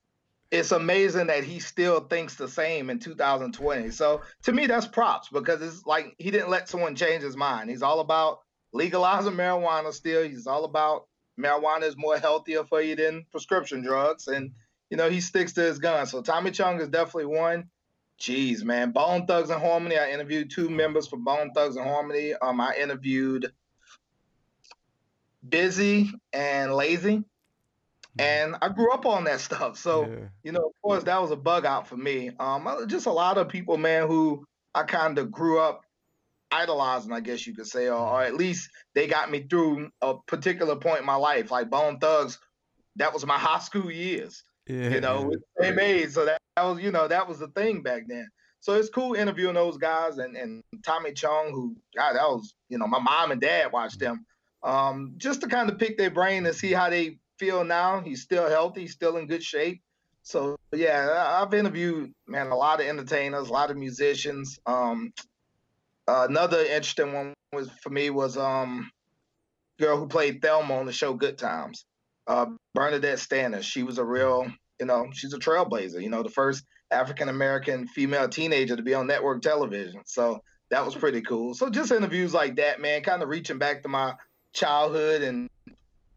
it's 0.52 0.70
amazing 0.70 1.28
that 1.28 1.44
he 1.44 1.58
still 1.58 2.00
thinks 2.00 2.36
the 2.36 2.46
same 2.46 2.90
in 2.90 2.98
2020. 2.98 3.90
So 3.90 4.20
to 4.42 4.52
me, 4.52 4.66
that's 4.66 4.86
props 4.86 5.30
because 5.30 5.62
it's 5.62 5.86
like 5.86 6.14
he 6.18 6.30
didn't 6.30 6.50
let 6.50 6.68
someone 6.68 6.94
change 6.94 7.22
his 7.22 7.38
mind. 7.38 7.70
He's 7.70 7.82
all 7.82 8.00
about 8.00 8.40
legalizing 8.74 9.32
marijuana 9.32 9.94
still. 9.94 10.22
He's 10.22 10.46
all 10.46 10.64
about 10.66 11.06
marijuana 11.40 11.84
is 11.84 11.96
more 11.96 12.18
healthier 12.18 12.64
for 12.64 12.82
you 12.82 12.94
than 12.94 13.24
prescription 13.32 13.82
drugs. 13.82 14.28
And, 14.28 14.52
you 14.92 14.98
know, 14.98 15.08
he 15.08 15.22
sticks 15.22 15.54
to 15.54 15.62
his 15.62 15.78
gun. 15.78 16.04
So 16.04 16.20
Tommy 16.20 16.50
Chong 16.50 16.78
is 16.78 16.90
definitely 16.90 17.34
one. 17.34 17.70
Jeez, 18.20 18.62
man. 18.62 18.90
Bone 18.90 19.24
Thugs 19.24 19.48
and 19.48 19.58
Harmony. 19.58 19.96
I 19.96 20.10
interviewed 20.10 20.50
two 20.50 20.68
members 20.68 21.08
for 21.08 21.16
Bone 21.16 21.50
Thugs 21.54 21.76
and 21.76 21.86
Harmony. 21.86 22.34
Um, 22.34 22.60
I 22.60 22.74
interviewed 22.78 23.50
Bizzy 25.48 26.10
and 26.34 26.72
Layzie. 26.72 27.24
Mm-hmm. 28.18 28.20
and 28.20 28.56
I 28.60 28.68
grew 28.68 28.92
up 28.92 29.06
on 29.06 29.24
that 29.24 29.40
stuff. 29.40 29.78
So 29.78 30.02
yeah. 30.02 30.26
you 30.42 30.52
know, 30.52 30.66
of 30.66 30.82
course, 30.82 31.04
that 31.04 31.22
was 31.22 31.30
a 31.30 31.36
bug 31.36 31.64
out 31.64 31.88
for 31.88 31.96
me. 31.96 32.30
Um, 32.38 32.68
just 32.86 33.06
a 33.06 33.12
lot 33.12 33.38
of 33.38 33.48
people, 33.48 33.78
man, 33.78 34.08
who 34.08 34.44
I 34.74 34.82
kind 34.82 35.18
of 35.18 35.32
grew 35.32 35.58
up 35.58 35.86
idolizing, 36.50 37.12
I 37.12 37.20
guess 37.20 37.46
you 37.46 37.54
could 37.54 37.66
say, 37.66 37.88
or, 37.88 37.94
or, 37.94 38.22
at 38.22 38.34
least 38.34 38.68
they 38.94 39.06
got 39.06 39.30
me 39.30 39.46
through 39.48 39.88
a 40.02 40.16
particular 40.26 40.76
point 40.76 41.00
in 41.00 41.06
my 41.06 41.14
life. 41.14 41.50
Like 41.50 41.70
Bone 41.70 41.98
Thugs, 41.98 42.38
that 42.96 43.14
was 43.14 43.24
my 43.24 43.38
high 43.38 43.60
school 43.60 43.90
years. 43.90 44.44
Yeah. 44.66 44.90
You 44.90 45.00
know, 45.00 45.32
same 45.60 45.78
age, 45.78 46.10
so 46.10 46.24
that, 46.24 46.40
that 46.56 46.62
was 46.62 46.80
you 46.80 46.92
know 46.92 47.08
that 47.08 47.28
was 47.28 47.38
the 47.38 47.48
thing 47.48 47.82
back 47.82 48.04
then. 48.06 48.28
So 48.60 48.74
it's 48.74 48.88
cool 48.88 49.14
interviewing 49.14 49.54
those 49.54 49.76
guys 49.76 50.18
and, 50.18 50.36
and 50.36 50.62
Tommy 50.84 51.12
Chong, 51.12 51.50
who 51.50 51.76
God, 51.96 52.14
that 52.14 52.22
was 52.22 52.54
you 52.68 52.78
know 52.78 52.86
my 52.86 53.00
mom 53.00 53.32
and 53.32 53.40
dad 53.40 53.72
watched 53.72 53.98
them, 53.98 54.24
um, 54.62 55.14
just 55.16 55.40
to 55.40 55.48
kind 55.48 55.68
of 55.68 55.78
pick 55.78 55.98
their 55.98 56.10
brain 56.10 56.46
and 56.46 56.54
see 56.54 56.72
how 56.72 56.88
they 56.88 57.18
feel 57.38 57.64
now. 57.64 58.00
He's 58.00 58.22
still 58.22 58.48
healthy, 58.48 58.86
still 58.86 59.16
in 59.16 59.26
good 59.26 59.42
shape. 59.42 59.82
So 60.22 60.56
yeah, 60.72 61.40
I've 61.42 61.52
interviewed 61.54 62.12
man 62.28 62.48
a 62.48 62.56
lot 62.56 62.80
of 62.80 62.86
entertainers, 62.86 63.48
a 63.48 63.52
lot 63.52 63.72
of 63.72 63.76
musicians. 63.76 64.60
Um, 64.64 65.12
uh, 66.06 66.26
another 66.28 66.60
interesting 66.60 67.12
one 67.12 67.34
was 67.52 67.68
for 67.82 67.90
me 67.90 68.10
was 68.10 68.36
um, 68.36 68.90
girl 69.80 69.98
who 69.98 70.06
played 70.06 70.40
Thelma 70.40 70.74
on 70.74 70.86
the 70.86 70.92
show 70.92 71.14
Good 71.14 71.38
Times, 71.38 71.84
uh, 72.26 72.46
Bernadette 72.74 73.18
Stanis. 73.18 73.62
She 73.62 73.82
was 73.82 73.98
a 73.98 74.04
real, 74.04 74.46
you 74.80 74.86
know, 74.86 75.08
she's 75.12 75.32
a 75.32 75.38
trailblazer. 75.38 76.02
You 76.02 76.10
know, 76.10 76.22
the 76.22 76.30
first 76.30 76.64
African 76.90 77.28
American 77.28 77.86
female 77.88 78.28
teenager 78.28 78.76
to 78.76 78.82
be 78.82 78.94
on 78.94 79.06
network 79.06 79.42
television. 79.42 80.02
So 80.06 80.40
that 80.70 80.84
was 80.84 80.94
pretty 80.94 81.22
cool. 81.22 81.54
So 81.54 81.70
just 81.70 81.92
interviews 81.92 82.32
like 82.32 82.56
that, 82.56 82.80
man, 82.80 83.02
kind 83.02 83.22
of 83.22 83.28
reaching 83.28 83.58
back 83.58 83.82
to 83.82 83.88
my 83.88 84.14
childhood 84.52 85.22
and 85.22 85.48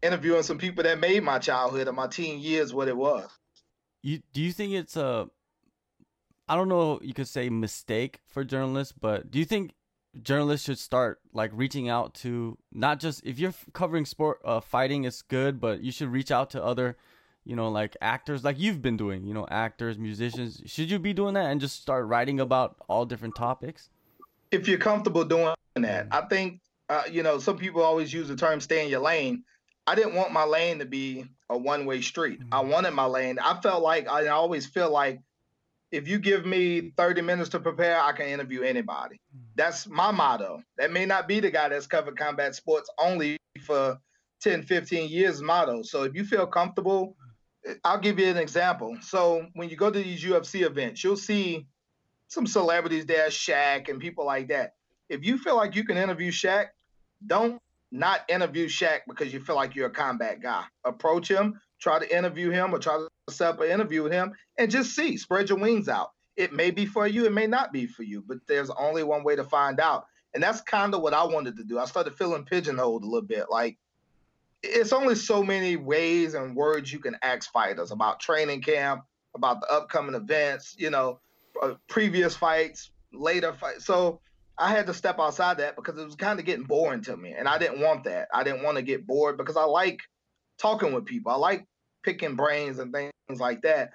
interviewing 0.01 0.43
some 0.43 0.57
people 0.57 0.83
that 0.83 0.99
made 0.99 1.23
my 1.23 1.39
childhood 1.39 1.87
and 1.87 1.95
my 1.95 2.07
teen 2.07 2.39
years 2.39 2.73
what 2.73 2.87
it 2.87 2.95
was. 2.95 3.27
You 4.01 4.19
do 4.33 4.41
you 4.41 4.51
think 4.51 4.73
it's 4.73 4.95
a 4.95 5.27
I 6.47 6.55
don't 6.55 6.69
know 6.69 6.99
you 7.01 7.13
could 7.13 7.27
say 7.27 7.49
mistake 7.49 8.19
for 8.27 8.43
journalists, 8.43 8.93
but 8.93 9.31
do 9.31 9.39
you 9.39 9.45
think 9.45 9.71
journalists 10.21 10.65
should 10.65 10.79
start 10.79 11.19
like 11.33 11.51
reaching 11.53 11.89
out 11.89 12.13
to 12.15 12.57
not 12.71 12.99
just 12.99 13.25
if 13.25 13.39
you're 13.39 13.53
covering 13.73 14.05
sport 14.05 14.39
uh, 14.45 14.59
fighting 14.59 15.03
it's 15.03 15.21
good, 15.21 15.59
but 15.59 15.81
you 15.81 15.91
should 15.91 16.09
reach 16.09 16.31
out 16.31 16.49
to 16.51 16.63
other 16.63 16.97
you 17.43 17.55
know 17.55 17.69
like 17.69 17.95
actors 18.01 18.43
like 18.43 18.59
you've 18.59 18.81
been 18.81 18.97
doing, 18.97 19.25
you 19.25 19.33
know, 19.33 19.47
actors, 19.49 19.97
musicians. 19.97 20.61
Should 20.65 20.89
you 20.89 20.99
be 20.99 21.13
doing 21.13 21.33
that 21.35 21.51
and 21.51 21.61
just 21.61 21.81
start 21.81 22.05
writing 22.07 22.39
about 22.39 22.75
all 22.87 23.05
different 23.05 23.35
topics? 23.35 23.89
If 24.51 24.67
you're 24.67 24.77
comfortable 24.77 25.25
doing 25.25 25.53
that. 25.75 26.07
I 26.11 26.21
think 26.21 26.61
uh, 26.89 27.03
you 27.11 27.23
know, 27.23 27.39
some 27.39 27.57
people 27.57 27.81
always 27.81 28.13
use 28.13 28.27
the 28.27 28.35
term 28.35 28.59
stay 28.59 28.83
in 28.83 28.89
your 28.89 29.01
lane. 29.01 29.43
I 29.87 29.95
didn't 29.95 30.15
want 30.15 30.31
my 30.31 30.45
lane 30.45 30.79
to 30.79 30.85
be 30.85 31.25
a 31.49 31.57
one 31.57 31.85
way 31.85 32.01
street. 32.01 32.39
Mm-hmm. 32.39 32.53
I 32.53 32.61
wanted 32.61 32.91
my 32.91 33.05
lane. 33.05 33.39
I 33.39 33.59
felt 33.61 33.83
like 33.83 34.07
I 34.07 34.27
always 34.27 34.65
feel 34.65 34.89
like 34.89 35.21
if 35.95 36.09
you 36.09 36.19
give 36.19 36.45
me 36.45 36.91
30 36.97 37.21
minutes 37.21 37.49
to 37.49 37.59
prepare, 37.59 38.01
I 38.01 38.11
can 38.11 38.27
interview 38.27 38.63
anybody. 38.63 39.15
Mm-hmm. 39.15 39.45
That's 39.55 39.87
my 39.87 40.11
motto. 40.11 40.61
That 40.77 40.91
may 40.91 41.05
not 41.05 41.25
be 41.27 41.39
the 41.39 41.49
guy 41.49 41.69
that's 41.69 41.87
covered 41.87 42.17
combat 42.17 42.53
sports 42.53 42.89
only 42.99 43.37
for 43.61 43.97
10, 44.41 44.63
15 44.63 45.09
years 45.09 45.41
motto. 45.41 45.83
So 45.83 46.03
if 46.03 46.13
you 46.13 46.25
feel 46.25 46.47
comfortable, 46.47 47.15
I'll 47.85 47.99
give 47.99 48.19
you 48.19 48.27
an 48.27 48.35
example. 48.37 48.97
So 49.01 49.47
when 49.53 49.69
you 49.69 49.77
go 49.77 49.89
to 49.89 49.97
these 49.97 50.21
UFC 50.21 50.65
events, 50.65 51.01
you'll 51.01 51.15
see 51.15 51.65
some 52.27 52.45
celebrities 52.45 53.05
there, 53.05 53.29
Shaq 53.29 53.87
and 53.87 53.99
people 53.99 54.25
like 54.25 54.49
that. 54.49 54.73
If 55.07 55.23
you 55.25 55.37
feel 55.37 55.55
like 55.55 55.75
you 55.75 55.85
can 55.85 55.95
interview 55.95 56.31
Shaq, 56.31 56.67
don't 57.25 57.61
not 57.91 58.21
interview 58.27 58.67
Shaq 58.67 59.01
because 59.07 59.33
you 59.33 59.39
feel 59.39 59.55
like 59.55 59.75
you're 59.75 59.87
a 59.87 59.91
combat 59.91 60.41
guy. 60.41 60.65
Approach 60.83 61.29
him, 61.29 61.59
try 61.85 61.99
to 61.99 62.17
interview 62.17 62.49
him 62.49 62.73
or 62.73 62.79
try 62.79 62.97
to 62.97 63.31
set 63.31 63.49
up 63.49 63.61
an 63.61 63.69
interview 63.69 64.01
with 64.01 64.11
him 64.11 64.33
and 64.57 64.71
just 64.71 64.95
see, 64.95 65.17
spread 65.17 65.49
your 65.49 65.59
wings 65.59 65.87
out. 65.87 66.13
It 66.35 66.51
may 66.51 66.71
be 66.71 66.87
for 66.87 67.05
you, 67.05 67.25
it 67.25 67.31
may 67.31 67.45
not 67.45 67.71
be 67.71 67.85
for 67.85 68.01
you, 68.01 68.23
but 68.27 68.39
there's 68.47 68.71
only 68.71 69.03
one 69.03 69.23
way 69.23 69.35
to 69.35 69.43
find 69.43 69.79
out. 69.79 70.07
And 70.33 70.41
that's 70.41 70.61
kind 70.61 70.95
of 70.95 71.01
what 71.01 71.13
I 71.13 71.23
wanted 71.23 71.55
to 71.57 71.63
do. 71.63 71.77
I 71.77 71.85
started 71.85 72.17
feeling 72.17 72.43
pigeonholed 72.43 73.03
a 73.03 73.05
little 73.05 73.21
bit. 73.21 73.51
Like, 73.51 73.77
it's 74.63 74.93
only 74.93 75.13
so 75.13 75.43
many 75.43 75.75
ways 75.75 76.33
and 76.33 76.55
words 76.55 76.91
you 76.91 76.97
can 76.97 77.17
ask 77.21 77.51
fighters 77.51 77.91
about 77.91 78.19
training 78.19 78.63
camp, 78.63 79.03
about 79.35 79.61
the 79.61 79.71
upcoming 79.71 80.15
events, 80.15 80.75
you 80.79 80.89
know, 80.89 81.19
uh, 81.61 81.75
previous 81.87 82.35
fights, 82.35 82.89
later 83.13 83.53
fights. 83.53 83.85
So 83.85 84.21
I 84.57 84.71
had 84.71 84.87
to 84.87 84.93
step 84.95 85.19
outside 85.19 85.59
that 85.59 85.75
because 85.75 85.99
it 85.99 86.03
was 86.03 86.15
kind 86.15 86.39
of 86.39 86.47
getting 86.47 86.65
boring 86.65 87.03
to 87.03 87.15
me. 87.15 87.35
And 87.37 87.47
I 87.47 87.59
didn't 87.59 87.79
want 87.79 88.05
that. 88.05 88.27
I 88.33 88.43
didn't 88.43 88.63
want 88.63 88.77
to 88.77 88.81
get 88.81 89.05
bored 89.05 89.37
because 89.37 89.55
I 89.55 89.65
like 89.65 89.99
talking 90.57 90.93
with 90.93 91.05
people. 91.05 91.31
I 91.31 91.35
like 91.35 91.67
picking 92.05 92.35
brains 92.35 92.79
and 92.79 92.93
things 92.93 93.39
like 93.39 93.63
that. 93.63 93.91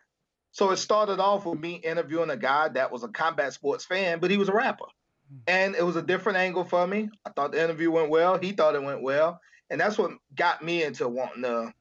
So 0.52 0.70
it 0.70 0.78
started 0.78 1.20
off 1.20 1.46
with 1.46 1.60
me 1.60 1.74
interviewing 1.74 2.30
a 2.30 2.36
guy 2.36 2.68
that 2.70 2.90
was 2.90 3.04
a 3.04 3.08
combat 3.08 3.52
sports 3.52 3.84
fan, 3.84 4.18
but 4.18 4.30
he 4.30 4.36
was 4.36 4.48
a 4.48 4.52
rapper. 4.52 4.86
Hmm. 5.30 5.36
And 5.46 5.74
it 5.76 5.84
was 5.84 5.96
a 5.96 6.02
different 6.02 6.38
angle 6.38 6.64
for 6.64 6.86
me. 6.86 7.08
I 7.24 7.30
thought 7.30 7.52
the 7.52 7.62
interview 7.62 7.90
went 7.90 8.10
well. 8.10 8.36
He 8.36 8.52
thought 8.52 8.74
it 8.74 8.82
went 8.82 9.02
well. 9.02 9.40
And 9.70 9.80
that's 9.80 9.96
what 9.96 10.10
got 10.34 10.62
me 10.62 10.82
into 10.82 11.08
wanting 11.08 11.42
to 11.42 11.72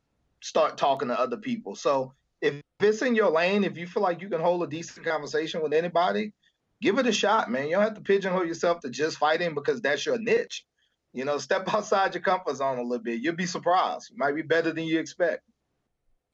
start 0.41 0.77
talking 0.77 1.07
to 1.07 1.19
other 1.19 1.37
people. 1.37 1.75
So 1.75 2.13
if 2.41 2.61
it's 2.79 3.01
in 3.01 3.15
your 3.15 3.31
lane, 3.31 3.63
if 3.63 3.77
you 3.77 3.87
feel 3.87 4.03
like 4.03 4.21
you 4.21 4.29
can 4.29 4.39
hold 4.39 4.63
a 4.63 4.67
decent 4.67 5.05
conversation 5.05 5.63
with 5.63 5.73
anybody, 5.73 6.33
give 6.81 6.99
it 6.99 7.07
a 7.07 7.11
shot, 7.11 7.49
man. 7.49 7.65
You 7.65 7.73
don't 7.73 7.83
have 7.83 7.95
to 7.95 8.01
pigeonhole 8.01 8.45
yourself 8.45 8.81
to 8.81 8.89
just 8.89 9.17
fighting 9.17 9.55
because 9.55 9.81
that's 9.81 10.05
your 10.05 10.19
niche. 10.19 10.63
You 11.11 11.25
know, 11.25 11.39
step 11.39 11.67
outside 11.73 12.13
your 12.13 12.21
comfort 12.21 12.55
zone 12.55 12.77
a 12.77 12.83
little 12.83 13.03
bit. 13.03 13.21
You'll 13.21 13.35
be 13.35 13.47
surprised. 13.47 14.11
It 14.11 14.17
might 14.17 14.35
be 14.35 14.43
better 14.43 14.71
than 14.71 14.85
you 14.85 14.99
expect. 14.99 15.43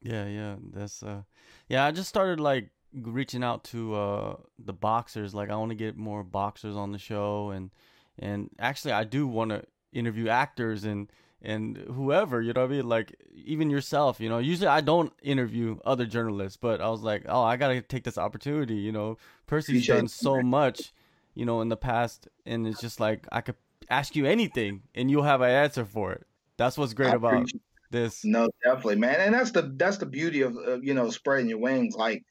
Yeah, 0.02 0.26
yeah, 0.26 0.56
that's 0.72 1.02
uh, 1.02 1.22
yeah. 1.68 1.84
I 1.84 1.90
just 1.90 2.08
started 2.08 2.38
like 2.40 2.70
reaching 2.92 3.42
out 3.42 3.64
to 3.64 3.94
uh 3.94 4.36
the 4.58 4.72
boxers. 4.72 5.34
Like 5.34 5.50
I 5.50 5.56
want 5.56 5.70
to 5.70 5.76
get 5.76 5.96
more 5.96 6.22
boxers 6.22 6.76
on 6.76 6.92
the 6.92 6.98
show, 6.98 7.50
and 7.50 7.70
and 8.18 8.50
actually 8.58 8.92
I 8.92 9.04
do 9.04 9.26
want 9.26 9.50
to 9.50 9.64
interview 9.92 10.28
actors 10.28 10.84
and 10.84 11.10
and 11.42 11.76
whoever 11.76 12.40
you 12.40 12.52
know 12.52 12.62
what 12.62 12.70
I 12.72 12.76
mean. 12.76 12.88
Like 12.88 13.14
even 13.34 13.70
yourself, 13.70 14.20
you 14.20 14.28
know. 14.28 14.38
Usually 14.38 14.68
I 14.68 14.80
don't 14.80 15.12
interview 15.22 15.78
other 15.84 16.06
journalists, 16.06 16.56
but 16.56 16.80
I 16.80 16.88
was 16.88 17.02
like, 17.02 17.24
oh, 17.28 17.42
I 17.42 17.56
gotta 17.56 17.80
take 17.80 18.04
this 18.04 18.18
opportunity. 18.18 18.76
You 18.76 18.92
know, 18.92 19.18
Percy's 19.46 19.86
done 19.86 20.08
so 20.08 20.40
much, 20.42 20.92
you 21.34 21.44
know, 21.44 21.60
in 21.62 21.68
the 21.68 21.76
past, 21.76 22.28
and 22.44 22.66
it's 22.66 22.80
just 22.80 23.00
like 23.00 23.26
I 23.32 23.40
could 23.40 23.56
ask 23.90 24.14
you 24.16 24.26
anything, 24.26 24.82
and 24.94 25.10
you'll 25.10 25.22
have 25.24 25.40
an 25.40 25.50
answer 25.50 25.84
for 25.84 26.12
it. 26.12 26.26
That's 26.58 26.78
what's 26.78 26.94
great 26.94 27.12
about 27.14 27.50
this. 27.90 28.24
No, 28.24 28.48
definitely, 28.64 28.96
man, 28.96 29.20
and 29.20 29.34
that's 29.34 29.50
the 29.50 29.62
that's 29.76 29.98
the 29.98 30.06
beauty 30.06 30.42
of 30.42 30.56
uh, 30.56 30.80
you 30.80 30.94
know 30.94 31.10
spreading 31.10 31.48
your 31.48 31.58
wings. 31.58 31.94
Like, 31.94 32.24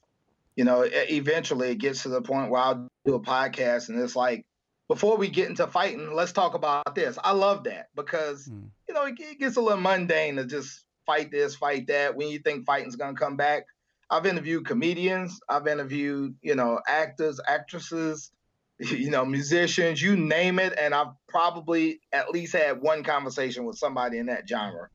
you 0.56 0.64
know, 0.64 0.88
eventually 0.88 1.72
it 1.72 1.78
gets 1.78 2.04
to 2.04 2.10
the 2.10 2.22
point 2.22 2.52
where 2.52 2.62
I'll 2.62 2.88
do 3.06 3.16
a 3.16 3.20
podcast, 3.20 3.90
and 3.90 4.00
it's 4.00 4.16
like, 4.16 4.46
before 4.88 5.18
we 5.18 5.30
get 5.30 5.50
into 5.50 5.68
fighting, 5.68 6.14
let's 6.14 6.32
talk 6.32 6.54
about 6.54 6.96
this. 6.96 7.18
I 7.24 7.32
love 7.32 7.64
that 7.66 7.88
because 7.96 8.48
mm. 8.48 8.68
you 8.88 8.94
know 8.94 9.04
it, 9.04 9.16
it 9.20 9.40
gets 9.40 9.58
a 9.58 9.62
little 9.62 9.82
mundane 9.82 10.36
to 10.38 10.46
just 10.46 10.86
fight 11.06 11.32
this, 11.32 11.56
fight 11.56 11.88
that. 11.88 12.16
When 12.16 12.30
you 12.30 12.40
think 12.40 12.66
fighting's 12.66 12.96
gonna 12.96 13.18
come 13.18 13.38
back, 13.38 13.66
I've 14.10 14.26
interviewed 14.26 14.66
comedians, 14.66 15.40
I've 15.50 15.68
interviewed 15.68 16.36
you 16.42 16.56
know 16.56 16.80
actors, 16.88 17.40
actresses, 17.48 18.32
you 18.80 19.10
know, 19.10 19.26
musicians, 19.26 20.02
you 20.02 20.16
name 20.16 20.60
it, 20.60 20.74
and 20.78 20.94
I've 20.94 21.14
probably 21.30 22.02
at 22.12 22.32
least 22.32 22.54
had 22.54 22.82
one 22.82 23.04
conversation 23.04 23.66
with 23.66 23.78
somebody 23.78 24.18
in 24.18 24.26
that 24.26 24.48
genre. 24.48 24.90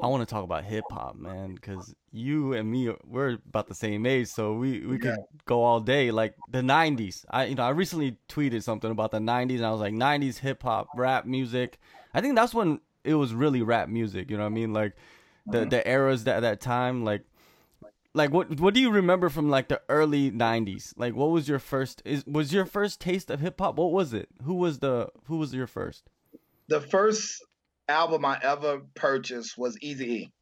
I 0.00 0.06
want 0.06 0.26
to 0.26 0.32
talk 0.32 0.44
about 0.44 0.64
hip 0.64 0.84
hop, 0.90 1.16
man, 1.16 1.54
because 1.54 1.94
you 2.12 2.52
and 2.52 2.70
me 2.70 2.92
we're 3.04 3.38
about 3.48 3.66
the 3.66 3.74
same 3.74 4.06
age, 4.06 4.28
so 4.28 4.54
we 4.54 4.86
we 4.86 4.94
yeah. 4.96 5.16
could 5.16 5.18
go 5.46 5.62
all 5.62 5.80
day. 5.80 6.10
Like 6.10 6.34
the 6.48 6.60
'90s, 6.60 7.24
I 7.28 7.46
you 7.46 7.54
know 7.54 7.64
I 7.64 7.70
recently 7.70 8.16
tweeted 8.28 8.62
something 8.62 8.90
about 8.90 9.10
the 9.10 9.18
'90s, 9.18 9.56
and 9.56 9.66
I 9.66 9.70
was 9.72 9.80
like 9.80 9.94
'90s 9.94 10.38
hip 10.38 10.62
hop, 10.62 10.88
rap 10.94 11.26
music. 11.26 11.78
I 12.14 12.20
think 12.20 12.36
that's 12.36 12.54
when 12.54 12.80
it 13.04 13.14
was 13.14 13.34
really 13.34 13.62
rap 13.62 13.88
music. 13.88 14.30
You 14.30 14.36
know 14.36 14.44
what 14.44 14.50
I 14.50 14.54
mean? 14.54 14.72
Like 14.72 14.94
the 15.46 15.58
mm-hmm. 15.58 15.68
the 15.70 15.88
eras 15.88 16.24
that 16.24 16.40
that 16.40 16.60
time, 16.60 17.04
like 17.04 17.24
like 18.14 18.30
what 18.30 18.60
what 18.60 18.74
do 18.74 18.80
you 18.80 18.90
remember 18.90 19.28
from 19.28 19.50
like 19.50 19.68
the 19.68 19.80
early 19.88 20.30
90s 20.32 20.92
like 20.96 21.14
what 21.14 21.30
was 21.30 21.48
your 21.48 21.60
first 21.60 22.02
is 22.04 22.26
was 22.26 22.52
your 22.52 22.64
first 22.64 23.00
taste 23.00 23.30
of 23.30 23.38
hip 23.38 23.60
hop 23.60 23.76
what 23.76 23.92
was 23.92 24.12
it 24.12 24.28
who 24.42 24.54
was 24.54 24.80
the 24.80 25.08
who 25.26 25.36
was 25.36 25.54
your 25.54 25.68
first 25.68 26.10
the 26.68 26.80
first 26.80 27.40
album 27.90 28.24
I 28.24 28.38
ever 28.42 28.80
purchased 28.94 29.58
was 29.58 29.78
Easy 29.80 30.12
E. 30.12 30.32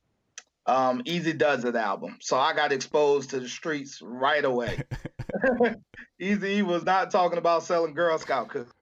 Um, 0.67 1.03
Eazy-Duz-It 1.05 1.75
album. 1.77 2.19
So 2.21 2.39
I 2.39 2.53
got 2.55 2.73
exposed 2.73 3.31
to 3.31 3.41
the 3.41 3.49
streets 3.49 4.01
right 4.03 4.45
away. 4.45 4.83
Easy 6.21 6.49
E 6.57 6.63
was 6.63 6.85
not 6.85 7.11
talking 7.11 7.39
about 7.39 7.63
selling 7.63 7.95
Girl 7.95 8.19
Scout 8.19 8.49
cookies. 8.49 8.73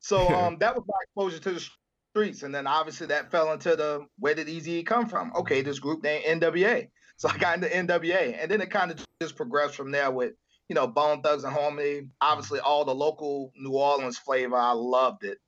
So 0.00 0.28
um, 0.28 0.58
that 0.58 0.74
was 0.74 0.84
my 0.86 0.94
exposure 1.02 1.38
to 1.38 1.52
the 1.52 1.68
streets. 2.10 2.42
And 2.42 2.54
then 2.54 2.66
obviously 2.66 3.06
that 3.08 3.30
fell 3.30 3.52
into 3.52 3.76
the 3.76 4.06
where 4.18 4.34
did 4.34 4.48
Easy 4.48 4.72
E 4.72 4.82
come 4.82 5.08
from? 5.08 5.32
Okay, 5.34 5.62
this 5.62 5.78
group 5.78 6.02
named 6.02 6.42
NWA. 6.42 6.88
So 7.16 7.28
I 7.28 7.38
got 7.38 7.56
into 7.56 7.68
NWA. 7.68 8.36
And 8.40 8.50
then 8.50 8.60
it 8.60 8.70
kind 8.70 8.90
of 8.90 9.04
just 9.22 9.36
progressed 9.36 9.76
from 9.76 9.90
there 9.90 10.10
with, 10.10 10.32
you 10.68 10.74
know, 10.74 10.86
Bone 10.86 11.22
Thugs 11.22 11.44
and 11.44 11.52
Harmony. 11.52 12.08
Obviously 12.20 12.60
all 12.60 12.84
the 12.84 12.94
local 12.94 13.52
New 13.56 13.72
Orleans 13.72 14.18
flavor. 14.18 14.56
I 14.56 14.72
loved 14.72 15.24
it. 15.24 15.38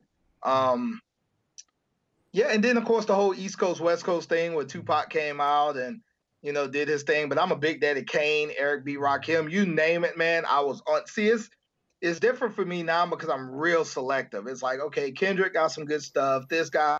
Um, 0.42 1.00
yeah, 2.36 2.48
and 2.50 2.62
then 2.62 2.76
of 2.76 2.84
course 2.84 3.06
the 3.06 3.14
whole 3.14 3.34
East 3.34 3.58
Coast 3.58 3.80
West 3.80 4.04
Coast 4.04 4.28
thing 4.28 4.52
where 4.52 4.66
Tupac 4.66 5.08
came 5.08 5.40
out 5.40 5.76
and 5.76 6.02
you 6.42 6.52
know 6.52 6.68
did 6.68 6.86
his 6.86 7.02
thing. 7.02 7.30
But 7.30 7.40
I'm 7.40 7.50
a 7.50 7.56
big 7.56 7.80
Daddy 7.80 8.02
Kane, 8.02 8.50
Eric 8.58 8.84
B. 8.84 8.96
Rakim, 8.96 9.50
you 9.50 9.64
name 9.64 10.04
it, 10.04 10.18
man. 10.18 10.44
I 10.46 10.60
was 10.60 10.82
on. 10.86 11.06
See, 11.06 11.28
it's 11.28 11.48
it's 12.02 12.20
different 12.20 12.54
for 12.54 12.62
me 12.62 12.82
now 12.82 13.06
because 13.06 13.30
I'm 13.30 13.50
real 13.50 13.86
selective. 13.86 14.46
It's 14.48 14.62
like 14.62 14.80
okay, 14.80 15.12
Kendrick 15.12 15.54
got 15.54 15.72
some 15.72 15.86
good 15.86 16.02
stuff. 16.02 16.46
This 16.50 16.68
guy, 16.68 16.98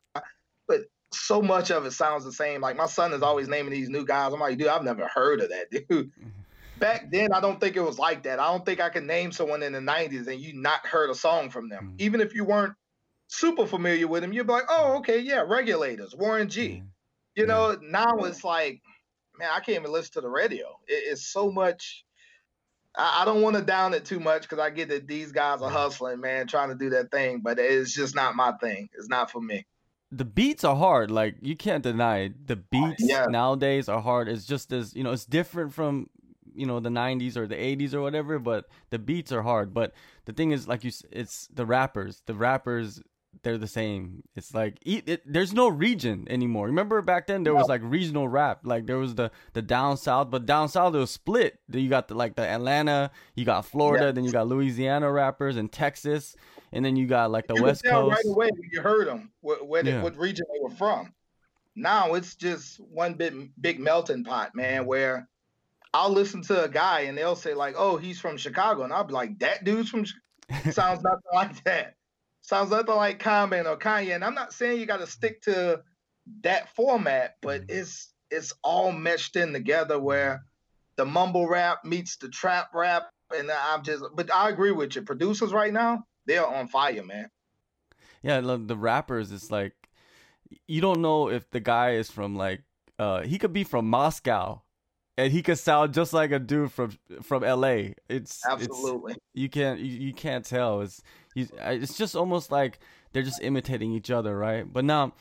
but 0.67 0.81
so 1.13 1.43
much 1.43 1.71
of 1.71 1.85
it 1.85 1.93
sounds 1.93 2.25
the 2.25 2.33
same. 2.33 2.63
Like 2.63 2.79
my 2.79 2.87
son 2.87 3.13
is 3.13 3.21
always 3.21 3.47
naming 3.47 3.73
these 3.73 3.91
new 3.91 4.07
guys. 4.07 4.33
I'm 4.33 4.41
like, 4.41 4.57
dude, 4.57 4.69
I've 4.69 4.85
never 4.85 5.07
heard 5.07 5.43
of 5.43 5.51
that, 5.51 5.71
dude. 5.91 6.13
Back 6.79 7.11
then, 7.11 7.35
I 7.35 7.41
don't 7.41 7.61
think 7.61 7.77
it 7.77 7.83
was 7.83 7.99
like 7.99 8.23
that. 8.23 8.41
I 8.41 8.51
don't 8.51 8.65
think 8.65 8.81
I 8.81 8.89
could 8.89 9.05
name 9.05 9.33
someone 9.33 9.63
in 9.63 9.75
the 9.75 9.81
'90s 9.81 10.29
and 10.29 10.41
you 10.41 10.55
not 10.55 10.87
heard 10.87 11.11
a 11.11 11.15
song 11.15 11.51
from 11.51 11.69
them, 11.69 11.89
mm-hmm. 11.89 11.97
even 11.99 12.23
if 12.23 12.35
you 12.35 12.47
weren't 12.47 12.73
super 13.29 13.67
familiar 13.67 14.07
with 14.07 14.25
him, 14.25 14.33
you'd 14.33 14.47
be 14.47 14.53
like, 14.53 14.67
oh, 14.69 14.99
okay, 14.99 15.19
yeah, 15.19 15.45
regulators, 15.47 16.15
Warren 16.15 16.49
G. 16.49 16.69
Mm-hmm. 16.69 16.87
You 17.35 17.47
know, 17.47 17.77
now 17.83 18.17
it's 18.21 18.45
like, 18.45 18.81
man, 19.39 19.51
I 19.53 19.61
can't 19.61 19.81
even 19.81 19.93
listen 19.93 20.15
to 20.15 20.21
the 20.23 20.29
radio. 20.29 20.79
It, 20.89 21.13
it's 21.13 21.27
so 21.27 21.51
much. 21.51 22.05
I, 22.97 23.23
I 23.23 23.25
don't 23.25 23.43
want 23.43 23.57
to 23.57 23.63
down 23.63 23.95
it 23.95 24.05
too 24.05 24.21
much 24.21 24.43
because 24.43 24.59
I 24.59 24.71
get 24.71 24.89
that 24.89 25.07
these 25.07 25.33
guys 25.33 25.61
are 25.61 25.71
hustling, 25.71 26.21
man, 26.21 26.47
trying 26.47 26.71
to 26.71 26.75
do 26.75 26.91
that 26.91 27.11
thing, 27.11 27.41
but 27.41 27.59
it's 27.59 27.95
just 27.95 28.15
not 28.15 28.37
my 28.37 28.53
thing. 28.53 28.89
It's 28.97 29.09
not 29.09 29.31
for 29.31 29.41
me. 29.41 29.67
The 30.13 30.25
beats 30.25 30.65
are 30.65 30.77
hard. 30.77 31.11
Like 31.11 31.37
you 31.43 31.57
can't 31.57 31.83
deny 31.83 32.19
it. 32.21 32.47
the 32.47 32.57
beats 32.57 33.03
yeah. 33.05 33.27
nowadays 33.29 33.89
are 33.89 34.01
hard. 34.01 34.29
It's 34.29 34.47
just 34.47 34.73
as 34.73 34.95
you 34.95 35.03
know, 35.03 35.13
it's 35.13 35.27
different 35.27 35.75
from 35.75 36.09
you 36.55 36.65
know 36.65 36.81
the 36.81 36.89
90s 36.89 37.37
or 37.37 37.47
the 37.47 37.55
80s 37.55 37.93
or 37.93 38.01
whatever 38.01 38.39
but 38.39 38.65
the 38.89 38.99
beats 38.99 39.31
are 39.31 39.43
hard 39.43 39.75
but 39.75 39.93
the 40.25 40.33
thing 40.33 40.53
is 40.53 40.67
like 40.67 40.85
you 40.85 40.91
it's 41.13 41.49
the 41.49 41.67
rappers 41.67 42.23
the 42.25 42.35
rappers 42.35 43.03
they're 43.43 43.59
the 43.59 43.67
same. 43.67 44.23
It's 44.35 44.55
like 44.55 44.79
it, 44.85 45.09
it, 45.09 45.23
there's 45.25 45.53
no 45.53 45.69
region 45.69 46.27
anymore. 46.29 46.67
Remember 46.67 47.01
back 47.03 47.27
then 47.27 47.43
there 47.45 47.55
was 47.55 47.69
like 47.69 47.81
regional 47.85 48.29
rap. 48.29 48.61
Like 48.65 48.87
there 48.87 48.99
was 48.99 49.15
the 49.15 49.31
the 49.53 49.63
down 49.63 49.97
south, 49.97 50.31
but 50.31 50.47
down 50.47 50.69
south 50.69 50.95
it 50.95 50.99
was 50.99 51.11
split. 51.11 51.59
You 51.71 51.89
got 51.89 52.09
the 52.09 52.15
like 52.15 52.37
the 52.37 52.47
Atlanta, 52.47 53.11
you 53.35 53.45
got 53.45 53.67
Florida, 53.67 54.07
yeah. 54.07 54.13
then 54.13 54.25
you 54.25 54.33
got 54.33 54.49
Louisiana 54.49 55.11
rappers 55.11 55.57
and 55.57 55.71
Texas, 55.71 56.37
and 56.73 56.85
then 56.85 56.97
you 56.97 57.07
got 57.07 57.31
like 57.31 57.47
the 57.47 57.55
you 57.55 57.63
West 57.63 57.85
Coast. 57.85 58.17
Right 58.17 58.35
away 58.35 58.49
when 58.53 58.71
you 58.73 58.81
heard 58.81 59.09
them, 59.09 59.31
what 59.41 59.67
what, 59.67 59.85
yeah. 59.85 60.03
what 60.03 60.17
region 60.17 60.47
they 60.53 60.61
were 60.63 60.71
from. 60.71 61.13
Now 61.75 62.15
it's 62.15 62.35
just 62.37 62.79
one 62.79 63.15
big 63.15 63.53
big 63.61 63.81
melting 63.81 64.25
pot, 64.25 64.55
man. 64.55 64.87
Where 64.87 65.29
I'll 65.93 66.11
listen 66.11 66.43
to 66.43 66.65
a 66.65 66.69
guy 66.69 67.03
and 67.03 67.17
they'll 67.17 67.37
say 67.37 67.55
like, 67.55 67.75
"Oh, 67.77 67.97
he's 67.97 68.21
from 68.21 68.37
Chicago," 68.37 68.83
and 68.83 68.93
I'll 68.93 69.05
be 69.05 69.15
like, 69.15 69.39
"That 69.41 69.65
dude's 69.65 69.91
from." 69.91 70.05
Sounds 70.71 71.03
nothing 71.03 71.33
like 71.35 71.65
that 71.65 71.97
sounds 72.47 72.71
nothing 72.71 72.95
like 72.95 73.19
Common 73.19 73.67
or 73.67 73.77
Kanye. 73.77 74.15
And 74.15 74.25
I'm 74.25 74.35
not 74.35 74.53
saying 74.53 74.81
you 74.81 74.87
got 74.87 75.01
to 75.01 75.07
stick 75.07 75.43
to 75.43 75.83
that 76.43 76.75
format, 76.75 77.35
but 77.43 77.63
mm-hmm. 77.63 77.79
it's 77.79 78.13
it's 78.31 78.53
all 78.65 78.93
meshed 78.93 79.37
in 79.37 79.53
together 79.53 80.01
where 80.01 80.45
the 80.97 81.05
mumble 81.05 81.49
rap 81.49 81.85
meets 81.85 82.17
the 82.17 82.29
trap 82.29 82.71
rap, 82.73 83.05
and 83.37 83.51
I'm 83.51 83.83
just. 83.83 84.05
But 84.15 84.33
I 84.33 84.49
agree 84.49 84.73
with 84.73 84.97
you. 84.97 85.03
Producers 85.03 85.53
right 85.53 85.73
now, 85.73 86.05
they're 86.27 86.47
on 86.47 86.69
fire, 86.69 87.05
man. 87.05 87.29
Yeah, 88.23 88.41
the 88.41 88.77
rappers. 88.77 89.31
It's 89.33 89.51
like 89.51 89.75
you 90.67 90.81
don't 90.81 91.03
know 91.03 91.29
if 91.29 91.51
the 91.51 91.61
guy 91.61 91.93
is 91.93 92.11
from 92.11 92.37
like 92.37 92.63
uh 92.99 93.23
he 93.23 93.39
could 93.39 93.53
be 93.53 93.65
from 93.65 93.89
Moscow 93.91 94.63
and 95.17 95.33
he 95.33 95.43
could 95.43 95.59
sound 95.59 95.95
just 95.95 96.13
like 96.13 96.31
a 96.31 96.39
dude 96.39 96.73
from 96.73 96.97
from 97.23 97.43
LA. 97.43 97.95
It's 98.09 98.43
absolutely 98.49 99.13
it's, 99.13 99.23
you 99.35 99.49
can't 99.49 99.81
you, 99.81 100.07
you 100.09 100.13
can't 100.13 100.45
tell. 100.45 100.83
It's 100.83 101.03
you, 101.37 101.49
it's 101.61 101.97
just 101.97 102.17
almost 102.17 102.51
like 102.51 102.81
they're 103.13 103.23
just 103.23 103.43
imitating 103.43 103.93
each 103.93 104.11
other, 104.11 104.37
right? 104.37 104.71
But 104.71 104.85
now, 104.85 105.13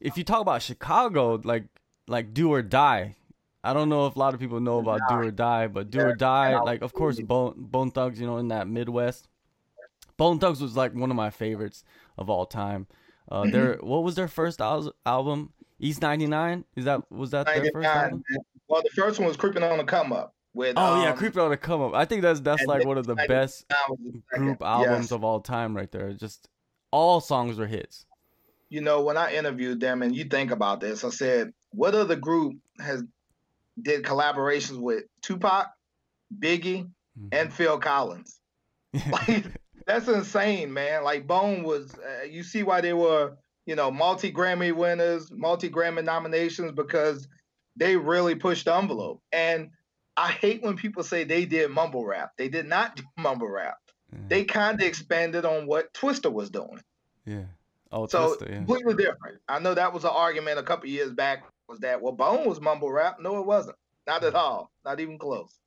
if 0.00 0.18
you 0.18 0.24
talk 0.24 0.40
about 0.40 0.60
Chicago, 0.60 1.40
like 1.42 1.64
like 2.08 2.34
do 2.34 2.52
or 2.52 2.62
die. 2.62 3.16
I 3.62 3.72
don't 3.72 3.88
know 3.88 4.06
if 4.06 4.14
a 4.14 4.18
lot 4.18 4.34
of 4.34 4.40
people 4.40 4.60
know 4.60 4.78
about 4.78 5.00
do 5.08 5.14
or 5.14 5.30
die, 5.30 5.66
but 5.66 5.90
do 5.90 6.00
or 6.00 6.14
die, 6.14 6.58
like 6.60 6.82
of 6.82 6.92
course 6.92 7.20
Bone 7.20 7.54
Bone 7.56 7.90
Thugs, 7.90 8.20
you 8.20 8.26
know, 8.26 8.38
in 8.38 8.48
that 8.48 8.68
Midwest. 8.68 9.28
Bone 10.16 10.38
Thugs 10.38 10.60
was 10.60 10.76
like 10.76 10.94
one 10.94 11.10
of 11.10 11.16
my 11.16 11.30
favorites 11.30 11.84
of 12.16 12.30
all 12.30 12.46
time. 12.46 12.86
Uh, 13.30 13.44
their 13.50 13.74
what 13.76 14.02
was 14.02 14.14
their 14.14 14.28
first 14.28 14.60
al- 14.60 14.94
album? 15.04 15.52
East 15.78 16.00
ninety 16.00 16.26
nine. 16.26 16.64
Is 16.74 16.84
that 16.86 17.10
was 17.10 17.30
that 17.30 17.46
their 17.46 17.70
first 17.72 17.86
album? 17.86 18.22
Well, 18.68 18.82
the 18.82 18.90
first 19.00 19.18
one 19.18 19.28
was 19.28 19.36
Creeping 19.36 19.62
on 19.62 19.78
the 19.78 19.84
Come 19.84 20.12
Up. 20.12 20.35
With, 20.56 20.78
oh 20.78 20.94
um, 20.94 21.02
yeah, 21.02 21.12
Creeping 21.12 21.42
on 21.42 21.50
the 21.50 21.58
Come 21.58 21.82
Up. 21.82 21.92
I 21.92 22.06
think 22.06 22.22
that's 22.22 22.40
that's 22.40 22.64
like 22.64 22.86
one 22.86 22.96
of 22.96 23.06
the 23.06 23.14
best 23.14 23.66
group 24.30 24.62
albums 24.62 25.04
yes. 25.04 25.12
of 25.12 25.22
all 25.22 25.40
time, 25.40 25.76
right 25.76 25.92
there. 25.92 26.14
Just 26.14 26.48
all 26.90 27.20
songs 27.20 27.60
are 27.60 27.66
hits. 27.66 28.06
You 28.70 28.80
know, 28.80 29.02
when 29.02 29.18
I 29.18 29.34
interviewed 29.34 29.80
them, 29.80 30.02
and 30.02 30.16
you 30.16 30.24
think 30.24 30.50
about 30.50 30.80
this, 30.80 31.04
I 31.04 31.10
said, 31.10 31.52
"What 31.72 31.94
other 31.94 32.16
group 32.16 32.54
has 32.80 33.04
did 33.82 34.04
collaborations 34.04 34.80
with 34.80 35.04
Tupac, 35.20 35.66
Biggie, 36.40 36.84
mm-hmm. 36.84 37.28
and 37.32 37.52
Phil 37.52 37.78
Collins?" 37.78 38.40
like 39.12 39.44
that's 39.86 40.08
insane, 40.08 40.72
man. 40.72 41.04
Like 41.04 41.26
Bone 41.26 41.64
was, 41.64 41.94
uh, 41.96 42.24
you 42.24 42.42
see 42.42 42.62
why 42.62 42.80
they 42.80 42.94
were, 42.94 43.36
you 43.66 43.76
know, 43.76 43.90
multi 43.90 44.32
Grammy 44.32 44.74
winners, 44.74 45.30
multi 45.30 45.68
Grammy 45.68 46.02
nominations 46.02 46.72
because 46.72 47.28
they 47.76 47.94
really 47.94 48.34
pushed 48.34 48.64
the 48.64 48.74
envelope. 48.74 49.20
And 49.32 49.68
I 50.16 50.30
hate 50.32 50.62
when 50.62 50.76
people 50.76 51.02
say 51.02 51.24
they 51.24 51.44
did 51.44 51.70
mumble 51.70 52.04
rap. 52.04 52.32
They 52.38 52.48
did 52.48 52.66
not 52.66 52.96
do 52.96 53.02
mumble 53.18 53.48
rap. 53.48 53.76
Mm. 54.14 54.28
They 54.28 54.44
kind 54.44 54.80
of 54.80 54.86
expanded 54.86 55.44
on 55.44 55.66
what 55.66 55.92
Twista 55.92 56.32
was 56.32 56.50
doing. 56.50 56.80
Yeah. 57.24 57.44
Oh, 57.92 58.06
so 58.06 58.36
Twista, 58.36 58.48
yeah. 58.48 58.56
completely 58.56 58.94
different. 58.94 59.40
I 59.48 59.58
know 59.58 59.74
that 59.74 59.92
was 59.92 60.04
an 60.04 60.10
argument 60.12 60.58
a 60.58 60.62
couple 60.62 60.88
years 60.88 61.12
back. 61.12 61.44
Was 61.68 61.80
that 61.80 62.00
well, 62.00 62.12
Bone 62.12 62.48
was 62.48 62.60
mumble 62.60 62.90
rap? 62.90 63.18
No, 63.20 63.38
it 63.40 63.46
wasn't. 63.46 63.76
Not 64.06 64.22
at 64.22 64.34
all. 64.34 64.70
Not 64.84 65.00
even 65.00 65.18
close. 65.18 65.58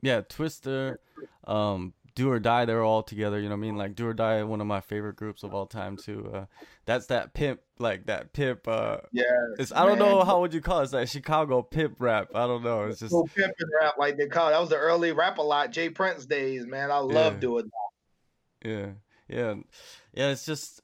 Yeah, 0.00 0.20
Twista, 0.20 0.96
um, 1.46 1.92
do 2.14 2.30
or 2.30 2.38
Die, 2.38 2.64
they're 2.64 2.82
all 2.82 3.02
together. 3.02 3.38
You 3.38 3.48
know 3.48 3.56
what 3.56 3.58
I 3.58 3.60
mean? 3.60 3.76
Like 3.76 3.94
Do 3.94 4.06
or 4.06 4.14
Die, 4.14 4.42
one 4.44 4.60
of 4.60 4.66
my 4.66 4.80
favorite 4.80 5.16
groups 5.16 5.42
of 5.42 5.54
all 5.54 5.66
time 5.66 5.96
too. 5.96 6.30
Uh, 6.32 6.44
that's 6.84 7.06
that 7.06 7.34
pimp, 7.34 7.60
like 7.78 8.06
that 8.06 8.32
pimp. 8.32 8.68
Uh, 8.68 8.98
yeah. 9.12 9.24
It's 9.58 9.72
I 9.72 9.84
don't 9.84 9.98
know 9.98 10.22
how 10.24 10.40
would 10.40 10.54
you 10.54 10.60
call 10.60 10.80
it. 10.80 10.84
It's 10.84 10.92
like 10.92 11.08
Chicago 11.08 11.62
pimp 11.62 11.96
rap. 11.98 12.28
I 12.34 12.46
don't 12.46 12.62
know. 12.62 12.84
It's 12.84 13.00
just 13.00 13.10
so 13.10 13.24
pimp 13.34 13.52
and 13.58 13.70
rap 13.80 13.94
like 13.98 14.16
they 14.16 14.26
call 14.26 14.48
it. 14.48 14.52
That 14.52 14.60
was 14.60 14.70
the 14.70 14.76
early 14.76 15.12
rap 15.12 15.38
a 15.38 15.42
lot 15.42 15.72
J 15.72 15.90
Prince 15.90 16.26
days, 16.26 16.66
man. 16.66 16.90
I 16.90 16.98
love 16.98 17.34
yeah. 17.34 17.40
doing 17.40 17.64
that. 17.64 18.68
Yeah, 18.68 18.86
yeah, 19.28 19.54
yeah. 20.12 20.30
It's 20.30 20.46
just 20.46 20.80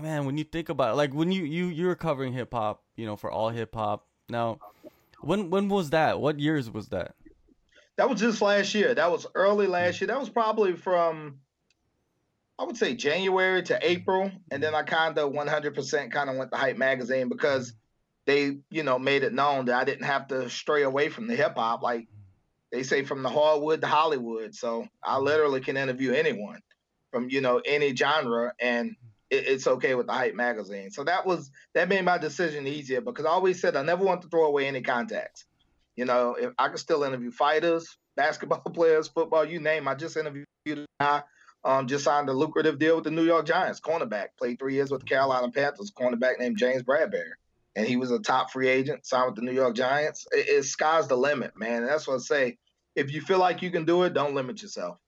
man 0.00 0.24
when 0.24 0.38
you 0.38 0.44
think 0.44 0.68
about 0.68 0.92
it, 0.92 0.96
like 0.96 1.12
when 1.12 1.32
you 1.32 1.44
you 1.44 1.66
you 1.66 1.86
were 1.86 1.96
covering 1.96 2.32
hip 2.32 2.52
hop, 2.52 2.82
you 2.96 3.04
know, 3.04 3.16
for 3.16 3.30
all 3.30 3.50
hip 3.50 3.74
hop. 3.74 4.06
Now, 4.28 4.58
when 5.20 5.50
when 5.50 5.68
was 5.68 5.90
that? 5.90 6.20
What 6.20 6.38
years 6.38 6.70
was 6.70 6.88
that? 6.88 7.14
That 7.96 8.10
was 8.10 8.20
just 8.20 8.42
last 8.42 8.74
year. 8.74 8.94
That 8.94 9.10
was 9.10 9.26
early 9.34 9.66
last 9.66 9.96
mm-hmm. 9.96 10.04
year. 10.04 10.08
That 10.08 10.20
was 10.20 10.30
probably 10.30 10.74
from 10.74 11.38
I 12.58 12.64
would 12.64 12.76
say 12.76 12.94
January 12.94 13.62
to 13.64 13.74
mm-hmm. 13.74 13.82
April, 13.82 14.30
and 14.50 14.62
then 14.62 14.74
I 14.74 14.82
kind 14.82 15.18
of 15.18 15.32
100% 15.32 16.12
kind 16.12 16.30
of 16.30 16.36
went 16.36 16.52
to 16.52 16.56
Hype 16.56 16.76
Magazine 16.76 17.28
because 17.28 17.72
they, 18.26 18.58
you 18.70 18.82
know, 18.82 18.98
made 18.98 19.22
it 19.22 19.34
known 19.34 19.66
that 19.66 19.76
I 19.80 19.84
didn't 19.84 20.06
have 20.06 20.28
to 20.28 20.48
stray 20.48 20.82
away 20.82 21.08
from 21.08 21.26
the 21.26 21.36
hip 21.36 21.56
hop. 21.56 21.82
Like 21.82 22.06
they 22.72 22.82
say, 22.82 23.04
from 23.04 23.22
the 23.22 23.28
hardwood 23.28 23.80
to 23.80 23.86
Hollywood. 23.86 24.54
So 24.54 24.86
I 25.02 25.14
mm-hmm. 25.16 25.24
literally 25.24 25.60
can 25.60 25.76
interview 25.76 26.12
anyone 26.12 26.60
from, 27.10 27.28
you 27.28 27.40
know, 27.40 27.60
any 27.64 27.94
genre, 27.94 28.52
and 28.60 28.96
it, 29.30 29.46
it's 29.46 29.66
okay 29.66 29.94
with 29.94 30.06
the 30.06 30.12
Hype 30.12 30.34
Magazine. 30.34 30.90
So 30.90 31.04
that 31.04 31.26
was 31.26 31.50
that 31.74 31.88
made 31.88 32.04
my 32.04 32.18
decision 32.18 32.66
easier 32.66 33.00
because 33.00 33.26
I 33.26 33.30
always 33.30 33.60
said 33.60 33.76
I 33.76 33.82
never 33.82 34.04
want 34.04 34.22
to 34.22 34.28
throw 34.28 34.46
away 34.46 34.66
any 34.68 34.80
contacts. 34.80 35.44
You 35.96 36.04
know, 36.04 36.34
if 36.34 36.52
I 36.58 36.68
can 36.68 36.78
still 36.78 37.04
interview 37.04 37.30
fighters, 37.30 37.96
basketball 38.16 38.60
players, 38.60 39.08
football, 39.08 39.44
you 39.44 39.60
name. 39.60 39.88
I 39.88 39.94
just 39.94 40.16
interviewed 40.16 40.46
a 40.66 40.86
guy, 41.00 41.22
um, 41.64 41.86
just 41.86 42.04
signed 42.04 42.28
a 42.28 42.32
lucrative 42.32 42.78
deal 42.78 42.96
with 42.96 43.04
the 43.04 43.10
New 43.10 43.24
York 43.24 43.46
Giants, 43.46 43.80
cornerback. 43.80 44.28
Played 44.38 44.58
three 44.58 44.74
years 44.74 44.90
with 44.90 45.00
the 45.00 45.06
Carolina 45.06 45.50
Panthers, 45.50 45.92
cornerback 45.92 46.38
named 46.38 46.58
James 46.58 46.82
Bradberry, 46.82 47.32
and 47.74 47.86
he 47.86 47.96
was 47.96 48.10
a 48.10 48.18
top 48.18 48.50
free 48.50 48.68
agent, 48.68 49.06
signed 49.06 49.26
with 49.26 49.36
the 49.36 49.42
New 49.42 49.52
York 49.52 49.74
Giants. 49.74 50.26
It, 50.32 50.48
it 50.48 50.62
sky's 50.64 51.08
the 51.08 51.16
limit, 51.16 51.56
man. 51.56 51.82
And 51.82 51.88
that's 51.88 52.06
what 52.06 52.16
I 52.16 52.18
say. 52.18 52.58
If 52.94 53.12
you 53.12 53.20
feel 53.20 53.38
like 53.38 53.62
you 53.62 53.70
can 53.70 53.84
do 53.84 54.04
it, 54.04 54.14
don't 54.14 54.34
limit 54.34 54.62
yourself. 54.62 54.98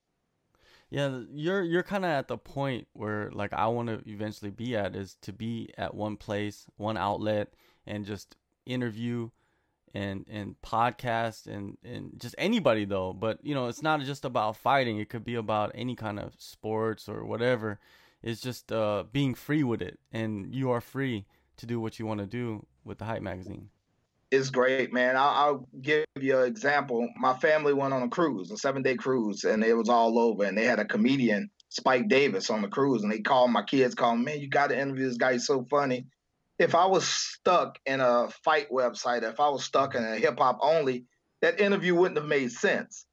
Yeah, 0.88 1.20
you're 1.32 1.62
you're 1.62 1.82
kind 1.82 2.04
of 2.04 2.10
at 2.12 2.28
the 2.28 2.38
point 2.38 2.86
where 2.92 3.30
like 3.32 3.52
I 3.52 3.66
want 3.66 3.88
to 3.88 4.08
eventually 4.08 4.52
be 4.52 4.76
at 4.76 4.94
is 4.94 5.16
to 5.22 5.32
be 5.32 5.70
at 5.76 5.94
one 5.94 6.16
place, 6.16 6.66
one 6.76 6.96
outlet, 6.96 7.54
and 7.86 8.04
just 8.04 8.36
interview 8.66 9.30
and 9.96 10.26
and 10.28 10.54
podcast 10.62 11.46
and 11.46 11.78
and 11.82 12.12
just 12.18 12.34
anybody 12.36 12.84
though. 12.84 13.12
But 13.14 13.38
you 13.42 13.54
know 13.54 13.68
it's 13.68 13.82
not 13.82 14.00
just 14.02 14.24
about 14.24 14.56
fighting. 14.56 14.98
It 14.98 15.08
could 15.08 15.24
be 15.24 15.36
about 15.36 15.72
any 15.74 15.96
kind 15.96 16.18
of 16.18 16.34
sports 16.38 17.08
or 17.08 17.24
whatever. 17.24 17.78
It's 18.22 18.40
just 18.40 18.70
uh 18.72 19.04
being 19.10 19.34
free 19.34 19.64
with 19.64 19.80
it. 19.80 19.98
And 20.12 20.54
you 20.54 20.70
are 20.70 20.80
free 20.80 21.24
to 21.56 21.66
do 21.66 21.80
what 21.80 21.98
you 21.98 22.04
want 22.06 22.20
to 22.20 22.26
do 22.26 22.66
with 22.84 22.98
the 22.98 23.06
hype 23.06 23.22
magazine. 23.22 23.70
It's 24.30 24.50
great 24.50 24.92
man. 24.92 25.16
I'll, 25.16 25.28
I'll, 25.28 25.68
give 25.80 26.04
you 26.20 26.40
an 26.40 26.46
example. 26.46 27.08
My 27.16 27.34
family 27.34 27.72
went 27.72 27.94
on 27.94 28.02
a 28.02 28.08
cruise 28.08 28.50
a 28.50 28.56
seven 28.56 28.82
day 28.82 28.96
cruise 28.96 29.44
and 29.44 29.64
it 29.64 29.74
was 29.74 29.88
all 29.88 30.18
over. 30.18 30.44
And 30.44 30.58
they 30.58 30.64
had 30.64 30.80
a 30.80 30.84
comedian 30.84 31.48
spike 31.68 32.08
davis 32.08 32.50
on 32.50 32.60
the 32.60 32.68
cruise. 32.68 33.02
And 33.02 33.10
they 33.10 33.20
called 33.20 33.50
my 33.50 33.62
kids 33.62 33.94
called 33.94 34.18
man 34.18 34.40
you 34.40 34.48
got 34.48 34.68
to 34.68 34.78
interview 34.78 35.08
this 35.08 35.16
guy. 35.16 35.34
He's 35.34 35.46
so 35.46 35.64
funny 35.70 36.06
if 36.58 36.74
I 36.74 36.86
was 36.86 37.06
stuck 37.06 37.78
in 37.86 38.00
a 38.00 38.28
fight 38.44 38.70
website, 38.70 39.22
if 39.22 39.40
I 39.40 39.48
was 39.48 39.64
stuck 39.64 39.94
in 39.94 40.04
a 40.04 40.16
hip 40.16 40.38
hop 40.38 40.58
only, 40.62 41.04
that 41.42 41.60
interview 41.60 41.94
wouldn't 41.94 42.18
have 42.18 42.26
made 42.26 42.52
sense. 42.52 43.06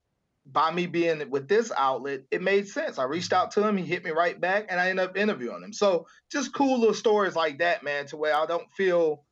By 0.46 0.72
me 0.72 0.88
being 0.88 1.30
with 1.30 1.48
this 1.48 1.72
outlet, 1.76 2.22
it 2.32 2.42
made 2.42 2.68
sense. 2.68 3.00
I 3.00 3.04
reached 3.04 3.32
out 3.32 3.52
to 3.52 3.66
him, 3.66 3.78
he 3.78 3.86
hit 3.86 4.04
me 4.04 4.12
right 4.12 4.40
back, 4.40 4.66
and 4.70 4.80
I 4.80 4.90
ended 4.90 5.06
up 5.06 5.18
interviewing 5.18 5.64
him. 5.64 5.74
So 5.74 6.08
just 6.32 6.54
cool 6.54 6.80
little 6.80 6.94
stories 6.94 7.36
like 7.36 7.60
that, 7.60 7.84
man, 7.84 8.08
to 8.08 8.18
where 8.18 8.36
I 8.36 8.46
don't 8.46 8.70
feel 8.72 9.24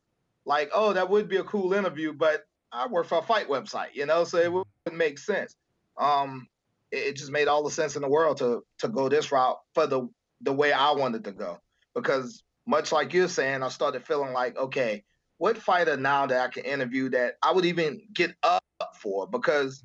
like, 0.46 0.70
oh, 0.74 0.92
that 0.94 1.10
would 1.10 1.28
be 1.28 1.36
a 1.36 1.44
cool 1.44 1.74
interview, 1.74 2.12
but 2.12 2.44
I 2.70 2.86
work 2.86 3.06
for 3.06 3.18
a 3.18 3.22
fight 3.22 3.48
website, 3.48 3.94
you 3.94 4.06
know, 4.06 4.24
so 4.24 4.38
it 4.38 4.50
wouldn't 4.50 4.66
make 4.98 5.18
sense. 5.18 5.54
Um, 5.98 6.48
it 6.90 7.16
just 7.16 7.30
made 7.30 7.48
all 7.48 7.62
the 7.62 7.70
sense 7.70 7.96
in 7.96 8.02
the 8.02 8.08
world 8.08 8.38
to 8.38 8.62
to 8.78 8.88
go 8.88 9.08
this 9.08 9.32
route 9.32 9.58
for 9.74 9.86
the 9.86 10.08
the 10.42 10.52
way 10.52 10.72
I 10.72 10.92
wanted 10.92 11.24
to 11.24 11.32
go 11.32 11.58
because 11.94 12.42
much 12.66 12.92
like 12.92 13.12
you're 13.12 13.28
saying, 13.28 13.62
I 13.62 13.68
started 13.68 14.06
feeling 14.06 14.32
like, 14.32 14.56
okay, 14.56 15.04
what 15.38 15.58
fighter 15.58 15.96
now 15.96 16.26
that 16.26 16.40
I 16.40 16.48
can 16.48 16.64
interview 16.64 17.08
that 17.10 17.34
I 17.42 17.52
would 17.52 17.64
even 17.64 18.02
get 18.12 18.34
up 18.42 18.62
for? 19.00 19.26
Because 19.26 19.82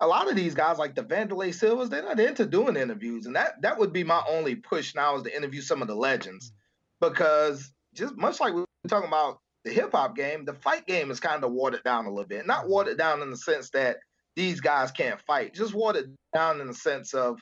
a 0.00 0.06
lot 0.06 0.30
of 0.30 0.36
these 0.36 0.54
guys, 0.54 0.78
like 0.78 0.94
the 0.94 1.02
Wanderlei 1.02 1.52
Silvas, 1.52 1.88
they're 1.90 2.02
not 2.02 2.20
into 2.20 2.46
doing 2.46 2.76
interviews, 2.76 3.26
and 3.26 3.36
that 3.36 3.60
that 3.62 3.78
would 3.78 3.92
be 3.92 4.04
my 4.04 4.22
only 4.28 4.54
push 4.54 4.94
now 4.94 5.16
is 5.16 5.24
to 5.24 5.36
interview 5.36 5.60
some 5.60 5.82
of 5.82 5.88
the 5.88 5.94
legends, 5.94 6.52
because 7.00 7.72
just 7.94 8.16
much 8.16 8.40
like 8.40 8.54
we 8.54 8.62
are 8.62 8.88
talking 8.88 9.08
about 9.08 9.40
the 9.64 9.70
hip 9.70 9.90
hop 9.92 10.16
game, 10.16 10.44
the 10.44 10.54
fight 10.54 10.86
game 10.86 11.10
is 11.10 11.20
kind 11.20 11.44
of 11.44 11.52
watered 11.52 11.84
down 11.84 12.06
a 12.06 12.10
little 12.10 12.26
bit. 12.26 12.46
Not 12.46 12.68
watered 12.68 12.96
down 12.96 13.20
in 13.20 13.30
the 13.30 13.36
sense 13.36 13.70
that 13.70 13.96
these 14.36 14.60
guys 14.60 14.90
can't 14.90 15.20
fight, 15.22 15.52
just 15.52 15.74
watered 15.74 16.14
down 16.32 16.60
in 16.60 16.68
the 16.68 16.74
sense 16.74 17.12
of 17.12 17.40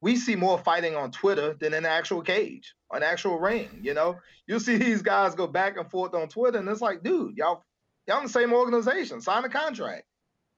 we 0.00 0.16
see 0.16 0.36
more 0.36 0.58
fighting 0.58 0.96
on 0.96 1.10
Twitter 1.10 1.56
than 1.60 1.74
in 1.74 1.84
actual 1.84 2.22
cage, 2.22 2.74
an 2.92 3.02
actual 3.02 3.38
ring. 3.38 3.68
You 3.82 3.94
know, 3.94 4.18
you 4.46 4.58
see 4.58 4.76
these 4.76 5.02
guys 5.02 5.34
go 5.34 5.46
back 5.46 5.76
and 5.76 5.90
forth 5.90 6.14
on 6.14 6.28
Twitter, 6.28 6.58
and 6.58 6.68
it's 6.68 6.80
like, 6.80 7.02
dude, 7.02 7.36
y'all, 7.36 7.62
y'all 8.06 8.18
in 8.18 8.24
the 8.24 8.30
same 8.30 8.52
organization, 8.52 9.20
sign 9.20 9.44
a 9.44 9.48
contract, 9.48 10.04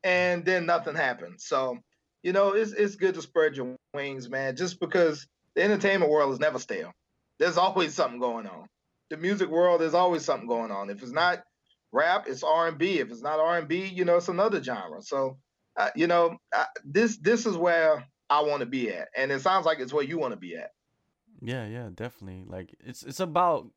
and 0.05 0.45
then 0.45 0.67
nothing 0.67 0.95
happens. 0.95 1.45
So, 1.47 1.79
you 2.23 2.33
know, 2.33 2.53
it's 2.53 2.73
it's 2.73 2.97
good 2.97 3.15
to 3.15 3.23
spread 3.23 3.57
your 3.57 3.77
wings, 3.95 4.29
man. 4.29 4.57
Just 4.57 4.79
because 4.79 5.27
the 5.55 5.63
entertainment 5.63 6.11
world 6.11 6.33
is 6.33 6.41
never 6.41 6.59
stale, 6.59 6.93
there's 7.39 7.59
always 7.59 7.95
something 7.95 8.21
going 8.21 8.47
on. 8.47 8.67
The 9.11 9.17
music 9.17 9.51
world, 9.51 9.81
there's 9.81 9.95
always 9.95 10.25
something 10.25 10.49
going 10.49 10.71
on. 10.71 10.89
If 10.89 11.03
it's 11.03 11.13
not 11.13 11.43
rap, 11.93 12.25
it's 12.29 12.43
R 12.43 12.69
and 12.69 12.79
B. 12.79 13.01
If 13.01 13.11
it's 13.11 13.23
not 13.23 13.41
R 13.41 13.59
and 13.59 13.69
B, 13.69 13.87
you 13.87 14.05
know, 14.05 14.17
it's 14.17 14.29
another 14.29 14.63
genre. 14.63 15.03
So, 15.03 15.39
uh, 15.77 15.91
you 15.97 16.07
know, 16.07 16.37
this 16.85 17.19
this 17.19 17.45
is 17.45 17.57
where 17.57 18.07
I 18.33 18.41
want 18.41 18.61
to 18.61 18.67
be 18.67 18.89
at, 18.91 19.09
and 19.15 19.31
it 19.31 19.43
sounds 19.43 19.67
like 19.67 19.79
it's 19.79 19.93
where 19.93 20.03
you 20.03 20.19
want 20.19 20.33
to 20.33 20.39
be 20.39 20.57
at. 20.57 20.73
Yeah, 21.43 21.67
yeah, 21.67 21.91
definitely. 21.95 22.45
Like 22.47 22.75
it's 22.81 23.03
it's 23.03 23.21
about 23.21 23.69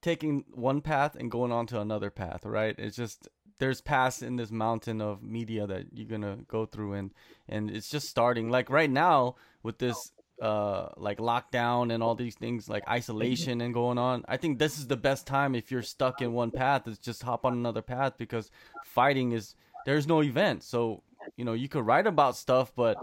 taking 0.00 0.44
one 0.54 0.80
path 0.80 1.16
and 1.16 1.32
going 1.32 1.50
on 1.50 1.66
to 1.66 1.80
another 1.80 2.08
path, 2.08 2.44
right? 2.44 2.76
It's 2.78 2.96
just 2.96 3.26
there's 3.58 3.80
paths 3.80 4.22
in 4.22 4.36
this 4.36 4.52
mountain 4.52 5.00
of 5.00 5.24
media 5.24 5.66
that 5.66 5.86
you're 5.92 6.06
gonna 6.06 6.38
go 6.46 6.64
through, 6.64 6.92
and 6.92 7.12
and 7.48 7.72
it's 7.72 7.90
just 7.90 8.08
starting. 8.08 8.50
Like 8.50 8.70
right 8.70 8.88
now 8.88 9.34
with 9.64 9.78
this 9.78 10.12
uh 10.40 10.90
like 10.96 11.18
lockdown 11.18 11.92
and 11.92 12.00
all 12.00 12.14
these 12.14 12.36
things 12.36 12.68
like 12.68 12.86
isolation 12.88 13.60
and 13.60 13.74
going 13.74 13.98
on 13.98 14.24
i 14.28 14.36
think 14.36 14.56
this 14.56 14.78
is 14.78 14.86
the 14.86 14.96
best 14.96 15.26
time 15.26 15.52
if 15.52 15.72
you're 15.72 15.82
stuck 15.82 16.22
in 16.22 16.32
one 16.32 16.52
path 16.52 16.86
is 16.86 16.96
just 16.96 17.24
hop 17.24 17.44
on 17.44 17.54
another 17.54 17.82
path 17.82 18.12
because 18.18 18.52
fighting 18.84 19.32
is 19.32 19.56
there's 19.84 20.06
no 20.06 20.22
event 20.22 20.62
so 20.62 21.02
you 21.36 21.44
know 21.44 21.54
you 21.54 21.68
could 21.68 21.84
write 21.84 22.06
about 22.06 22.36
stuff 22.36 22.70
but 22.76 22.96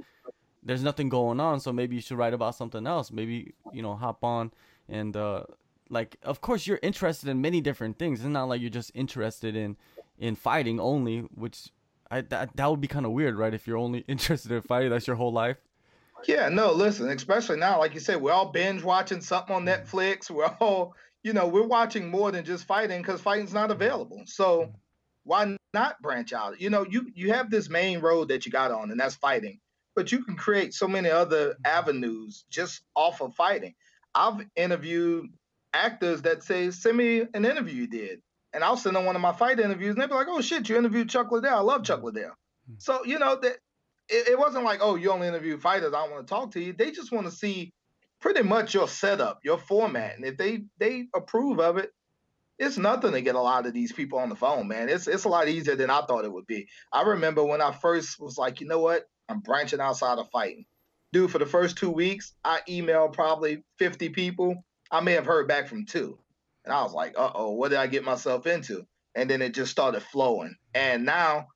there's 0.65 0.83
nothing 0.83 1.09
going 1.09 1.39
on 1.39 1.59
so 1.59 1.71
maybe 1.71 1.95
you 1.95 2.01
should 2.01 2.17
write 2.17 2.33
about 2.33 2.55
something 2.55 2.85
else 2.87 3.11
maybe 3.11 3.53
you 3.71 3.81
know 3.81 3.95
hop 3.95 4.23
on 4.23 4.51
and 4.89 5.15
uh 5.15 5.43
like 5.89 6.17
of 6.23 6.41
course 6.41 6.67
you're 6.67 6.79
interested 6.83 7.29
in 7.29 7.39
many 7.41 7.61
different 7.61 7.97
things 7.99 8.19
it's 8.19 8.27
not 8.29 8.45
like 8.49 8.61
you're 8.61 8.69
just 8.69 8.91
interested 8.95 9.55
in 9.55 9.77
in 10.17 10.35
fighting 10.35 10.79
only 10.79 11.19
which 11.19 11.69
I, 12.11 12.21
that, 12.21 12.55
that 12.55 12.69
would 12.69 12.81
be 12.81 12.87
kind 12.87 13.05
of 13.05 13.11
weird 13.13 13.35
right 13.37 13.53
if 13.53 13.67
you're 13.67 13.77
only 13.77 13.99
interested 14.07 14.51
in 14.51 14.61
fighting 14.61 14.89
that's 14.89 15.07
your 15.07 15.15
whole 15.17 15.33
life 15.33 15.57
yeah, 16.27 16.49
no, 16.49 16.71
listen, 16.71 17.09
especially 17.09 17.57
now, 17.57 17.79
like 17.79 17.93
you 17.93 17.99
said, 17.99 18.21
we're 18.21 18.31
all 18.31 18.51
binge 18.51 18.83
watching 18.83 19.21
something 19.21 19.55
on 19.55 19.65
Mm-hmm. 19.67 19.97
Netflix. 19.97 20.29
We're 20.31 20.45
all, 20.59 20.95
you 21.23 21.33
know, 21.33 21.47
we're 21.47 21.67
watching 21.67 22.09
more 22.09 22.31
than 22.31 22.45
just 22.45 22.65
fighting 22.65 23.01
because 23.01 23.21
fighting's 23.21 23.53
not 23.53 23.71
available. 23.71 24.23
So 24.25 24.61
Mm-hmm. 24.61 24.77
why 25.23 25.57
not 25.73 26.01
branch 26.01 26.33
out? 26.33 26.59
You 26.61 26.69
know, 26.69 26.85
you 26.89 27.11
you 27.15 27.33
have 27.33 27.49
this 27.51 27.69
main 27.69 27.99
road 27.99 28.29
that 28.29 28.45
you 28.45 28.51
got 28.51 28.71
on, 28.71 28.91
and 28.91 28.99
that's 28.99 29.15
fighting. 29.15 29.59
But 29.95 30.11
you 30.11 30.23
can 30.23 30.35
create 30.35 30.73
so 30.73 30.87
many 30.87 31.09
other 31.09 31.55
Mm-hmm. 31.65 31.65
avenues 31.65 32.45
just 32.49 32.81
off 32.95 33.21
of 33.21 33.35
fighting. 33.35 33.73
I've 34.13 34.45
interviewed 34.55 35.27
actors 35.73 36.21
that 36.23 36.43
say, 36.43 36.71
send 36.71 36.97
me 36.97 37.21
an 37.33 37.45
interview 37.45 37.81
you 37.83 37.87
did. 37.87 38.21
And 38.53 38.63
I'll 38.63 38.77
send 38.77 38.95
them 38.95 39.05
one 39.05 39.15
of 39.17 39.21
my 39.21 39.33
fight 39.33 39.59
interviews, 39.59 39.91
and 39.91 40.01
they'll 40.01 40.07
be 40.07 40.13
like, 40.13 40.27
oh 40.29 40.41
shit, 40.41 40.69
you 40.69 40.77
interviewed 40.77 41.09
Chuck 41.09 41.31
Liddell. 41.31 41.57
I 41.57 41.61
love 41.61 41.83
Chuck 41.83 42.03
Liddell. 42.03 42.31
So, 42.77 43.03
you 43.05 43.19
know, 43.19 43.37
that 43.41 43.57
it, 44.09 44.29
it 44.29 44.39
wasn't 44.39 44.63
like, 44.63 44.79
oh, 44.81 44.95
you 44.95 45.11
only 45.11 45.27
interview 45.27 45.57
fighters. 45.59 45.93
I 45.93 46.07
want 46.07 46.25
to 46.25 46.33
talk 46.33 46.51
to 46.51 46.61
you. 46.61 46.73
They 46.73 46.91
just 46.91 47.11
want 47.11 47.25
to 47.25 47.31
see 47.31 47.73
pretty 48.21 48.43
much 48.43 48.73
your 48.73 48.87
setup, 48.87 49.39
your 49.43 49.57
format, 49.57 50.15
and 50.15 50.25
if 50.25 50.37
they 50.37 50.63
they 50.79 51.07
approve 51.13 51.59
of 51.59 51.77
it, 51.77 51.91
it's 52.57 52.77
nothing 52.77 53.11
to 53.11 53.21
get 53.21 53.35
a 53.35 53.41
lot 53.41 53.65
of 53.65 53.73
these 53.73 53.91
people 53.91 54.19
on 54.19 54.29
the 54.29 54.35
phone, 54.35 54.67
man. 54.67 54.89
It's 54.89 55.07
it's 55.07 55.25
a 55.25 55.29
lot 55.29 55.49
easier 55.49 55.75
than 55.75 55.89
I 55.89 56.01
thought 56.01 56.25
it 56.25 56.31
would 56.31 56.47
be. 56.47 56.67
I 56.93 57.03
remember 57.03 57.43
when 57.43 57.61
I 57.61 57.71
first 57.71 58.19
was 58.19 58.37
like, 58.37 58.61
you 58.61 58.67
know 58.67 58.79
what, 58.79 59.03
I'm 59.29 59.39
branching 59.39 59.79
outside 59.79 60.19
of 60.19 60.29
fighting, 60.31 60.65
dude. 61.13 61.31
For 61.31 61.39
the 61.39 61.45
first 61.45 61.77
two 61.77 61.91
weeks, 61.91 62.33
I 62.43 62.61
emailed 62.69 63.13
probably 63.13 63.63
50 63.79 64.09
people. 64.09 64.63
I 64.91 65.01
may 65.01 65.13
have 65.13 65.25
heard 65.25 65.47
back 65.47 65.67
from 65.67 65.85
two, 65.85 66.17
and 66.63 66.73
I 66.73 66.83
was 66.83 66.93
like, 66.93 67.15
uh 67.17 67.31
oh, 67.33 67.51
what 67.51 67.69
did 67.69 67.79
I 67.79 67.87
get 67.87 68.03
myself 68.03 68.45
into? 68.47 68.85
And 69.15 69.29
then 69.29 69.41
it 69.41 69.53
just 69.53 69.71
started 69.71 70.03
flowing, 70.03 70.55
and 70.73 71.05
now, 71.05 71.47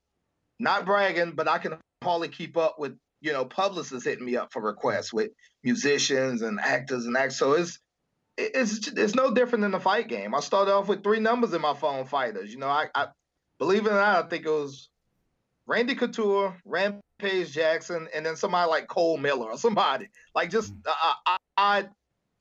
not 0.60 0.86
bragging, 0.86 1.32
but 1.32 1.48
I 1.48 1.58
can 1.58 1.78
hardly 2.04 2.30
keep 2.30 2.58
up 2.58 2.80
with 2.80 2.98
you 3.22 3.34
know 3.34 3.46
publicists 3.46 4.06
hitting 4.06 4.26
me 4.26 4.38
up 4.38 4.52
for 4.52 4.62
requests 4.62 5.14
with 5.14 5.32
musicians 5.64 6.42
and 6.42 6.60
actors 6.60 7.06
and 7.06 7.18
acts. 7.18 7.38
So 7.38 7.54
it's 7.54 7.80
it's 8.38 8.88
it's 8.88 9.16
no 9.16 9.34
different 9.34 9.64
than 9.64 9.72
the 9.72 9.80
fight 9.80 10.08
game. 10.08 10.34
I 10.34 10.40
started 10.40 10.74
off 10.74 10.88
with 10.88 11.04
three 11.04 11.20
numbers 11.20 11.54
in 11.54 11.62
my 11.62 11.74
phone 11.74 12.06
fighters. 12.06 12.52
You 12.52 12.60
know, 12.60 12.68
I, 12.68 12.88
I 12.96 13.08
believe 13.60 13.86
it 13.86 13.92
or 13.92 13.96
not, 13.96 14.26
I 14.26 14.28
think 14.28 14.46
it 14.46 14.50
was 14.50 14.90
Randy 15.70 15.94
Couture, 15.94 16.60
Rampage 16.66 17.52
Jackson, 17.52 18.08
and 18.14 18.26
then 18.26 18.36
somebody 18.36 18.68
like 18.68 18.88
Cole 18.88 19.18
Miller 19.18 19.52
or 19.52 19.58
somebody 19.58 20.10
like 20.34 20.50
just 20.50 20.74
a, 20.84 21.30
a 21.32 21.38
odd 21.58 21.90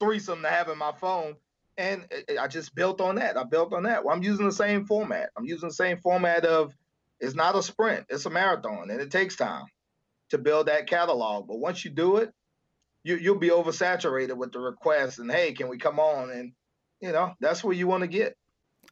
threesome 0.01 0.41
to 0.43 0.49
have 0.49 0.71
in 0.71 0.79
my 0.79 0.93
phone. 0.93 1.37
And 1.77 2.07
I 2.41 2.49
just 2.49 2.75
built 2.75 3.03
on 3.03 3.17
that. 3.17 3.37
I 3.37 3.45
built 3.45 3.75
on 3.75 3.83
that. 3.83 4.03
Well, 4.03 4.17
I'm 4.17 4.23
using 4.23 4.47
the 4.47 4.53
same 4.53 4.87
format. 4.87 5.29
I'm 5.37 5.45
using 5.45 5.69
the 5.69 5.75
same 5.75 5.99
format 5.99 6.47
of 6.47 6.75
it's 7.21 7.35
not 7.35 7.55
a 7.55 7.63
sprint, 7.63 8.07
it's 8.09 8.25
a 8.25 8.31
marathon, 8.31 8.91
and 8.91 9.01
it 9.01 9.11
takes 9.11 9.37
time 9.37 9.67
to 10.31 10.39
build 10.39 10.69
that 10.69 10.87
catalog. 10.87 11.47
But 11.49 11.59
once 11.59 11.85
you 11.85 11.91
do 11.91 12.17
it, 12.17 12.33
you, 13.05 13.17
you'll 13.17 13.39
be 13.39 13.51
oversaturated 13.51 14.37
with 14.37 14.53
the 14.53 14.59
requests 14.59 15.19
and 15.19 15.31
hey, 15.31 15.53
can 15.53 15.69
we 15.69 15.77
come 15.77 16.01
on? 16.01 16.31
And 16.31 16.53
you 17.03 17.13
know 17.13 17.35
that's 17.41 17.63
where 17.63 17.75
you 17.75 17.87
want 17.87 18.05
to 18.05 18.09
get. 18.09 18.37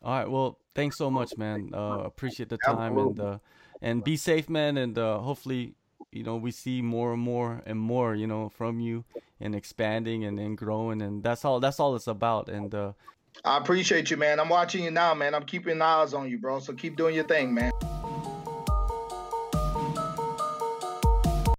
All 0.02 0.12
right. 0.12 0.30
Well, 0.30 0.58
thanks 0.74 0.98
so 0.98 1.10
much, 1.10 1.38
man. 1.38 1.70
Uh, 1.72 2.02
appreciate 2.04 2.50
the 2.50 2.58
time 2.58 2.98
and 2.98 3.18
uh, 3.18 3.38
and 3.86 4.02
be 4.02 4.16
safe, 4.16 4.50
man. 4.50 4.76
And 4.76 4.98
uh, 4.98 5.18
hopefully, 5.18 5.74
you 6.10 6.24
know, 6.24 6.36
we 6.36 6.50
see 6.50 6.82
more 6.82 7.12
and 7.12 7.22
more 7.22 7.62
and 7.64 7.78
more, 7.78 8.16
you 8.16 8.26
know, 8.26 8.48
from 8.48 8.80
you 8.80 9.04
and 9.40 9.54
expanding 9.54 10.24
and, 10.24 10.40
and 10.40 10.58
growing. 10.58 11.00
And 11.00 11.22
that's 11.22 11.44
all. 11.44 11.60
That's 11.60 11.78
all 11.78 11.94
it's 11.94 12.08
about. 12.08 12.48
And 12.48 12.74
uh, 12.74 12.92
I 13.44 13.58
appreciate 13.58 14.10
you, 14.10 14.16
man. 14.16 14.40
I'm 14.40 14.48
watching 14.48 14.82
you 14.82 14.90
now, 14.90 15.14
man. 15.14 15.34
I'm 15.36 15.44
keeping 15.44 15.80
eyes 15.80 16.14
on 16.14 16.28
you, 16.28 16.36
bro. 16.36 16.58
So 16.58 16.72
keep 16.72 16.96
doing 16.96 17.14
your 17.14 17.24
thing, 17.24 17.54
man. 17.54 17.70